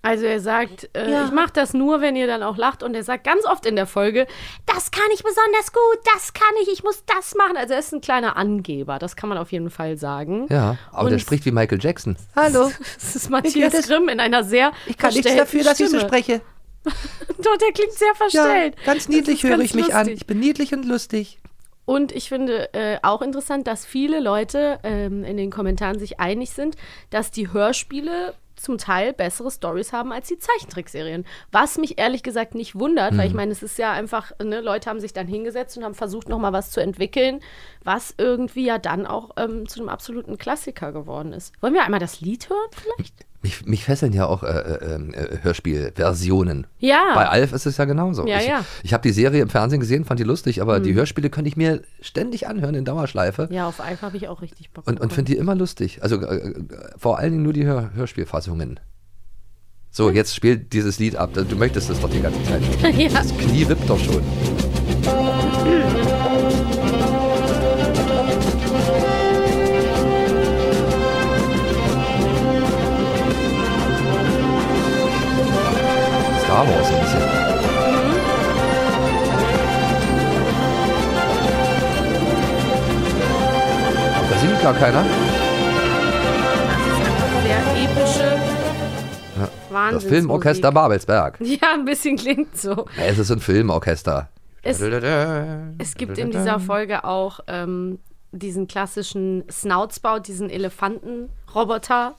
Also 0.00 0.26
er 0.26 0.38
sagt, 0.40 0.88
äh, 0.94 1.10
Ja. 1.10 1.24
ich 1.26 1.32
mache 1.32 1.50
das 1.52 1.74
nur, 1.74 2.00
wenn 2.00 2.14
ihr 2.14 2.28
dann 2.28 2.44
auch 2.44 2.56
lacht. 2.56 2.84
Und 2.84 2.94
er 2.94 3.02
sagt 3.02 3.24
ganz 3.24 3.44
oft 3.44 3.66
in 3.66 3.74
der 3.74 3.86
Folge, 3.86 4.28
das 4.64 4.92
kann 4.92 5.04
ich 5.12 5.24
besonders 5.24 5.72
gut, 5.72 5.98
das 6.14 6.32
kann 6.32 6.48
ich, 6.62 6.68
ich 6.72 6.84
muss 6.84 7.02
das 7.04 7.34
machen. 7.34 7.56
Also 7.56 7.74
er 7.74 7.80
ist 7.80 7.92
ein 7.92 8.00
kleiner 8.00 8.36
Angeber, 8.36 9.00
das 9.00 9.16
kann 9.16 9.28
man 9.28 9.36
auf 9.38 9.50
jeden 9.50 9.70
Fall 9.70 9.98
sagen. 9.98 10.46
Ja, 10.50 10.76
aber 10.92 11.08
der 11.10 11.16
Und- 11.16 11.20
spricht 11.20 11.44
wie 11.46 11.50
Michael 11.50 11.78
Jackson. 11.82 12.16
Hallo, 12.36 12.70
Das 12.94 13.16
ist 13.16 13.28
Matthias? 13.28 13.72
Grimm 13.88 14.08
in 14.08 14.20
einer 14.20 14.44
sehr 14.44 14.70
ich 14.86 14.96
kann 14.96 15.12
nichts 15.12 15.34
dafür, 15.34 15.64
dass 15.64 15.80
ich 15.80 15.90
so 15.90 15.98
spreche. 15.98 16.40
Doch, 17.38 17.56
der 17.58 17.72
klingt 17.72 17.92
sehr 17.92 18.08
Ja, 18.08 18.14
verstellt. 18.14 18.76
ganz 18.84 19.04
Das 19.06 19.08
niedlich 19.08 19.42
höre 19.42 19.50
ganz 19.58 19.64
ich 19.64 19.74
mich 19.74 19.94
an. 19.94 20.06
lustig. 20.06 20.20
Ich 20.20 20.26
bin 20.26 20.40
niedlich 20.40 20.72
und 20.74 20.84
lustig. 20.84 21.38
Und 21.84 22.12
ich 22.12 22.28
finde 22.28 22.72
äh, 22.74 22.98
auch 23.02 23.22
interessant, 23.22 23.66
dass 23.66 23.86
viele 23.86 24.20
Leute 24.20 24.78
ähm, 24.82 25.24
in 25.24 25.36
den 25.38 25.50
Kommentaren 25.50 25.98
sich 25.98 26.20
einig 26.20 26.50
sind, 26.50 26.76
dass 27.10 27.30
die 27.30 27.50
Hörspiele 27.52 28.34
zum 28.56 28.76
Teil 28.76 29.12
bessere 29.12 29.50
Stories 29.52 29.92
haben 29.92 30.12
als 30.12 30.26
die 30.28 30.38
Zeichentrickserien. 30.38 31.24
Was 31.52 31.78
mich 31.78 31.98
ehrlich 31.98 32.24
gesagt 32.24 32.56
nicht 32.56 32.74
wundert, 32.78 33.16
weil 33.16 33.28
ich 33.28 33.32
meine, 33.34 33.52
es 33.52 33.62
ist 33.62 33.78
ja 33.78 33.92
einfach, 33.92 34.32
ne, 34.42 34.60
Leute 34.60 34.90
haben 34.90 34.98
sich 34.98 35.12
dann 35.12 35.28
hingesetzt 35.28 35.78
und 35.78 35.84
haben 35.84 35.94
versucht, 35.94 36.28
nochmal 36.28 36.52
was 36.52 36.72
zu 36.72 36.80
entwickeln, 36.80 37.38
was 37.84 38.14
irgendwie 38.18 38.64
ja 38.66 38.78
dann 38.78 39.06
auch 39.06 39.30
ähm, 39.36 39.68
zu 39.68 39.78
einem 39.78 39.88
absoluten 39.88 40.38
Klassiker 40.38 40.90
geworden 40.92 41.32
ist. 41.32 41.54
Wollen 41.62 41.72
wir 41.74 41.84
einmal 41.84 42.00
das 42.00 42.20
Lied 42.20 42.50
hören 42.50 42.68
vielleicht? 42.72 43.14
Mich, 43.40 43.64
mich 43.66 43.84
fesseln 43.84 44.12
ja 44.12 44.26
auch 44.26 44.42
äh, 44.42 44.46
äh, 44.48 44.94
äh, 45.12 45.38
Hörspielversionen. 45.42 46.66
Ja. 46.80 47.12
Bei 47.14 47.28
Alf 47.28 47.52
ist 47.52 47.66
es 47.66 47.76
ja 47.76 47.84
genauso. 47.84 48.26
Ja, 48.26 48.38
ich 48.38 48.48
ja. 48.48 48.64
ich 48.82 48.92
habe 48.92 49.02
die 49.02 49.12
Serie 49.12 49.40
im 49.42 49.48
Fernsehen 49.48 49.78
gesehen, 49.78 50.04
fand 50.04 50.18
die 50.18 50.24
lustig, 50.24 50.60
aber 50.60 50.80
Mhm. 50.80 50.82
die 50.82 50.94
Hörspiele 50.94 51.30
könnte 51.30 51.48
ich 51.48 51.56
mir 51.56 51.82
ständig 52.00 52.48
anhören 52.48 52.74
in 52.74 52.84
Dauerschleife. 52.84 53.48
Ja, 53.52 53.68
auf 53.68 53.80
Alpha 53.80 54.06
habe 54.06 54.16
ich 54.16 54.26
auch 54.26 54.42
richtig 54.42 54.70
Bock. 54.72 54.88
Und, 54.88 55.00
und 55.00 55.12
finde 55.12 55.32
die 55.32 55.38
immer 55.38 55.54
lustig. 55.54 56.02
Also 56.02 56.20
äh, 56.20 56.36
äh, 56.48 56.54
vor 56.96 57.18
allen 57.18 57.30
Dingen 57.30 57.44
nur 57.44 57.52
die 57.52 57.64
Hör 57.64 57.92
Hörspielfassungen. 57.94 58.80
So, 59.90 60.10
jetzt 60.10 60.34
spielt 60.34 60.72
dieses 60.72 60.98
Lied 60.98 61.14
ab. 61.16 61.30
Du 61.32 61.56
möchtest 61.56 61.90
es 61.90 62.00
doch 62.00 62.10
die 62.10 62.20
ganze 62.20 62.42
Zeit. 62.42 62.62
ja. 62.96 63.08
Das 63.08 63.36
Knie 63.38 63.68
wippt 63.68 63.88
doch 63.88 63.98
schon. 63.98 64.22
Star 76.58 76.68
Wars 76.68 76.90
ein 76.90 77.00
bisschen. 77.00 77.20
Da 84.28 84.38
singt 84.38 84.62
gar 84.62 84.74
keiner. 84.74 85.04
sehr 87.44 87.60
epische 87.84 88.38
Ja. 89.70 89.90
Das. 89.92 90.04
Filmorchester 90.04 90.72
Babelsberg. 90.72 91.38
Ja, 91.40 91.74
ein 91.74 91.84
bisschen 91.84 92.16
klingt 92.16 92.58
so. 92.58 92.70
Ja, 92.96 93.04
es 93.06 93.18
ist 93.18 93.30
ein 93.30 93.38
Filmorchester. 93.38 94.28
Es, 94.62 94.80
es 94.80 95.94
gibt 95.94 96.18
in 96.18 96.32
dieser 96.32 96.58
Folge 96.58 97.04
auch 97.04 97.38
ähm, 97.46 98.00
diesen 98.32 98.66
klassischen 98.66 99.44
Snoutspout, 99.48 100.22
diesen 100.26 100.50
Elefantenroboter. 100.50 102.16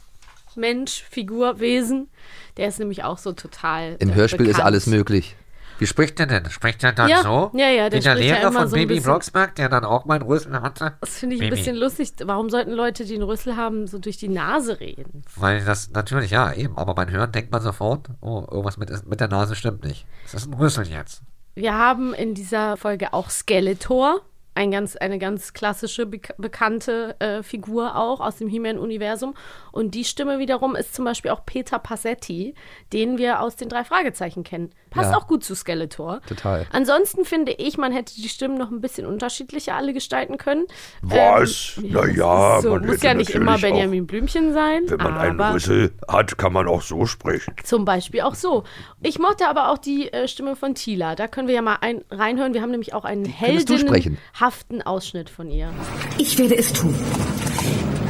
Mensch, 0.60 1.04
Figur, 1.10 1.60
Wesen. 1.60 2.10
Der 2.58 2.68
ist 2.68 2.80
nämlich 2.80 3.04
auch 3.04 3.18
so 3.18 3.32
total. 3.34 3.96
Im 4.00 4.10
äh, 4.10 4.14
Hörspiel 4.16 4.42
ist 4.48 4.54
bekannt. 4.54 4.66
alles 4.66 4.88
möglich. 4.88 5.36
Wie 5.80 5.88
spricht 5.88 6.20
der 6.20 6.26
denn? 6.26 6.50
Spricht 6.50 6.84
der 6.84 6.92
dann 6.92 7.08
Ja, 7.08 7.24
so? 7.24 7.52
ja, 7.54 7.70
ja, 7.70 7.90
der 7.90 8.00
Wie 8.00 8.04
der 8.04 8.12
spricht 8.12 8.30
ja 8.30 8.36
Lehrer 8.36 8.50
immer 8.50 8.60
von 8.60 8.68
so 8.68 8.76
ein 8.76 8.86
Baby 8.88 9.00
Blocksberg, 9.00 9.56
der 9.56 9.70
dann 9.70 9.86
auch 9.86 10.04
meinen 10.04 10.24
Rüssel 10.24 10.62
hatte? 10.62 10.98
Das 11.00 11.20
finde 11.20 11.38
ich 11.38 11.42
ein 11.42 11.50
Baby. 11.50 11.56
bisschen 11.62 11.78
lustig. 11.78 12.12
Warum 12.26 12.50
sollten 12.50 12.72
Leute, 12.72 13.06
die 13.06 13.14
einen 13.14 13.24
Rüssel 13.24 13.56
haben, 13.56 13.88
so 13.88 13.98
durch 13.98 14.18
die 14.18 14.28
Nase 14.28 14.82
reden? 14.82 15.24
Weil 15.38 15.64
das 15.64 15.92
natürlich, 15.92 16.32
ja, 16.32 16.52
eben. 16.52 16.78
Aber 16.78 16.96
beim 16.96 17.10
Hören 17.10 17.32
denkt 17.32 17.54
man 17.54 17.62
sofort, 17.62 18.10
oh, 18.20 18.44
irgendwas 18.52 18.76
mit, 18.76 18.92
mit 19.08 19.22
der 19.22 19.30
Nase 19.30 19.56
stimmt 19.56 19.86
nicht. 19.86 20.06
Das 20.26 20.34
ist 20.34 20.48
ein 20.52 20.54
Rüssel 20.56 20.86
jetzt. 20.86 21.22
Wir 21.56 21.74
haben 21.78 22.14
in 22.14 22.34
dieser 22.34 22.76
Folge 22.76 23.14
auch 23.14 23.30
Skeletor, 23.30 24.20
ein 24.60 24.72
ganz, 24.72 24.98
eine 24.98 25.20
ganz 25.20 25.54
klassische, 25.54 26.06
bek 26.06 26.34
bekannte 26.38 27.16
äh, 27.20 27.44
Figur 27.44 27.96
auch 27.96 28.20
aus 28.20 28.36
dem 28.38 28.50
He-Man-Universum. 28.50 29.34
Und 29.72 29.96
die 29.96 30.04
Stimme 30.04 30.38
wiederum 30.40 30.76
ist 30.76 30.94
zum 30.94 31.06
Beispiel 31.06 31.32
auch 31.32 31.46
Peter 31.46 31.80
Passetti, 31.80 32.54
den 32.92 33.18
wir 33.18 33.40
aus 33.42 33.56
den 33.56 33.70
drei 33.70 33.84
Fragezeichen 33.86 34.44
kennen. 34.44 34.72
Passt 34.90 35.12
Ja. 35.12 35.18
auch 35.18 35.28
gut 35.28 35.44
zu 35.44 35.56
Skeletor. 35.56 36.20
Total. 36.28 36.66
Ansonsten 36.74 37.24
finde 37.24 37.52
ich, 37.54 37.78
man 37.78 37.92
hätte 37.94 38.14
die 38.16 38.28
Stimmen 38.28 38.58
noch 38.58 38.72
ein 38.72 38.82
bisschen 38.82 39.06
unterschiedlicher 39.06 39.76
alle 39.76 39.94
gestalten 39.94 40.38
können. 40.38 40.66
Was? 41.04 41.76
Ähm, 41.78 41.90
Na 41.92 42.02
das 42.02 42.16
ja, 42.16 42.58
ist 42.58 42.64
so. 42.64 42.70
man 42.72 42.86
muss 42.86 43.02
ja 43.04 43.14
nicht 43.14 43.30
immer 43.30 43.58
Benjamin 43.60 44.08
Blümchen 44.08 44.52
sein. 44.54 44.84
Wenn 44.88 44.98
man 44.98 45.18
einen 45.18 45.40
Rüssel 45.40 45.94
hat, 46.08 46.38
kann 46.38 46.52
man 46.54 46.68
auch 46.68 46.82
so 46.82 47.06
sprechen. 47.06 47.54
zum 47.64 47.86
Beispiel 47.86 48.22
auch 48.22 48.36
so. 48.36 48.64
Ich 49.02 49.20
mochte 49.20 49.48
aber 49.48 49.70
auch 49.70 49.78
die 49.78 50.12
äh, 50.12 50.28
Stimme 50.28 50.56
von 50.56 50.76
Tila. 50.76 51.16
Da 51.16 51.28
können 51.28 51.48
wir 51.48 51.56
ja 51.56 51.62
mal 51.62 51.78
ein, 51.82 52.04
reinhören. 52.12 52.54
Wir 52.54 52.62
haben 52.62 52.72
nämlich 52.72 52.94
auch 52.94 53.06
einen 53.06 53.24
könntest 53.24 53.70
du 53.70 53.78
sprechen. 53.78 54.18
Heldenhaften 54.50 54.82
Ausschnitt 54.82 55.30
von 55.30 55.52
ihr. 55.52 55.72
Ich 56.18 56.38
werde 56.40 56.58
es 56.58 56.74
tun. 56.74 56.96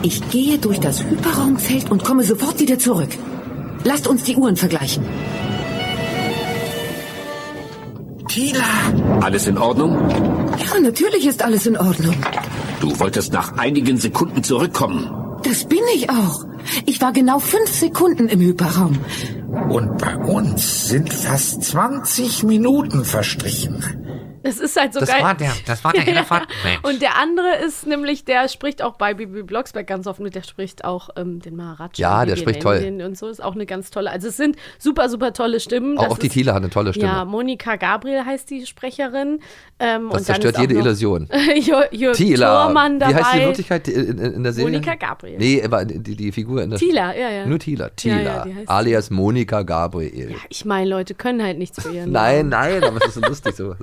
Ich 0.02 0.30
gehe 0.30 0.58
durch 0.58 0.80
das 0.80 1.04
Hyperraumfeld 1.04 1.92
und 1.92 2.04
komme 2.04 2.24
sofort 2.24 2.60
wieder 2.60 2.80
zurück. 2.80 3.10
Lasst 3.84 4.08
uns 4.08 4.24
die 4.24 4.38
Uhren 4.38 4.56
vergleichen. 4.56 5.04
Tila! 8.30 8.64
Alles 9.22 9.48
in 9.48 9.58
Ordnung? 9.58 9.98
Ja, 10.10 10.80
natürlich 10.80 11.26
ist 11.26 11.44
alles 11.44 11.66
in 11.66 11.78
Ordnung. 11.78 12.16
Du 12.80 12.98
wolltest 13.00 13.34
nach 13.34 13.58
einigen 13.58 13.98
Sekunden 13.98 14.44
zurückkommen. 14.44 15.10
Das 15.44 15.66
bin 15.66 15.84
ich 15.94 16.10
auch. 16.10 16.46
Ich 16.86 17.02
war 17.02 17.12
genau 17.12 17.40
fünf 17.40 17.70
Sekunden 17.70 18.30
im 18.30 18.40
Hyperraum. 18.40 18.98
Und 19.70 19.98
bei 19.98 20.16
uns 20.16 20.88
sind 20.88 21.12
fast 21.12 21.64
20 21.64 22.44
Minuten 22.44 23.04
verstrichen. 23.04 23.84
Es 24.44 24.60
ist 24.60 24.80
halt 24.80 24.94
so 24.94 25.00
Das 25.00 25.10
geil. 25.10 25.22
war 25.24 25.36
der- 25.36 25.54
das 25.66 25.84
war 25.84 25.94
der 25.94 26.08
Elefantenmensch. 26.08 26.80
Und 26.84 27.02
der 27.02 27.18
andere 27.18 27.58
ist 27.66 27.86
nämlich, 27.88 28.26
der 28.26 28.48
spricht 28.48 28.82
auch 28.82 28.96
bei 28.96 29.14
Bibi 29.14 29.44
Blocksberg 29.44 29.86
ganz 29.88 30.08
oft 30.08 30.20
mit, 30.20 30.36
der 30.36 30.44
spricht 30.44 30.86
auch 30.86 31.10
ähm, 31.16 31.40
den 31.42 31.56
Maharaja. 31.56 31.90
Ja, 31.96 32.26
der 32.26 32.36
spricht 32.36 32.62
toll. 32.62 32.78
Und 33.06 33.18
so 33.18 33.28
ist 33.28 33.44
auch 33.44 33.56
eine 33.56 33.66
ganz 33.66 33.90
tolle. 33.92 34.12
Also 34.12 34.28
es 34.30 34.38
sind 34.38 34.56
super, 34.78 35.10
super 35.10 35.34
tolle 35.34 35.60
Stimmen. 35.60 35.98
Auch, 35.98 36.04
Das 36.04 36.12
auch 36.14 36.18
die 36.18 36.28
ist- 36.28 36.34
Thiele 36.34 36.54
hat 36.54 36.62
eine 36.64 36.70
tolle 36.70 36.94
Stimme. 36.94 37.08
Ja, 37.12 37.26
Monika 37.26 37.76
Gabriel 37.76 38.24
heißt 38.26 38.50
die 38.50 38.66
Sprecherin. 38.66 39.40
Ähm, 39.80 40.10
das 40.12 40.24
zerstört 40.26 40.58
jede 40.58 40.74
noch 40.76 40.82
Illusion. 40.86 41.28
Jörg. 41.92 42.18
Thormann 42.18 43.00
dabei. 43.00 43.12
Wie 43.12 43.16
heißt 43.16 43.34
die 43.34 43.38
in 43.40 43.46
Wirklichkeit 43.46 43.88
in, 43.88 44.18
in, 44.18 44.44
der 44.44 44.54
Serie? 44.54 44.72
Monika 44.72 44.96
Gabriel. 44.96 45.38
Nee, 45.38 45.64
aber 45.64 45.86
die, 45.86 46.16
die 46.16 46.32
Figur 46.32 46.62
in 46.62 46.70
der 46.70 46.80
Thieler, 46.80 47.18
ja, 47.18 47.30
ja. 47.30 47.46
Nur 47.46 47.60
Thieler. 47.60 47.86
Ja, 47.86 47.92
Thieler. 47.96 48.22
ja, 48.24 48.44
die 48.46 48.56
heißt 48.56 48.70
alias 48.70 49.10
Monika 49.10 49.62
Gabriel. 49.64 50.36
Ich 50.50 50.66
meine, 50.66 50.90
Leute 50.90 51.14
können 51.16 51.42
halt 51.44 51.58
nichts 51.58 51.82
für 51.82 51.90
ihren 51.94 52.12
nein, 52.12 52.50
Namen. 52.50 52.80
nein, 52.80 52.84
aber 52.84 52.98
es 52.98 53.08
ist 53.08 53.14
so 53.16 53.22
lustig 53.22 53.56
so. 53.56 53.76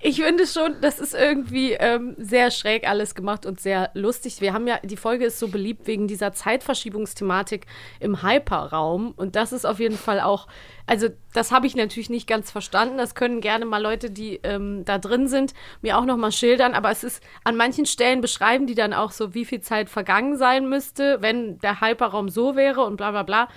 Ich 0.00 0.22
finde 0.22 0.46
schon, 0.46 0.76
das 0.80 0.98
ist 0.98 1.14
irgendwie 1.14 1.72
ähm, 1.72 2.14
sehr 2.18 2.50
schräg 2.50 2.88
alles 2.88 3.14
gemacht 3.14 3.46
und 3.46 3.60
sehr 3.60 3.90
lustig. 3.94 4.40
Wir 4.40 4.52
haben 4.52 4.66
ja, 4.66 4.78
die 4.82 4.96
Folge 4.96 5.24
ist 5.24 5.38
so 5.38 5.48
beliebt 5.48 5.86
wegen 5.86 6.06
dieser 6.06 6.32
Zeitverschiebungsthematik 6.32 7.66
im 7.98 8.22
Hyperraum. 8.22 9.12
Und 9.16 9.36
das 9.36 9.52
ist 9.52 9.64
auf 9.64 9.80
jeden 9.80 9.96
Fall 9.96 10.20
auch, 10.20 10.46
also 10.86 11.08
das 11.34 11.52
habe 11.52 11.66
ich 11.66 11.74
natürlich 11.74 12.10
nicht 12.10 12.26
ganz 12.26 12.50
verstanden. 12.50 12.98
Das 12.98 13.14
können 13.14 13.40
gerne 13.40 13.64
mal 13.64 13.82
Leute, 13.82 14.10
die 14.10 14.40
ähm, 14.42 14.84
da 14.84 14.98
drin 14.98 15.28
sind, 15.28 15.54
mir 15.82 15.98
auch 15.98 16.04
nochmal 16.04 16.32
schildern. 16.32 16.74
Aber 16.74 16.90
es 16.90 17.04
ist, 17.04 17.22
an 17.44 17.56
manchen 17.56 17.86
Stellen 17.86 18.20
beschreiben 18.20 18.66
die 18.66 18.74
dann 18.74 18.92
auch 18.92 19.10
so, 19.10 19.34
wie 19.34 19.44
viel 19.44 19.60
Zeit 19.60 19.90
vergangen 19.90 20.36
sein 20.36 20.68
müsste, 20.68 21.18
wenn 21.20 21.58
der 21.58 21.80
Hyperraum 21.80 22.28
so 22.28 22.56
wäre 22.56 22.82
und 22.82 22.96
bla 22.96 23.10
bla 23.10 23.22
bla. 23.22 23.48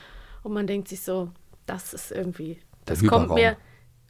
Und 0.43 0.53
man 0.53 0.67
denkt 0.67 0.87
sich 0.87 1.01
so, 1.01 1.29
das 1.65 1.93
ist 1.93 2.11
irgendwie, 2.11 2.59
das 2.85 3.05
kommt 3.05 3.29
mir 3.33 3.57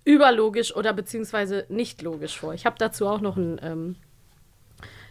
überlogisch 0.05 0.75
oder 0.75 0.93
beziehungsweise 0.93 1.65
nicht 1.69 2.01
logisch 2.01 2.37
vor. 2.39 2.53
Ich 2.53 2.65
habe 2.65 2.75
dazu 2.77 3.07
auch 3.07 3.21
noch 3.21 3.37
einen 3.37 3.59
ähm, 3.63 3.95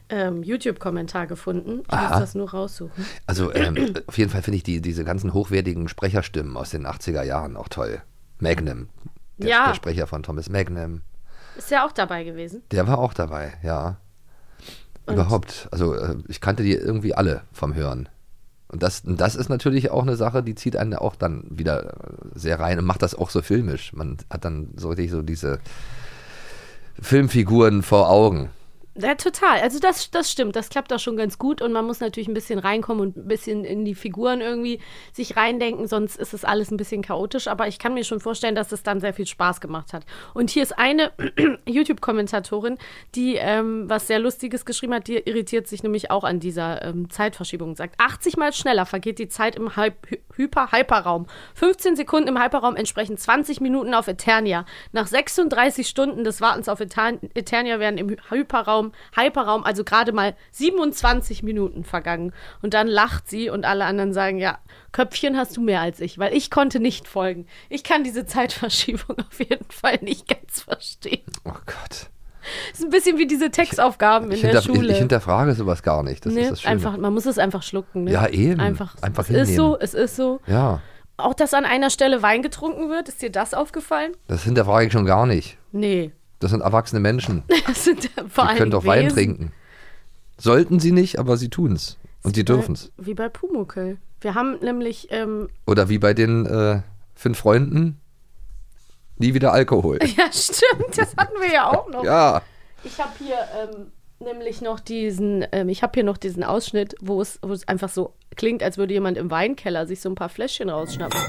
ähm, 0.09 0.43
YouTube-Kommentar 0.43 1.27
gefunden. 1.27 1.83
Ich 1.87 1.93
Aha. 1.93 2.11
muss 2.11 2.19
das 2.21 2.35
nur 2.35 2.51
raussuchen. 2.51 3.05
Also 3.27 3.53
ähm, 3.55 3.95
auf 4.07 4.19
jeden 4.19 4.31
Fall 4.31 4.43
finde 4.43 4.57
ich 4.59 4.63
die, 4.63 4.81
diese 4.81 5.05
ganzen 5.05 5.33
hochwertigen 5.33 5.89
Sprecherstimmen 5.89 6.57
aus 6.57 6.71
den 6.71 6.87
80er 6.87 7.23
Jahren 7.23 7.57
auch 7.57 7.69
toll. 7.69 8.03
Magnum, 8.39 8.89
der, 9.39 9.49
Ja. 9.49 9.67
der 9.69 9.75
Sprecher 9.75 10.07
von 10.07 10.23
Thomas 10.23 10.49
Magnum, 10.51 11.01
Ist 11.57 11.71
ja 11.71 11.87
auch 11.87 11.93
dabei 11.93 12.25
gewesen. 12.25 12.63
der 12.71 12.87
war 12.89 12.99
auch 12.99 13.15
dabei, 13.15 13.53
ja. 13.63 13.97
Und- 15.07 15.15
Überhaupt, 15.15 15.69
also 15.71 15.95
äh, 15.95 16.17
ich 16.29 16.41
kannte 16.41 16.63
die 16.63 16.75
irgendwie 16.75 17.15
alle 17.15 17.43
vom 17.53 17.75
Hören. 17.75 18.09
Und 18.73 18.83
das, 18.83 19.03
und 19.05 19.21
das 19.21 19.37
ist 19.37 19.51
natürlich 19.51 19.91
auch 19.91 20.03
eine 20.03 20.17
Sache, 20.17 20.43
die 20.43 20.55
zieht 20.55 20.77
einen 20.77 20.95
auch 20.95 21.15
dann 21.15 21.45
wieder 21.51 21.91
äh, 21.91 21.93
sehr 22.35 22.59
rein 22.59 22.79
und 22.79 22.87
macht 22.87 23.03
das 23.03 23.15
auch 23.15 23.31
so 23.31 23.43
filmisch. 23.43 23.93
Man 23.93 24.17
hat 24.31 24.45
dann 24.45 24.69
so 24.77 24.89
richtig 24.89 25.11
so 25.11 25.23
diese 25.23 25.61
Filmfiguren 27.01 27.83
vor 27.83 28.09
Augen. 28.09 28.49
Ja, 28.95 29.15
total. 29.15 29.61
Also 29.61 29.79
das, 29.79 30.11
das 30.11 30.31
stimmt. 30.31 30.55
Das 30.55 30.69
klappt 30.69 30.93
auch 30.93 30.99
schon 30.99 31.17
ganz 31.17 31.39
gut 31.39 31.63
und 31.63 31.73
man 31.73 31.87
muss 31.87 32.01
natürlich 32.01 32.29
ein 32.29 32.35
bisschen 32.35 32.59
reinkommen 32.59 33.01
und 33.01 33.17
ein 33.17 33.27
bisschen 33.27 33.65
in 33.65 33.87
die 33.87 33.95
Figuren 33.95 34.43
irgendwie 34.43 34.81
sich 35.15 35.35
reindenken, 35.35 35.87
sonst 35.87 36.17
ist 36.17 36.35
es 36.35 36.45
alles 36.45 36.71
ein 36.71 36.77
bisschen 36.77 37.01
chaotisch. 37.01 37.49
Aber 37.49 37.69
ich 37.69 37.79
kann 37.79 37.95
mir 37.95 38.05
schon 38.05 38.21
vorstellen, 38.21 38.55
dass 38.55 38.71
es 38.71 38.83
dann 38.83 39.01
sehr 39.01 39.15
viel 39.15 39.27
Spaß 39.27 39.63
gemacht 39.63 39.95
hat. 39.95 40.05
Und 40.35 40.51
hier 40.51 40.63
ist 40.63 40.79
eine 40.79 41.11
YouTube-Kommentatorin, 41.67 42.77
die 43.15 43.37
ähm, 43.37 43.89
was 43.89 44.09
sehr 44.09 44.19
Lustiges 44.19 44.67
geschrieben 44.67 44.93
hat, 44.93 45.09
die 45.09 45.17
irritiert 45.17 45.69
sich 45.69 45.83
nämlich 45.83 46.11
auch 46.11 46.25
an 46.25 46.39
dieser 46.39 46.83
ähm, 46.83 47.09
Zeitverschiebung. 47.09 47.77
Sagt, 47.77 47.95
80 47.99 48.37
mal 48.37 48.53
schneller 48.53 48.85
vergeht 48.85 49.19
die 49.19 49.29
Zeit 49.29 49.57
im 49.57 49.75
Hy 49.75 49.93
Hy- 50.11 50.21
Hyper-Hyperraum. 50.37 51.27
15 51.55 51.97
Sekunden 51.97 52.29
im 52.29 52.43
Hyperraum 52.43 52.77
entsprechen 52.77 53.17
20 53.17 53.61
Minuten 53.63 53.95
auf 53.95 54.07
Eternia. 54.07 54.65
Nach 54.93 55.07
36 55.07 55.89
Stunden 55.89 56.25
des 56.25 56.41
Wartens 56.43 56.69
auf 56.69 56.81
Eter 56.81 57.13
Eternia 57.35 57.79
werden 57.81 57.97
im 57.99 58.11
Hy- 58.11 58.19
Hyperraum, 58.83 58.93
Hyperraum 59.43 59.65
also 59.65 59.85
gerade 59.85 60.13
mal 60.13 60.35
27 60.53 61.43
Minuten 61.43 61.85
vergangen. 61.85 62.33
Und 62.63 62.75
dann 62.75 62.87
lacht 62.89 63.29
sie 63.29 63.51
und 63.51 63.65
alle 63.65 63.85
anderen 63.85 64.13
sagen, 64.13 64.39
ja, 64.39 64.59
Köpfchen 64.93 65.37
hast 65.37 65.57
du 65.57 65.61
mehr 65.61 65.81
als 65.81 66.01
ich, 66.01 66.19
weil 66.19 66.35
ich 66.35 66.51
konnte 66.51 66.81
nicht 66.81 67.09
folgen. 67.09 67.47
Ich 67.69 67.85
kann 67.85 68.05
diese 68.05 68.27
Zeitverschiebung 68.27 69.17
auf 69.31 69.39
jeden 69.39 69.71
Fall 69.71 69.99
nicht 70.03 70.29
ganz 70.29 70.61
verstehen. 70.63 71.23
Oh 71.45 71.51
Gott. 71.67 72.09
Das 72.73 72.81
ist 72.81 72.85
ein 72.85 72.91
bisschen 72.91 73.19
wie 73.19 73.27
diese 73.27 73.51
Textaufgaben 73.51 74.27
in 74.31 74.35
Ich, 74.35 74.41
der 74.41 74.51
hinter, 74.51 74.69
ich, 74.71 74.77
Schule. 74.77 74.93
ich 74.93 74.99
hinterfrage 74.99 75.55
sowas 75.55 75.83
gar 75.83 76.03
nicht. 76.03 76.27
Das 76.27 76.33
Nee, 76.35 76.43
ist 76.43 76.51
das 76.51 76.61
Schöne. 76.63 76.73
einfach, 76.73 76.97
man 76.97 77.13
muss 77.15 77.25
es 77.27 77.39
einfach 77.39 77.63
schlucken. 77.63 78.05
Ne? 78.05 78.13
Ja, 78.13 78.27
eben. 78.29 78.61
Einfach, 78.61 78.97
Einfach 79.01 79.23
es 79.25 79.31
ist 79.31 79.37
hinnehmen. 79.51 79.57
so, 79.57 79.79
es 79.79 79.95
ist 79.95 80.17
so. 80.17 80.41
Ja, 80.49 80.81
Auch, 81.17 81.35
dass 81.35 81.55
an 81.55 81.65
einer 81.65 81.89
Stelle 81.91 82.21
Wein 82.23 82.43
getrunken 82.43 82.91
wird, 82.91 83.09
ist 83.09 83.23
dir 83.23 83.31
das 83.31 83.55
aufgefallen? 83.55 84.13
das 84.27 84.43
hinterfrage 84.43 84.87
ich 84.87 84.93
schon 84.93 85.05
gar 85.07 85.27
nicht. 85.27 85.57
Nee. 85.71 86.11
Das 86.43 86.51
sind 86.51 86.61
erwachsene 86.61 87.01
Menschen. 87.01 87.45
Das 87.67 87.85
sind 87.85 88.11
vor 88.29 88.49
Die 88.49 88.57
können 88.57 88.73
doch 88.73 88.85
Wein 88.85 89.07
Wesen. 89.07 89.15
trinken. 89.15 89.53
Sollten 90.37 90.81
sie 90.81 90.91
nicht, 90.91 91.19
aber 91.19 91.37
sie 91.37 91.49
tun's. 91.49 91.99
Und 92.25 92.35
sie 92.35 92.45
dürfen's. 92.45 92.91
Wie 92.97 93.15
bei 93.15 93.29
Pumuckel. 93.29 93.99
Wir 94.21 94.35
haben 94.35 94.59
nämlich, 94.61 95.09
ähm, 95.11 95.49
Oder 95.67 95.89
wie 95.89 95.99
bei 95.99 96.15
den 96.15 96.47
äh, 96.47 96.83
fünf 97.15 97.39
Freunden, 97.39 98.01
nie 99.19 99.35
wieder 99.35 99.53
Alkohol. 99.53 99.99
ja 100.17 100.25
stimmt, 100.33 100.97
das 100.97 101.15
hatten 101.17 101.41
wir 101.41 101.53
ja 101.53 101.71
auch 101.71 101.89
noch. 101.89 102.05
Ja. 102.05 102.43
Ich 102.83 102.99
habe 102.99 103.13
hier 103.19 103.37
ähm, 103.61 103.93
nämlich 104.19 104.61
noch 104.63 104.81
diesen, 104.81 105.47
ähm, 105.53 105.69
ich 105.69 105.83
habe 105.85 105.93
hier 105.95 106.05
noch 106.05 106.17
diesen 106.17 106.43
Ausschnitt, 106.43 106.97
wo 107.01 107.21
es, 107.21 107.39
wo 107.43 107.53
es 107.53 107.67
einfach 107.69 107.89
so 107.89 108.15
klingt, 108.37 108.65
als 108.65 108.79
würde 108.79 108.95
jemand 108.95 109.17
im 109.17 109.31
Weinkeller 109.31 109.87
sich 109.87 110.01
so 110.01 110.09
ein 110.09 110.17
paar 110.17 110.29
Fläschchen 110.29 110.71
rausschnappen. 110.71 111.21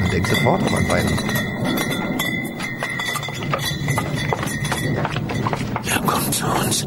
Man 0.00 0.10
denkt 0.10 0.28
sofort 0.28 0.62
auch 0.62 0.72
an 0.72 0.88
Wein. 0.88 1.43
Kommt 6.42 6.74
zu 6.74 6.84
uns. 6.84 6.86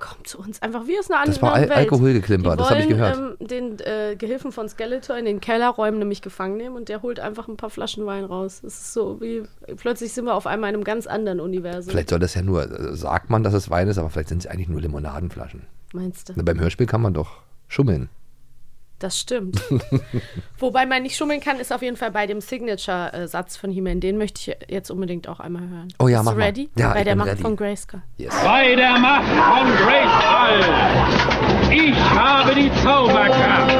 Kommt 0.00 0.26
zu 0.26 0.38
uns 0.38 0.62
einfach 0.62 0.86
wie 0.86 0.98
aus 0.98 1.10
einer 1.10 1.24
Das 1.24 1.36
anderen 1.36 1.42
war 1.42 1.54
Al 1.54 1.62
Welt. 1.62 1.72
Alkoholgeklimper, 1.72 2.52
Die 2.52 2.56
das 2.58 2.70
hab 2.70 2.78
ich 2.78 2.88
gehört. 2.88 3.16
Ähm, 3.16 3.46
den 3.46 3.78
äh, 3.80 4.16
Gehilfen 4.16 4.52
von 4.52 4.68
Skeletor 4.68 5.16
in 5.16 5.24
den 5.24 5.40
Kellerräumen 5.40 5.98
nämlich 5.98 6.22
gefangen 6.22 6.56
nehmen 6.56 6.76
und 6.76 6.88
der 6.88 7.02
holt 7.02 7.20
einfach 7.20 7.48
ein 7.48 7.56
paar 7.56 7.70
Flaschen 7.70 8.06
Wein 8.06 8.24
raus. 8.24 8.60
Das 8.62 8.74
ist 8.74 8.92
so 8.92 9.20
wie, 9.20 9.42
plötzlich 9.76 10.12
sind 10.12 10.24
wir 10.24 10.34
auf 10.34 10.46
einmal 10.46 10.70
in 10.70 10.76
einem 10.76 10.84
ganz 10.84 11.06
anderen 11.06 11.40
Universum. 11.40 11.90
Vielleicht 11.90 12.10
soll 12.10 12.18
das 12.18 12.34
ja 12.34 12.42
nur, 12.42 12.62
äh, 12.62 12.94
sagt 12.94 13.30
man, 13.30 13.42
dass 13.42 13.54
es 13.54 13.70
Wein 13.70 13.88
ist, 13.88 13.98
aber 13.98 14.10
vielleicht 14.10 14.28
sind 14.28 14.44
es 14.44 14.46
eigentlich 14.46 14.68
nur 14.68 14.80
Limonadenflaschen. 14.80 15.62
Meinst 15.92 16.28
du? 16.28 16.32
Na, 16.36 16.42
beim 16.42 16.60
Hörspiel 16.60 16.86
kann 16.86 17.02
man 17.02 17.14
doch 17.14 17.38
schummeln. 17.68 18.08
Das 18.98 19.16
stimmt. 19.18 19.62
Wobei 20.58 20.84
man 20.84 21.04
nicht 21.04 21.16
schummeln 21.16 21.40
kann, 21.40 21.60
ist 21.60 21.72
auf 21.72 21.82
jeden 21.82 21.96
Fall 21.96 22.10
bei 22.10 22.26
dem 22.26 22.40
Signature-Satz 22.40 23.56
von 23.56 23.70
He-Man. 23.70 24.00
Den 24.00 24.18
möchte 24.18 24.50
ich 24.50 24.56
jetzt 24.68 24.90
unbedingt 24.90 25.28
auch 25.28 25.38
einmal 25.38 25.68
hören. 25.68 25.88
Oh 26.00 26.08
ja, 26.08 26.18
Bist 26.18 26.24
mach 26.24 26.32
du 26.32 26.38
mal. 26.38 26.44
ready? 26.46 26.68
Ja, 26.76 26.92
bei 26.92 26.98
ich 26.98 27.04
der 27.04 27.12
bin 27.12 27.18
Macht 27.18 27.28
ready. 27.30 27.42
von 27.42 27.54
Grayskull. 27.56 28.02
Bei 28.44 28.74
der 28.74 28.98
Macht 28.98 29.28
von 29.28 29.66
Grayskull. 29.76 30.60
Ich 31.70 31.94
habe 32.10 32.54
die 32.56 32.72
Zauberkraft. 32.82 33.76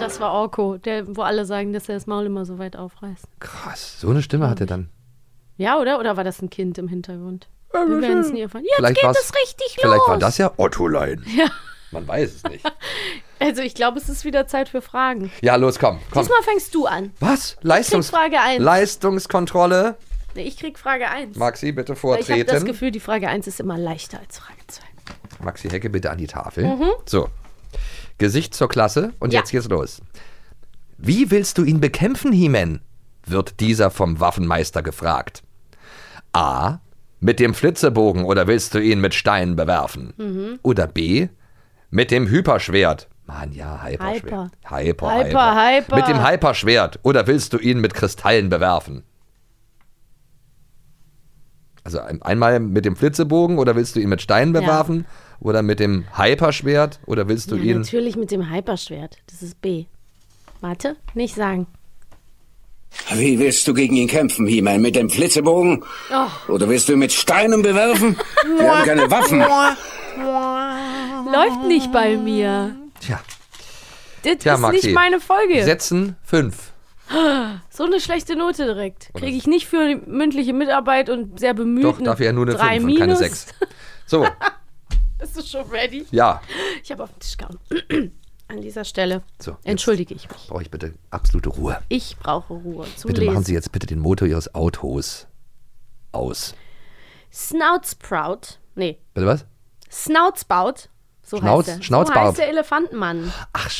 Das 0.00 0.20
war 0.20 0.32
Orko, 0.32 0.78
der, 0.78 1.16
wo 1.16 1.22
alle 1.22 1.44
sagen, 1.44 1.72
dass 1.72 1.88
er 1.88 1.94
das 1.96 2.06
Maul 2.06 2.26
immer 2.26 2.44
so 2.44 2.58
weit 2.58 2.76
aufreißt. 2.76 3.26
Krass, 3.40 4.00
so 4.00 4.08
eine 4.10 4.22
Stimme 4.22 4.48
hat 4.48 4.60
er 4.60 4.66
dann. 4.66 4.88
Ja, 5.56 5.78
oder? 5.78 5.98
Oder 5.98 6.16
war 6.16 6.24
das 6.24 6.40
ein 6.40 6.50
Kind 6.50 6.78
im 6.78 6.88
Hintergrund? 6.88 7.48
Wir 7.72 8.00
werden 8.00 8.18
es 8.20 8.32
nie 8.32 8.40
erfahren. 8.42 8.64
Jetzt 8.64 8.76
Vielleicht 8.76 9.00
geht 9.00 9.10
es 9.10 9.32
richtig 9.34 9.76
Vielleicht 9.80 9.98
los. 9.98 10.08
war 10.08 10.18
das 10.18 10.38
ja 10.38 10.52
Ottolein. 10.56 11.24
Ja. 11.36 11.46
Man 11.90 12.06
weiß 12.06 12.34
es 12.36 12.42
nicht. 12.44 12.64
Also 13.40 13.62
ich 13.62 13.76
glaube, 13.76 13.98
es 14.00 14.08
ist 14.08 14.24
wieder 14.24 14.48
Zeit 14.48 14.68
für 14.68 14.82
Fragen. 14.82 15.30
Ja, 15.42 15.54
los, 15.54 15.78
komm, 15.78 16.00
komm. 16.10 16.22
Diesmal 16.22 16.42
fängst 16.42 16.74
du 16.74 16.86
an. 16.86 17.12
Was? 17.20 17.56
Leistungs 17.62 18.10
Frage 18.10 18.40
eins. 18.40 18.60
Leistungskontrolle. 18.60 19.96
Nee, 20.34 20.42
ich 20.42 20.56
krieg 20.58 20.76
Frage 20.76 21.08
1. 21.08 21.36
Maxi, 21.36 21.70
bitte 21.70 21.92
Ich 21.92 22.02
habe 22.02 22.16
das 22.18 22.26
vortreten. 22.26 22.64
Gefühl, 22.66 22.90
die 22.90 22.98
Frage 22.98 23.28
1 23.28 23.46
ist 23.46 23.60
immer 23.60 23.78
leichter 23.78 24.18
als 24.18 24.38
Frage 24.38 24.58
2. 24.66 24.82
Maxi 25.44 25.70
Hecke, 25.70 25.88
bitte 25.88 26.10
an 26.10 26.18
die 26.18 26.26
Tafel. 26.26 26.66
Mhm. 26.66 26.90
So. 27.06 27.28
Gesicht 28.18 28.54
zur 28.54 28.68
Klasse 28.68 29.12
und 29.20 29.32
Ja. 29.32 29.38
jetzt 29.38 29.52
geht's 29.52 29.68
los. 29.68 30.00
Wie 30.96 31.30
willst 31.30 31.58
du 31.58 31.64
ihn 31.64 31.80
bekämpfen, 31.80 32.32
He-Man? 32.32 32.80
wird 33.24 33.60
dieser 33.60 33.90
vom 33.92 34.18
Waffenmeister 34.18 34.82
gefragt. 34.82 35.44
A. 36.32 36.78
Mit 37.20 37.40
dem 37.40 37.52
Flitzebogen 37.54 38.24
oder 38.24 38.46
willst 38.46 38.74
du 38.74 38.78
ihn 38.78 39.00
mit 39.00 39.14
Steinen 39.14 39.56
bewerfen? 39.56 40.14
Mhm. 40.16 40.58
Oder 40.62 40.86
B. 40.86 41.28
Mit 41.90 42.10
dem 42.10 42.28
Hyperschwert. 42.28 43.08
Mann, 43.26 43.52
ja, 43.52 43.82
Hyperschwert. 43.84 44.22
Hyper. 44.22 44.50
Hyper, 44.70 45.24
Hyper, 45.24 45.54
Hyper. 45.76 45.96
Mit 45.96 46.08
dem 46.08 46.26
Hyperschwert 46.26 47.00
oder 47.02 47.26
willst 47.26 47.52
du 47.52 47.58
ihn 47.58 47.80
mit 47.80 47.92
Kristallen 47.94 48.48
bewerfen? 48.48 49.02
Also 51.84 52.00
ein- 52.00 52.20
einmal 52.22 52.60
mit 52.60 52.84
dem 52.84 52.96
Flitzebogen 52.96 53.58
oder 53.58 53.74
willst 53.74 53.96
du 53.96 54.00
ihn 54.00 54.08
mit 54.08 54.20
Steinen 54.22 54.54
Ja. 54.54 54.60
bewerfen? 54.60 55.06
Oder 55.40 55.62
mit 55.62 55.78
dem 55.80 56.04
Hyperschwert 56.16 57.00
oder 57.06 57.28
willst 57.28 57.50
du 57.50 57.56
Ja, 57.56 57.62
ihn. 57.62 57.78
natürlich 57.80 58.16
mit 58.16 58.30
dem 58.30 58.50
Hyperschwert. 58.50 59.18
Das 59.30 59.42
ist 59.42 59.60
B. 59.60 59.86
Warte, 60.60 60.96
nicht 61.14 61.34
sagen. 61.34 61.66
Wie 63.14 63.38
willst 63.38 63.66
du 63.68 63.74
gegen 63.74 63.96
ihn 63.96 64.08
kämpfen, 64.08 64.46
He-Man? 64.46 64.80
Mit 64.80 64.96
dem 64.96 65.08
Flitzebogen? 65.10 65.84
Oh. 66.12 66.52
Oder 66.52 66.68
willst 66.68 66.88
du 66.88 66.92
ihn 66.92 66.98
mit 66.98 67.12
Steinen 67.12 67.62
bewerfen? 67.62 68.16
Wir 68.58 68.70
haben 68.76 68.84
keine 68.84 69.10
Waffen. 69.10 69.40
läuft 71.32 71.64
nicht 71.66 71.92
bei 71.92 72.16
mir. 72.16 72.74
Tja. 73.00 73.20
Das 74.24 74.38
Tja, 74.38 74.54
ist 74.54 74.60
Maxi. 74.60 74.86
nicht 74.86 74.94
meine 74.94 75.20
Folge. 75.20 75.64
Setzen 75.64 76.16
fünf. 76.22 76.72
So 77.70 77.84
eine 77.84 78.00
schlechte 78.00 78.36
Note 78.36 78.64
direkt. 78.66 79.10
Kriege 79.14 79.36
ich 79.36 79.46
nicht 79.46 79.66
für 79.66 79.96
mündliche 80.06 80.52
Mitarbeit 80.52 81.08
und 81.08 81.40
sehr 81.40 81.54
bemüht. 81.54 81.84
Doch, 81.84 82.00
dafür 82.02 82.26
ja 82.26 82.32
nur 82.32 82.46
eine 82.46 82.54
drei 82.56 82.80
5 82.80 82.92
und 82.92 82.98
keine 82.98 83.16
6. 83.16 83.46
So, 84.06 84.26
Bist 85.18 85.36
du 85.36 85.42
schon 85.42 85.68
ready? 85.70 86.04
ja. 86.10 86.42
Ich 86.82 86.90
habe 86.92 87.04
auf 87.04 87.10
den 87.12 87.20
Tisch 87.20 87.36
gehauen. 87.36 87.58
An 88.48 88.60
dieser 88.62 88.84
Stelle 88.84 89.22
So, 89.38 89.56
entschuldige 89.64 90.14
ich 90.14 90.28
mich. 90.28 90.48
brauche 90.48 90.62
ich 90.62 90.70
bitte 90.70 90.94
absolute 91.10 91.50
Ruhe. 91.50 91.80
Ich 91.88 92.16
brauche 92.16 92.54
Ruhe 92.54 92.86
zum 92.96 93.08
Bitte 93.08 93.20
Lesen. 93.20 93.34
machen 93.34 93.44
Sie 93.44 93.52
jetzt 93.54 93.70
bitte 93.72 93.86
den 93.86 93.98
Motor 94.00 94.26
Ihres 94.26 94.54
Autos 94.54 95.26
aus. 96.12 96.54
Snoutsprout. 97.32 98.58
Nee, 98.74 98.98
Bitte 99.14 99.26
was? 99.26 99.46
Snoutspout. 99.90 100.88
So 101.22 101.36
Schnauz- 101.38 101.66
heißt 101.68 101.78
er. 101.78 101.82
Schnauzbart. 101.82 102.16
So 102.16 102.22
heißt 102.28 102.38
der 102.38 102.48
Elefantenmann. 102.48 103.32
Ach, 103.52 103.70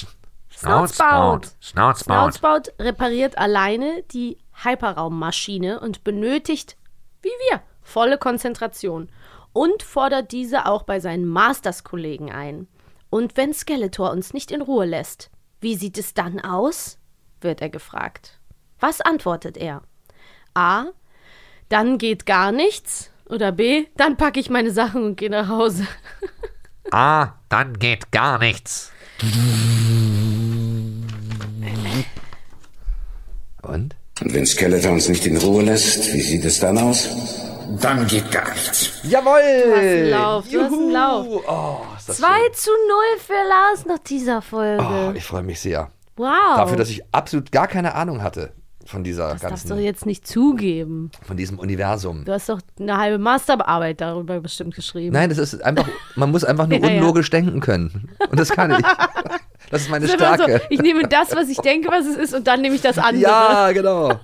Snoutspout. 0.55 1.49
Snoutspout. 1.63 2.05
Snoutspout 2.33 2.73
repariert 2.79 3.39
alleine 3.39 4.03
die 4.13 4.39
Hyperraummaschine 4.65 5.81
und 5.81 6.05
benötigt, 6.05 6.77
wie 7.23 7.31
wir, 7.51 7.63
volle 7.83 8.19
Konzentration 8.19 9.09
und 9.53 9.83
fordert 9.83 10.33
diese 10.33 10.67
auch 10.67 10.83
bei 10.83 11.01
seinen 11.01 11.27
Masters-Kollegen 11.27 12.31
ein. 12.33 12.69
Und 13.11 13.37
wenn 13.37 13.55
Skeletor 13.55 14.11
uns 14.11 14.35
nicht 14.35 14.51
in 14.51 14.63
Ruhe 14.63 14.85
lässt, 14.85 15.31
wie 15.61 15.75
sieht 15.75 15.99
es 15.99 16.15
dann 16.15 16.41
aus? 16.41 16.99
wird 17.41 17.63
er 17.63 17.69
gefragt. 17.69 18.39
Was 18.81 19.01
antwortet 19.01 19.57
er? 19.57 19.83
A. 20.55 20.87
Dann 21.69 21.99
geht 21.99 22.27
gar 22.27 22.53
nichts. 22.53 23.11
Oder 23.29 23.53
B. 23.53 23.87
Dann 23.97 24.17
packe 24.17 24.41
ich 24.41 24.51
meine 24.51 24.71
Sachen 24.71 25.05
und 25.05 25.17
gehe 25.17 25.31
nach 25.31 25.49
Hause. 25.49 25.87
Ah, 26.91 27.35
dann 27.51 27.79
geht 27.79 28.13
gar 28.13 28.39
nichts. 28.39 28.93
Und? 33.61 33.95
Und 34.23 34.33
wenn 34.33 34.47
Skeletor 34.47 34.93
uns 34.93 35.07
nicht 35.11 35.27
in 35.27 35.37
Ruhe 35.37 35.65
lässt, 35.65 36.15
wie 36.15 36.23
sieht 36.23 36.47
es 36.47 36.61
dann 36.61 36.79
aus? 36.79 37.11
Dann 37.81 38.07
geht 38.07 38.31
gar 38.31 38.51
nichts. 38.53 38.91
Jawohl! 39.03 39.41
Du 39.65 39.71
hast 39.73 39.79
einen 39.83 40.11
Lauf, 40.11 40.45
du 40.51 40.63
hast 40.63 40.73
einen 40.73 40.91
Lauf. 40.91 41.27
Oh, 41.47 41.77
ist 41.99 42.09
das 42.09 42.17
2 42.17 42.27
zu 42.55 42.71
0 42.71 43.19
für 43.19 43.49
Lars 43.49 43.85
nach 43.87 43.99
dieser 43.99 44.41
Folge. 44.43 44.85
Oh, 44.85 45.13
ich 45.15 45.25
freue 45.25 45.43
mich 45.43 45.61
sehr. 45.61 45.91
wow. 46.17 46.57
Dafür, 46.57 46.77
dass 46.77 46.89
ich 46.89 47.03
absolut 47.13 47.53
gar 47.53 47.69
keine 47.69 47.95
Ahnung 47.95 48.23
hatte 48.23 48.53
von 48.89 49.05
dieser 49.05 49.33
das 49.33 49.43
darfst 49.43 49.67
du 49.67 49.69
ganzen, 49.71 49.85
jetzt 49.85 50.07
nicht 50.07 50.27
zugeben. 50.27 51.11
von 51.23 51.37
diesem 51.37 51.59
Universum. 51.59 52.25
Du 52.25 52.33
hast 52.33 52.49
doch 52.49 52.61
eine 52.81 52.97
halbe 52.97 53.19
Masterarbeit 53.19 54.01
darüber 54.01 54.41
bestimmt 54.41 54.75
geschrieben. 54.75 55.13
Nein, 55.13 55.29
das 55.29 55.37
ist 55.37 55.63
einfach, 55.63 55.87
man 56.17 56.31
muss 56.31 56.43
einfach 56.43 56.67
nur 56.67 56.79
Ja, 56.83 56.89
ja. 56.89 56.99
unlogisch 56.99 57.29
denken 57.29 57.61
können. 57.61 58.09
Und 58.31 58.41
das 58.41 58.49
kann 58.49 58.71
ich. 58.71 58.79
Das 59.71 59.83
ist 59.83 59.91
meine 59.91 60.07
Das 60.07 60.15
ist 60.15 60.21
Stärke. 60.23 60.53
So, 60.61 60.67
ich 60.71 60.81
nehme 60.81 61.07
das, 61.07 61.37
was 61.37 61.49
ich 61.51 61.59
denke, 61.59 61.91
was 61.91 62.07
es 62.07 62.17
ist, 62.17 62.35
und 62.35 62.47
dann 62.47 62.63
nehme 62.63 62.77
ich 62.77 62.81
das 62.81 62.97
andere. 62.97 63.23
Ja, 63.23 63.73
genau. 63.73 64.19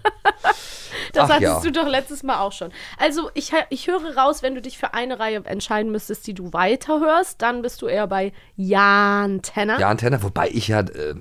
Das 1.16 1.30
ach 1.30 1.34
hattest 1.36 1.42
ja. 1.42 1.60
du 1.60 1.72
doch 1.72 1.88
letztes 1.88 2.22
Mal 2.22 2.38
auch 2.40 2.52
schon. 2.52 2.70
Also, 2.98 3.30
ich, 3.34 3.52
ich 3.70 3.86
höre 3.86 4.16
raus, 4.16 4.42
wenn 4.42 4.54
du 4.54 4.60
dich 4.62 4.78
für 4.78 4.94
eine 4.94 5.18
Reihe 5.18 5.42
entscheiden 5.44 5.90
müsstest, 5.92 6.26
die 6.26 6.34
du 6.34 6.52
weiterhörst, 6.52 7.40
dann 7.42 7.62
bist 7.62 7.80
du 7.82 7.86
eher 7.86 8.06
bei 8.06 8.32
Jan 8.56 9.42
Tenner. 9.42 9.78
Ja, 9.78 9.88
Antenne, 9.88 10.22
wobei 10.22 10.48
ich 10.50 10.68
ja, 10.68 10.80
äh, 10.80 11.14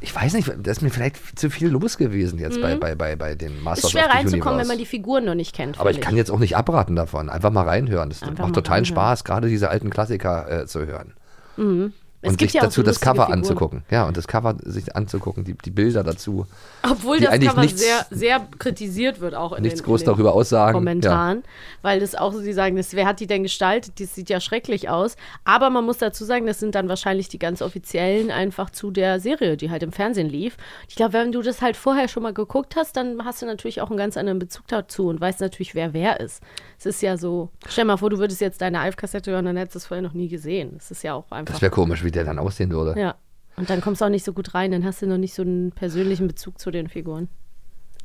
ich 0.00 0.14
weiß 0.14 0.34
nicht, 0.34 0.50
da 0.62 0.70
ist 0.70 0.82
mir 0.82 0.90
vielleicht 0.90 1.38
zu 1.38 1.48
viel 1.48 1.68
los 1.68 1.96
gewesen 1.96 2.38
jetzt 2.38 2.60
bei, 2.60 2.74
Mhm. 2.74 2.80
bei, 2.80 2.94
bei, 2.94 3.16
bei 3.16 3.34
den 3.34 3.62
Masters 3.62 3.86
Ist 3.86 3.90
schwer 3.92 4.06
reinzukommen, 4.10 4.42
Universe. 4.42 4.58
wenn 4.60 4.66
man 4.68 4.78
die 4.78 4.86
Figuren 4.86 5.24
noch 5.24 5.34
nicht 5.34 5.54
kennt. 5.54 5.80
Aber 5.80 5.90
ich 5.90 5.96
finde 5.96 6.06
kann 6.08 6.16
jetzt 6.16 6.30
auch 6.30 6.38
nicht 6.38 6.56
abraten 6.56 6.94
davon. 6.94 7.30
Einfach 7.30 7.50
mal 7.50 7.62
reinhören. 7.66 8.10
Das 8.10 8.22
Einfach 8.22 8.44
macht 8.44 8.54
totalen 8.54 8.84
reinhören. 8.84 8.94
Spaß, 8.94 9.24
gerade 9.24 9.48
diese 9.48 9.70
alten 9.70 9.88
Klassiker 9.90 10.62
äh, 10.62 10.66
zu 10.66 10.84
hören. 10.84 11.14
Mhm. 11.56 11.92
Und 12.30 12.40
sich 12.40 12.52
ja 12.52 12.62
dazu 12.62 12.80
so 12.80 12.82
das 12.82 13.00
Cover 13.00 13.22
Figuren. 13.22 13.38
anzugucken. 13.38 13.84
Ja, 13.90 14.06
und 14.06 14.16
das 14.16 14.26
Cover 14.26 14.56
sich 14.62 14.94
anzugucken, 14.94 15.44
die, 15.44 15.54
die 15.54 15.70
Bilder 15.70 16.02
dazu. 16.02 16.46
Obwohl 16.82 17.20
das 17.20 17.38
Cover 17.38 17.60
nichts, 17.60 17.80
sehr, 17.80 18.06
sehr 18.10 18.46
kritisiert 18.58 19.20
wird, 19.20 19.34
auch 19.34 19.52
in 19.52 19.62
nichts 19.62 19.80
den, 19.80 19.86
groß 19.86 20.02
in 20.02 20.06
den 20.06 20.12
darüber 20.12 20.34
aussagen. 20.34 20.74
Kommentaren, 20.74 21.42
weil 21.82 22.00
das 22.00 22.14
auch 22.14 22.32
so, 22.32 22.42
die 22.42 22.52
sagen, 22.52 22.76
das, 22.76 22.92
wer 22.94 23.06
hat 23.06 23.20
die 23.20 23.26
denn 23.26 23.42
gestaltet? 23.42 24.00
Das 24.00 24.14
sieht 24.14 24.28
ja 24.28 24.40
schrecklich 24.40 24.88
aus. 24.88 25.16
Aber 25.44 25.70
man 25.70 25.84
muss 25.84 25.98
dazu 25.98 26.24
sagen, 26.24 26.46
das 26.46 26.60
sind 26.60 26.74
dann 26.74 26.88
wahrscheinlich 26.88 27.28
die 27.28 27.38
ganz 27.38 27.62
offiziellen 27.62 28.30
einfach 28.30 28.70
zu 28.70 28.90
der 28.90 29.20
Serie, 29.20 29.56
die 29.56 29.70
halt 29.70 29.82
im 29.82 29.92
Fernsehen 29.92 30.28
lief. 30.28 30.56
Ich 30.88 30.96
glaube, 30.96 31.14
wenn 31.14 31.32
du 31.32 31.42
das 31.42 31.62
halt 31.62 31.76
vorher 31.76 32.08
schon 32.08 32.22
mal 32.22 32.34
geguckt 32.34 32.76
hast, 32.76 32.96
dann 32.96 33.24
hast 33.24 33.42
du 33.42 33.46
natürlich 33.46 33.80
auch 33.80 33.88
einen 33.88 33.98
ganz 33.98 34.16
anderen 34.16 34.38
Bezug 34.38 34.66
dazu 34.68 35.08
und 35.08 35.20
weißt 35.20 35.40
natürlich, 35.40 35.74
wer 35.74 35.92
wer 35.92 36.20
ist. 36.20 36.42
Es 36.78 36.86
ist 36.86 37.02
ja 37.02 37.16
so, 37.16 37.50
stell 37.66 37.84
mal 37.84 37.96
vor, 37.96 38.10
du 38.10 38.18
würdest 38.18 38.40
jetzt 38.40 38.60
deine 38.60 38.80
Alf-Kassette 38.80 39.30
hören, 39.30 39.46
dann 39.46 39.56
hättest 39.56 39.76
du 39.76 39.78
es 39.78 39.86
vorher 39.86 40.02
noch 40.02 40.12
nie 40.12 40.28
gesehen. 40.28 40.72
Das 40.74 40.90
ist 40.90 41.02
ja 41.02 41.14
auch 41.14 41.30
einfach. 41.30 41.54
Das 41.54 41.62
wäre 41.62 41.70
komisch, 41.70 42.04
wie 42.04 42.10
der 42.14 42.24
dann 42.24 42.38
aussehen 42.38 42.70
würde. 42.70 42.98
Ja. 42.98 43.14
Und 43.56 43.70
dann 43.70 43.80
kommst 43.80 44.00
du 44.00 44.06
auch 44.06 44.10
nicht 44.10 44.24
so 44.24 44.32
gut 44.32 44.54
rein, 44.54 44.72
dann 44.72 44.84
hast 44.84 45.02
du 45.02 45.06
noch 45.06 45.18
nicht 45.18 45.34
so 45.34 45.42
einen 45.42 45.70
persönlichen 45.72 46.26
Bezug 46.26 46.58
zu 46.58 46.70
den 46.70 46.88
Figuren. 46.88 47.28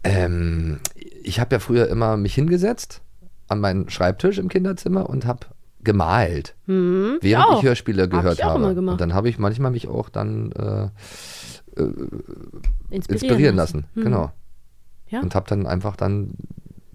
Ähm, 0.03 0.79
ich 1.23 1.39
habe 1.39 1.55
ja 1.55 1.59
früher 1.59 1.87
immer 1.87 2.17
mich 2.17 2.35
hingesetzt 2.35 3.01
an 3.47 3.59
meinen 3.59 3.89
Schreibtisch 3.89 4.37
im 4.37 4.47
Kinderzimmer 4.47 5.09
und 5.09 5.25
habe 5.25 5.47
gemalt, 5.81 6.55
Hm, 6.65 7.17
während 7.21 7.45
auch. 7.47 7.57
ich 7.59 7.63
Hörspiele 7.63 8.03
Hab 8.03 8.09
gehört 8.11 8.39
ich 8.39 8.43
auch 8.43 8.59
habe. 8.59 8.79
Und 8.79 9.01
dann 9.01 9.13
habe 9.13 9.29
ich 9.29 9.39
manchmal 9.39 9.71
mich 9.71 9.87
auch 9.87 10.09
dann 10.09 10.51
äh, 10.51 10.83
äh, 10.83 10.89
Inspirieren 12.89 13.01
inspirieren 13.09 13.55
lassen. 13.55 13.77
lassen. 13.77 13.85
Hm. 13.95 14.03
Genau. 14.03 14.31
Ja. 15.07 15.21
Und 15.21 15.33
habe 15.35 15.47
dann 15.49 15.65
einfach 15.65 15.95
dann 15.95 16.33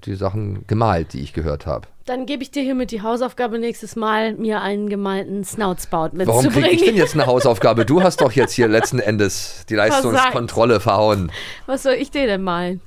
die 0.06 0.14
Sachen 0.14 0.66
gemalt, 0.66 1.12
die 1.12 1.20
ich 1.20 1.32
gehört 1.32 1.66
habe. 1.66 1.88
Dann 2.04 2.26
gebe 2.26 2.42
ich 2.42 2.50
dir 2.50 2.62
hiermit 2.62 2.90
die 2.90 3.02
Hausaufgabe 3.02 3.58
nächstes 3.58 3.96
Mal, 3.96 4.34
mir 4.34 4.60
einen 4.60 4.88
gemalten 4.88 5.42
Snoutspout 5.44 6.10
Warum 6.12 6.18
mitzubringen. 6.18 6.52
kriege 6.52 6.70
ich 6.70 6.84
denn 6.84 6.96
jetzt 6.96 7.14
eine 7.14 7.26
Hausaufgabe? 7.26 7.86
Du 7.86 8.02
hast 8.02 8.20
doch 8.20 8.32
jetzt 8.32 8.52
hier 8.52 8.68
letzten 8.68 8.98
Endes 8.98 9.64
die 9.68 9.74
Leistungskontrolle 9.74 10.80
verhauen. 10.80 11.32
Was 11.66 11.82
soll 11.82 11.94
ich 11.94 12.10
dir 12.10 12.26
denn 12.26 12.42
malen? 12.42 12.80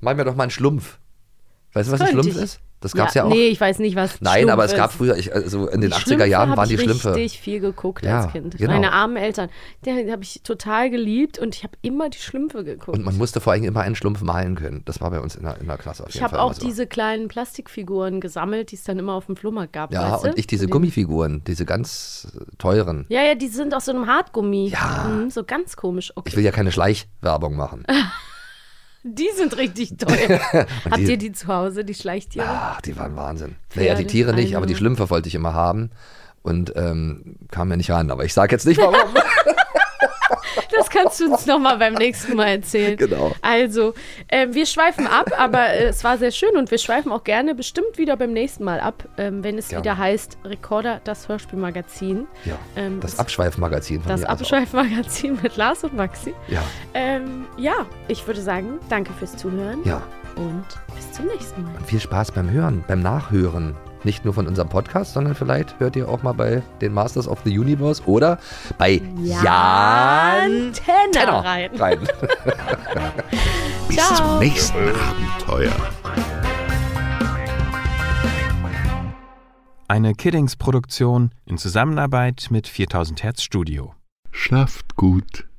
Mal 0.00 0.14
mir 0.14 0.24
doch 0.24 0.34
mal 0.34 0.44
einen 0.44 0.50
Schlumpf. 0.50 0.98
Weißt 1.74 1.88
du, 1.88 1.92
was 1.92 2.00
ein 2.00 2.08
Schlumpf 2.08 2.28
ich. 2.28 2.36
ist? 2.36 2.60
Das 2.80 2.92
gab's 2.92 3.12
ja, 3.14 3.24
auch. 3.24 3.28
Nee, 3.28 3.48
ich 3.48 3.60
weiß 3.60 3.78
nicht, 3.78 3.94
was 3.94 4.20
Nein, 4.22 4.38
Schlumpf 4.38 4.52
aber 4.52 4.64
es 4.64 4.74
gab 4.74 4.90
früher, 4.92 5.16
ich, 5.16 5.34
also 5.34 5.68
in 5.68 5.82
den 5.82 5.90
Die 5.90 5.96
80er 5.96 6.00
Schlümpfe 6.00 6.26
Jahren 6.26 6.56
waren 6.56 6.68
die 6.68 6.74
ich 6.76 6.80
Schlümpfe. 6.80 7.14
richtig 7.14 7.40
viel 7.40 7.60
geguckt 7.60 8.04
Ja, 8.04 8.22
als 8.22 8.32
Kind. 8.32 8.56
genau. 8.56 8.72
Meine 8.72 8.92
armen 8.92 9.16
Eltern, 9.16 9.50
die 9.84 10.10
habe 10.10 10.22
ich 10.22 10.40
total 10.42 10.88
geliebt 10.88 11.38
und 11.38 11.54
ich 11.54 11.62
habe 11.62 11.74
immer 11.82 12.08
die 12.08 12.18
Schlümpfe 12.18 12.64
geguckt. 12.64 12.96
Und 12.96 13.04
man 13.04 13.18
musste 13.18 13.40
vor 13.40 13.52
allem 13.52 13.64
immer 13.64 13.80
einen 13.80 13.96
Schlumpf 13.96 14.22
malen 14.22 14.54
können. 14.56 14.82
Das 14.86 15.00
war 15.02 15.10
bei 15.10 15.20
uns 15.20 15.34
in 15.36 15.42
der, 15.42 15.60
in 15.60 15.66
der 15.66 15.76
Klasse 15.76 16.04
auf 16.04 16.14
ich 16.14 16.22
habe 16.22 16.40
auch 16.40 16.54
so. 16.54 16.64
diese 16.66 16.86
kleinen 16.86 17.28
Plastikfiguren 17.28 18.20
gesammelt, 18.20 18.70
die 18.70 18.76
es 18.76 18.84
dann 18.84 18.98
immer 18.98 19.12
auf 19.12 19.26
dem 19.26 19.36
Flohmarkt 19.36 19.74
gab. 19.74 19.92
Ja, 19.92 20.14
und 20.16 20.38
ich 20.38 20.46
diese 20.46 20.66
Gummifiguren, 20.66 21.42
diese 21.46 21.66
ganz 21.66 22.28
teuren. 22.58 23.04
Ja, 23.10 23.22
ja, 23.22 23.34
die 23.34 23.48
sind 23.48 23.74
aus 23.74 23.84
so 23.84 23.92
einem 23.92 24.06
Hartgummi. 24.06 24.68
Ja. 24.68 25.06
Mhm, 25.08 25.28
so 25.30 25.44
ganz 25.44 25.76
komisch. 25.76 26.12
Okay. 26.14 26.30
Ich 26.30 26.36
will 26.36 26.44
ja 26.44 26.50
keine 26.52 26.72
Schleichwerbung 26.72 27.56
machen. 27.56 27.84
Die 29.02 29.28
sind 29.36 29.56
richtig 29.56 29.96
teuer. 29.96 30.40
Und 30.84 30.90
Habt 30.90 30.98
die- 30.98 31.10
ihr 31.12 31.16
die 31.16 31.32
zu 31.32 31.46
Hause, 31.48 31.84
die 31.84 31.94
Schleichtiere? 31.94 32.46
Ach, 32.48 32.80
die 32.82 32.96
waren 32.98 33.16
Wahnsinn. 33.16 33.56
Naja, 33.74 33.94
die 33.94 34.02
Pferde, 34.02 34.06
Tiere 34.06 34.34
nicht, 34.34 34.56
aber 34.56 34.66
die. 34.66 34.74
Schlümpfe 34.76 35.08
wollte 35.10 35.28
ich 35.28 35.34
immer 35.34 35.54
haben. 35.54 35.90
Und 36.42 36.72
ähm, 36.76 37.36
kam 37.50 37.68
mir 37.68 37.76
nicht 37.76 37.90
ran. 37.90 38.10
Aber 38.10 38.24
ich 38.24 38.32
sage 38.34 38.52
jetzt 38.54 38.66
nicht 38.66 38.78
warum. 38.78 38.94
Das 40.76 40.88
kannst 40.90 41.20
du 41.20 41.30
uns 41.32 41.46
nochmal 41.46 41.78
beim 41.78 41.94
nächsten 41.94 42.36
Mal 42.36 42.48
erzählen. 42.48 42.96
Genau. 42.96 43.32
Also, 43.42 43.94
ähm, 44.28 44.54
wir 44.54 44.66
schweifen 44.66 45.06
ab, 45.06 45.30
aber 45.38 45.68
äh, 45.70 45.84
es 45.88 46.04
war 46.04 46.18
sehr 46.18 46.30
schön 46.30 46.56
und 46.56 46.70
wir 46.70 46.78
schweifen 46.78 47.12
auch 47.12 47.24
gerne 47.24 47.54
bestimmt 47.54 47.96
wieder 47.98 48.16
beim 48.16 48.32
nächsten 48.32 48.64
Mal 48.64 48.80
ab, 48.80 49.04
ähm, 49.18 49.42
wenn 49.44 49.58
es 49.58 49.68
Gerne. 49.68 49.84
wieder 49.84 49.98
heißt 49.98 50.38
Recorder, 50.44 51.00
das 51.04 51.28
Hörspielmagazin. 51.28 52.26
ja, 52.44 52.58
Ähm, 52.76 53.00
das 53.00 53.18
Abschweifmagazin 53.18 54.02
das 54.06 54.22
also. 54.24 54.26
Abschweifmagazin 54.44 55.38
mit 55.42 55.56
Lars 55.56 55.84
und 55.84 55.94
Maxi. 55.96 56.34
Ja. 56.48 56.62
Ähm, 56.94 57.46
ja, 57.56 57.86
ich 58.08 58.26
würde 58.26 58.40
sagen, 58.40 58.78
danke 58.88 59.12
fürs 59.14 59.36
Zuhören 59.36 59.80
Ja. 59.84 60.02
und 60.36 60.64
bis 60.96 61.12
zum 61.12 61.26
nächsten 61.26 61.62
Mal. 61.64 61.74
Und 61.76 61.86
viel 61.86 62.00
Spaß 62.00 62.32
beim 62.32 62.50
Hören, 62.50 62.84
beim 62.86 63.00
Nachhören. 63.00 63.76
Nicht 64.02 64.24
nur 64.24 64.32
von 64.32 64.46
unserem 64.46 64.68
Podcast, 64.68 65.12
sondern 65.12 65.34
vielleicht 65.34 65.78
hört 65.78 65.94
ihr 65.94 66.08
auch 66.08 66.22
mal 66.22 66.32
bei 66.32 66.62
den 66.80 66.92
Masters 66.94 67.28
of 67.28 67.40
the 67.44 67.58
Universe 67.58 68.02
oder 68.06 68.38
bei 68.78 69.00
Jan, 69.22 70.72
Tenner 70.72 71.44
rein. 71.44 71.70
rein. 71.76 71.98
Bis 73.88 73.96
Ciao. 73.96 74.16
zum 74.16 74.38
nächsten 74.38 74.78
Abenteuer. 74.78 75.72
Eine 79.88 80.14
Kiddings-Produktion 80.14 81.32
in 81.46 81.58
Zusammenarbeit 81.58 82.46
mit 82.50 82.68
4000 82.68 83.22
Hertz 83.24 83.42
Studio. 83.42 83.94
Schlaft 84.30 84.94
gut. 84.96 85.49